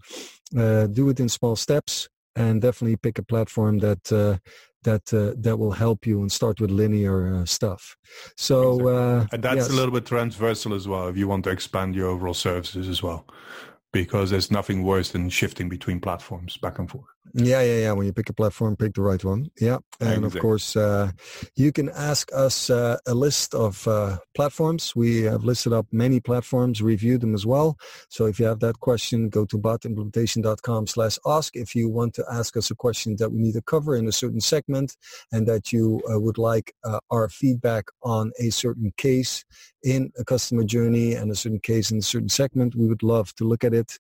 uh, 0.57 0.87
do 0.87 1.09
it 1.09 1.21
in 1.21 1.29
small 1.29 1.57
steps 1.57 2.09
and 2.37 2.61
definitely 2.61 2.97
pick 2.97 3.19
a 3.19 3.23
platform 3.23 3.79
that 3.79 4.13
uh, 4.13 4.39
that 4.83 5.13
uh, 5.13 5.35
that 5.39 5.59
will 5.59 5.73
help 5.73 6.07
you 6.07 6.21
and 6.21 6.31
start 6.31 6.61
with 6.61 6.71
linear 6.71 7.35
uh, 7.35 7.45
stuff. 7.45 7.97
So 8.37 8.89
uh, 8.89 9.27
and 9.33 9.43
that's 9.43 9.57
yes. 9.57 9.71
a 9.71 9.73
little 9.73 9.93
bit 9.93 10.07
transversal 10.07 10.75
as 10.75 10.87
well 10.87 11.09
if 11.09 11.17
you 11.17 11.29
want 11.29 11.45
to 11.45 11.51
expand 11.51 11.95
your 11.95 12.09
overall 12.09 12.35
services 12.35 12.89
as 12.89 13.03
well 13.03 13.27
because 13.93 14.31
there's 14.31 14.51
nothing 14.51 14.83
worse 14.83 15.13
than 15.13 15.31
shifting 15.31 15.69
between 15.69 16.01
platforms 16.01 16.57
back 16.57 16.79
and 16.79 16.91
forth. 16.91 17.14
Yeah, 17.33 17.63
yeah, 17.63 17.79
yeah. 17.79 17.93
When 17.93 18.07
you 18.07 18.13
pick 18.13 18.29
a 18.29 18.33
platform, 18.33 18.77
pick 18.77 18.95
the 18.95 19.03
right 19.03 19.23
one. 19.25 19.51
Yeah. 19.59 19.79
And 19.99 20.25
exactly. 20.25 20.27
of 20.27 20.43
course, 20.43 20.77
uh, 20.77 21.13
you 21.57 21.73
can 21.73 21.89
ask 21.89 22.31
us 22.35 22.71
uh, 22.71 22.99
a 23.07 23.15
list 23.15 23.55
of 23.55 23.89
uh, 23.89 24.19
platforms. 24.35 24.95
We 24.95 25.23
have 25.23 25.43
listed 25.43 25.73
up 25.73 25.87
many 25.91 26.21
platforms, 26.21 26.83
reviewed 26.83 27.23
them 27.23 27.35
as 27.35 27.47
well. 27.47 27.77
So 28.09 28.27
if 28.27 28.39
you 28.39 28.47
have 28.47 28.61
that 28.61 28.81
question, 28.81 29.31
go 29.31 29.45
to 29.47 29.59
botimplementation.com 29.59 30.87
slash 30.87 31.19
ask. 31.27 31.57
If 31.57 31.75
you 31.75 31.89
want 31.89 32.15
to 32.15 32.25
ask 32.31 32.57
us 32.57 32.71
a 32.71 32.75
question 32.75 33.17
that 33.17 33.33
we 33.33 33.39
need 33.39 33.55
to 33.55 33.63
cover 33.63 33.97
in 33.97 34.07
a 34.07 34.13
certain 34.13 34.41
segment 34.41 34.97
and 35.33 35.49
that 35.49 35.73
you 35.73 36.03
uh, 36.13 36.21
would 36.21 36.39
like 36.39 36.75
uh, 36.85 37.01
our 37.11 37.29
feedback 37.29 37.87
on 38.03 38.33
a 38.39 38.51
certain 38.51 38.93
case 38.97 39.45
in 39.83 40.13
a 40.19 40.25
customer 40.25 40.65
journey 40.65 41.15
and 41.15 41.31
a 41.31 41.35
certain 41.35 41.61
case 41.61 41.91
in 41.91 41.99
a 41.99 42.03
certain 42.03 42.29
segment, 42.29 42.75
we 42.75 42.87
would 42.87 43.03
love 43.03 43.35
to 43.37 43.45
look 43.45 43.65
at 43.65 43.75
it 43.75 43.99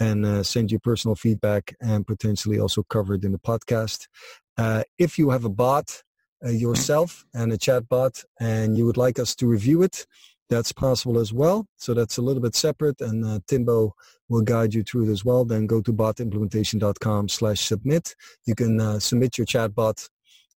and 0.00 0.26
uh, 0.26 0.42
send 0.42 0.72
you 0.72 0.78
personal 0.78 1.14
feedback 1.14 1.74
and 1.80 2.06
potentially 2.06 2.58
also 2.58 2.82
cover 2.84 3.14
it 3.14 3.24
in 3.24 3.32
the 3.32 3.38
podcast. 3.38 4.08
Uh, 4.56 4.82
if 4.98 5.18
you 5.18 5.30
have 5.30 5.44
a 5.44 5.48
bot 5.48 6.02
uh, 6.44 6.50
yourself 6.50 7.24
and 7.34 7.52
a 7.52 7.58
chat 7.58 7.88
bot 7.88 8.22
and 8.40 8.76
you 8.76 8.86
would 8.86 8.96
like 8.96 9.18
us 9.18 9.34
to 9.36 9.46
review 9.46 9.82
it, 9.82 10.06
that's 10.50 10.72
possible 10.72 11.18
as 11.18 11.32
well. 11.32 11.66
So 11.76 11.94
that's 11.94 12.18
a 12.18 12.22
little 12.22 12.42
bit 12.42 12.54
separate 12.54 13.00
and 13.00 13.24
uh, 13.24 13.40
Timbo 13.46 13.94
will 14.28 14.42
guide 14.42 14.74
you 14.74 14.82
through 14.82 15.08
it 15.08 15.12
as 15.12 15.24
well. 15.24 15.44
Then 15.44 15.66
go 15.66 15.80
to 15.80 15.92
botimplementation.com 15.92 17.28
slash 17.28 17.60
submit. 17.60 18.14
You 18.46 18.54
can 18.54 18.80
uh, 18.80 18.98
submit 18.98 19.38
your 19.38 19.46
chat 19.46 19.74
bot 19.74 20.08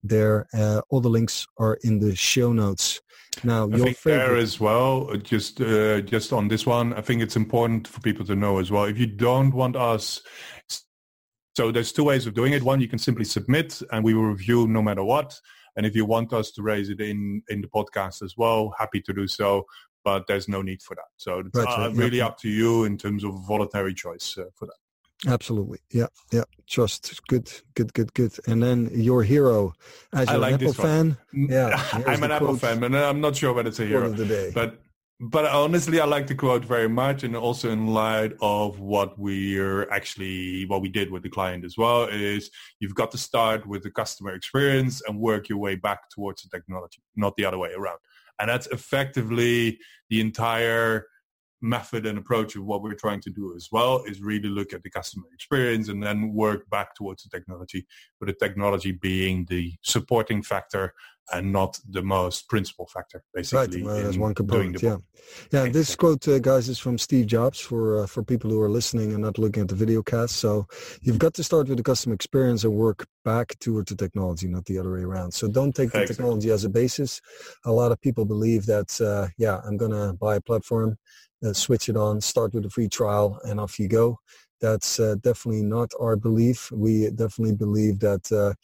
there. 0.08 0.46
Uh, 0.54 0.82
all 0.88 1.00
the 1.00 1.08
links 1.08 1.46
are 1.58 1.78
in 1.82 1.98
the 1.98 2.14
show 2.14 2.52
notes. 2.52 3.00
Now, 3.44 3.68
I 3.68 3.76
think 3.76 3.98
favorite. 3.98 4.18
there 4.18 4.36
as 4.36 4.58
well, 4.58 5.14
just 5.16 5.60
uh, 5.60 6.00
just 6.00 6.32
on 6.32 6.48
this 6.48 6.64
one, 6.64 6.94
I 6.94 7.02
think 7.02 7.20
it's 7.20 7.36
important 7.36 7.86
for 7.86 8.00
people 8.00 8.24
to 8.26 8.34
know 8.34 8.58
as 8.58 8.70
well. 8.70 8.84
If 8.84 8.98
you 8.98 9.06
don't 9.06 9.52
want 9.52 9.76
us, 9.76 10.22
so 11.56 11.70
there's 11.70 11.92
two 11.92 12.04
ways 12.04 12.26
of 12.26 12.34
doing 12.34 12.52
it. 12.52 12.62
One, 12.62 12.80
you 12.80 12.88
can 12.88 12.98
simply 12.98 13.24
submit, 13.24 13.82
and 13.92 14.04
we 14.04 14.14
will 14.14 14.24
review 14.24 14.66
no 14.66 14.82
matter 14.82 15.04
what. 15.04 15.38
And 15.76 15.84
if 15.84 15.94
you 15.94 16.06
want 16.06 16.32
us 16.32 16.50
to 16.52 16.62
raise 16.62 16.88
it 16.88 17.00
in, 17.00 17.42
in 17.48 17.60
the 17.60 17.68
podcast 17.68 18.22
as 18.22 18.34
well, 18.36 18.74
happy 18.78 19.02
to 19.02 19.12
do 19.12 19.26
so. 19.26 19.66
But 20.04 20.26
there's 20.26 20.48
no 20.48 20.62
need 20.62 20.80
for 20.80 20.94
that. 20.94 21.08
So 21.16 21.40
it's 21.40 21.58
right, 21.58 21.86
uh, 21.86 21.90
really 21.92 22.20
up 22.20 22.38
to 22.40 22.48
you 22.48 22.84
in 22.84 22.96
terms 22.96 23.24
of 23.24 23.34
voluntary 23.46 23.92
choice 23.92 24.36
uh, 24.38 24.44
for 24.54 24.66
that. 24.66 24.76
Absolutely. 25.26 25.78
Yeah. 25.90 26.06
Yeah. 26.32 26.44
Just 26.66 27.26
good, 27.28 27.50
good, 27.74 27.92
good, 27.94 28.12
good. 28.14 28.36
And 28.46 28.62
then 28.62 28.90
your 28.92 29.22
hero, 29.22 29.72
as 30.12 30.28
you're 30.28 30.38
like 30.38 30.54
an 30.54 30.62
Apple 30.62 30.72
fan. 30.74 31.16
Yeah. 31.32 31.88
I'm 32.06 32.22
an 32.22 32.32
Apple 32.32 32.56
fan, 32.56 32.80
but 32.80 32.94
I'm 32.94 33.20
not 33.20 33.36
sure 33.36 33.52
whether 33.52 33.68
it's 33.68 33.80
a 33.80 33.86
hero. 33.86 34.06
Of 34.06 34.16
the 34.16 34.26
day. 34.26 34.50
But 34.54 34.80
but 35.18 35.46
honestly, 35.46 35.98
I 35.98 36.04
like 36.04 36.26
the 36.26 36.34
quote 36.34 36.64
very 36.64 36.90
much, 36.90 37.22
and 37.24 37.34
also 37.34 37.70
in 37.70 37.86
light 37.86 38.34
of 38.42 38.80
what 38.80 39.18
we're 39.18 39.88
actually 39.90 40.66
what 40.66 40.82
we 40.82 40.90
did 40.90 41.10
with 41.10 41.22
the 41.22 41.30
client 41.30 41.64
as 41.64 41.78
well 41.78 42.04
is 42.04 42.50
you've 42.80 42.94
got 42.94 43.10
to 43.12 43.18
start 43.18 43.66
with 43.66 43.82
the 43.82 43.90
customer 43.90 44.34
experience 44.34 45.00
and 45.06 45.18
work 45.18 45.48
your 45.48 45.58
way 45.58 45.74
back 45.74 46.10
towards 46.10 46.42
the 46.42 46.50
technology, 46.50 47.00
not 47.16 47.34
the 47.36 47.46
other 47.46 47.56
way 47.56 47.72
around. 47.72 47.98
And 48.38 48.50
that's 48.50 48.66
effectively 48.66 49.78
the 50.10 50.20
entire 50.20 51.06
method 51.62 52.06
and 52.06 52.18
approach 52.18 52.54
of 52.56 52.64
what 52.64 52.82
we're 52.82 52.94
trying 52.94 53.20
to 53.20 53.30
do 53.30 53.54
as 53.56 53.68
well 53.72 54.02
is 54.06 54.20
really 54.20 54.48
look 54.48 54.72
at 54.72 54.82
the 54.82 54.90
customer 54.90 55.26
experience 55.32 55.88
and 55.88 56.02
then 56.02 56.32
work 56.32 56.68
back 56.70 56.94
towards 56.94 57.22
the 57.22 57.30
technology, 57.30 57.86
with 58.20 58.28
the 58.28 58.46
technology 58.46 58.92
being 58.92 59.46
the 59.48 59.74
supporting 59.82 60.42
factor 60.42 60.92
and 61.32 61.52
not 61.52 61.78
the 61.88 62.02
most 62.02 62.48
principal 62.48 62.86
factor, 62.86 63.22
basically. 63.34 63.82
Right, 63.82 63.86
well, 63.86 64.08
as 64.08 64.18
one 64.18 64.34
component, 64.34 64.80
yeah. 64.80 64.98
Yeah, 65.50 65.64
exactly. 65.64 65.70
this 65.70 65.96
quote, 65.96 66.28
uh, 66.28 66.38
guys, 66.38 66.68
is 66.68 66.78
from 66.78 66.98
Steve 66.98 67.26
Jobs 67.26 67.58
for 67.58 68.04
uh, 68.04 68.06
for 68.06 68.22
people 68.22 68.50
who 68.50 68.60
are 68.60 68.68
listening 68.68 69.12
and 69.12 69.22
not 69.22 69.38
looking 69.38 69.62
at 69.62 69.68
the 69.68 69.74
video 69.74 70.02
cast. 70.02 70.36
So 70.36 70.66
you've 71.00 71.18
got 71.18 71.34
to 71.34 71.42
start 71.42 71.68
with 71.68 71.78
the 71.78 71.82
customer 71.82 72.14
experience 72.14 72.62
and 72.62 72.74
work 72.74 73.06
back 73.24 73.58
towards 73.58 73.90
the 73.90 73.96
technology, 73.96 74.46
not 74.46 74.66
the 74.66 74.78
other 74.78 74.92
way 74.92 75.00
around. 75.00 75.32
So 75.32 75.48
don't 75.48 75.74
take 75.74 75.90
the 75.90 76.02
exactly. 76.02 76.14
technology 76.14 76.50
as 76.50 76.64
a 76.64 76.68
basis. 76.68 77.20
A 77.64 77.72
lot 77.72 77.90
of 77.90 78.00
people 78.00 78.24
believe 78.24 78.66
that, 78.66 79.00
uh, 79.00 79.28
yeah, 79.36 79.60
I'm 79.66 79.76
going 79.76 79.90
to 79.90 80.12
buy 80.12 80.36
a 80.36 80.40
platform, 80.40 80.96
uh, 81.44 81.52
switch 81.52 81.88
it 81.88 81.96
on, 81.96 82.20
start 82.20 82.54
with 82.54 82.66
a 82.66 82.70
free 82.70 82.88
trial, 82.88 83.40
and 83.44 83.60
off 83.60 83.78
you 83.78 83.88
go 83.88 84.18
that's 84.60 84.98
uh, 84.98 85.16
definitely 85.20 85.62
not 85.62 85.92
our 86.00 86.16
belief. 86.16 86.70
We 86.72 87.10
definitely 87.10 87.54
believe 87.56 88.00
that 88.00 88.30
uh, 88.32 88.54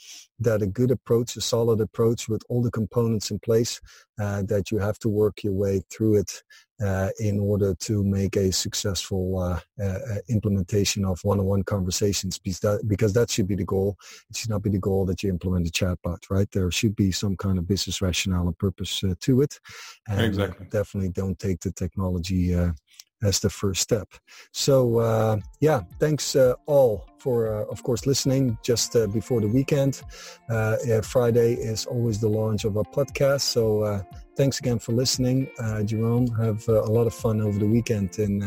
that 0.41 0.63
a 0.63 0.67
good 0.67 0.91
approach, 0.91 1.37
a 1.37 1.41
solid 1.41 1.81
approach 1.81 2.29
with 2.29 2.43
all 2.49 2.63
the 2.63 2.71
components 2.71 3.31
in 3.31 3.39
place, 3.39 3.81
uh, 4.21 4.43
that 4.43 4.71
you 4.71 4.79
have 4.79 4.99
to 5.01 5.09
work 5.09 5.45
your 5.45 5.53
way 5.53 5.83
through 5.91 6.17
it 6.17 6.43
uh, 6.83 7.11
in 7.21 7.39
order 7.39 7.75
to 7.77 8.03
make 8.03 8.37
a 8.37 8.51
successful 8.51 9.39
uh, 9.39 9.61
uh, 9.83 9.99
implementation 10.29 11.05
of 11.05 11.21
one-on-one 11.23 11.63
conversations 11.63 12.39
because 12.39 12.61
that, 12.61 12.89
because 12.89 13.13
that 13.13 13.31
should 13.31 13.47
be 13.47 13.55
the 13.55 13.65
goal. 13.65 13.97
It 14.31 14.37
should 14.37 14.51
not 14.51 14.63
be 14.63 14.71
the 14.71 14.79
goal 14.79 15.07
that 15.07 15.23
you 15.23 15.31
implement 15.31 15.69
a 15.69 15.71
chatbot, 15.71 16.29
right? 16.29 16.51
There 16.51 16.71
should 16.73 16.97
be 16.97 17.13
some 17.13 17.37
kind 17.37 17.59
of 17.59 17.69
business 17.69 18.03
rationale 18.03 18.47
and 18.47 18.59
purpose 18.59 19.03
to 19.21 19.41
it. 19.43 19.61
And 20.09 20.21
exactly. 20.21 20.67
definitely 20.71 21.11
don't 21.11 21.39
take 21.39 21.61
the 21.61 21.73
technology 21.73 22.55
as 23.23 23.41
the 23.41 23.51
first 23.51 23.81
step. 23.81 24.09
So 24.53 24.99
uh, 24.99 25.39
yeah, 25.61 25.83
thanks 25.99 26.37
uh, 26.37 26.55
all 26.67 27.07
for, 27.19 27.55
uh, 27.55 27.65
of 27.71 27.83
course, 27.83 28.07
listening 28.07 28.59
just 28.63 28.97
uh, 28.97 29.07
before 29.07 29.41
the 29.41 29.49
weekend. 29.49 30.03
Uh, 30.51 30.77
Friday 31.03 31.55
is 31.55 31.87
always 31.87 32.21
the 32.21 32.29
launch 32.29 32.65
of 32.65 32.77
our 32.77 32.85
podcast. 32.85 33.43
So 33.43 33.83
uh, 33.83 34.03
thanks 34.37 34.59
again 34.59 34.79
for 34.79 34.93
listening, 34.93 35.49
Jerome. 35.85 36.27
Have 36.35 36.67
a 36.69 36.91
lot 36.91 37.07
of 37.07 37.15
fun 37.15 37.41
over 37.41 37.59
the 37.59 37.67
weekend 37.67 38.19
in 38.19 38.43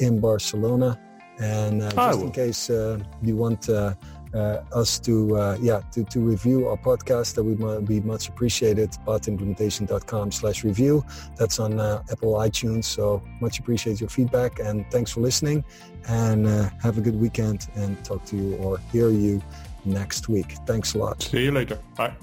in 0.00 0.20
Barcelona. 0.20 1.00
And 1.38 1.82
just 1.82 2.20
in 2.20 2.30
case 2.30 2.68
you 2.68 3.36
want 3.36 3.68
uh, 3.68 3.94
us 4.34 4.98
to 4.98 5.36
uh, 5.36 5.56
yeah 5.60 5.80
to, 5.92 6.04
to 6.04 6.20
review 6.20 6.68
our 6.68 6.76
podcast 6.76 7.34
that 7.34 7.42
would 7.42 7.86
be 7.86 8.00
much 8.00 8.28
appreciated 8.28 8.90
botimplementation.com 9.06 10.32
slash 10.32 10.64
review. 10.64 11.04
That's 11.36 11.58
on 11.58 11.80
uh, 11.80 12.02
apple 12.10 12.34
itunes 12.34 12.84
so 12.84 13.22
much 13.40 13.58
appreciate 13.58 14.00
your 14.00 14.10
feedback 14.10 14.58
and 14.58 14.84
thanks 14.90 15.10
for 15.12 15.20
listening. 15.20 15.64
And 16.08 16.46
uh, 16.46 16.70
have 16.82 16.98
a 16.98 17.00
good 17.00 17.18
weekend 17.18 17.68
and 17.74 18.02
talk 18.04 18.24
to 18.26 18.36
you 18.36 18.56
or 18.56 18.78
hear 18.92 19.08
you 19.08 19.42
next 19.84 20.28
week. 20.28 20.56
Thanks 20.66 20.94
a 20.94 20.98
lot. 20.98 21.22
See 21.22 21.44
you 21.44 21.52
later. 21.52 21.78
Bye 21.96 22.14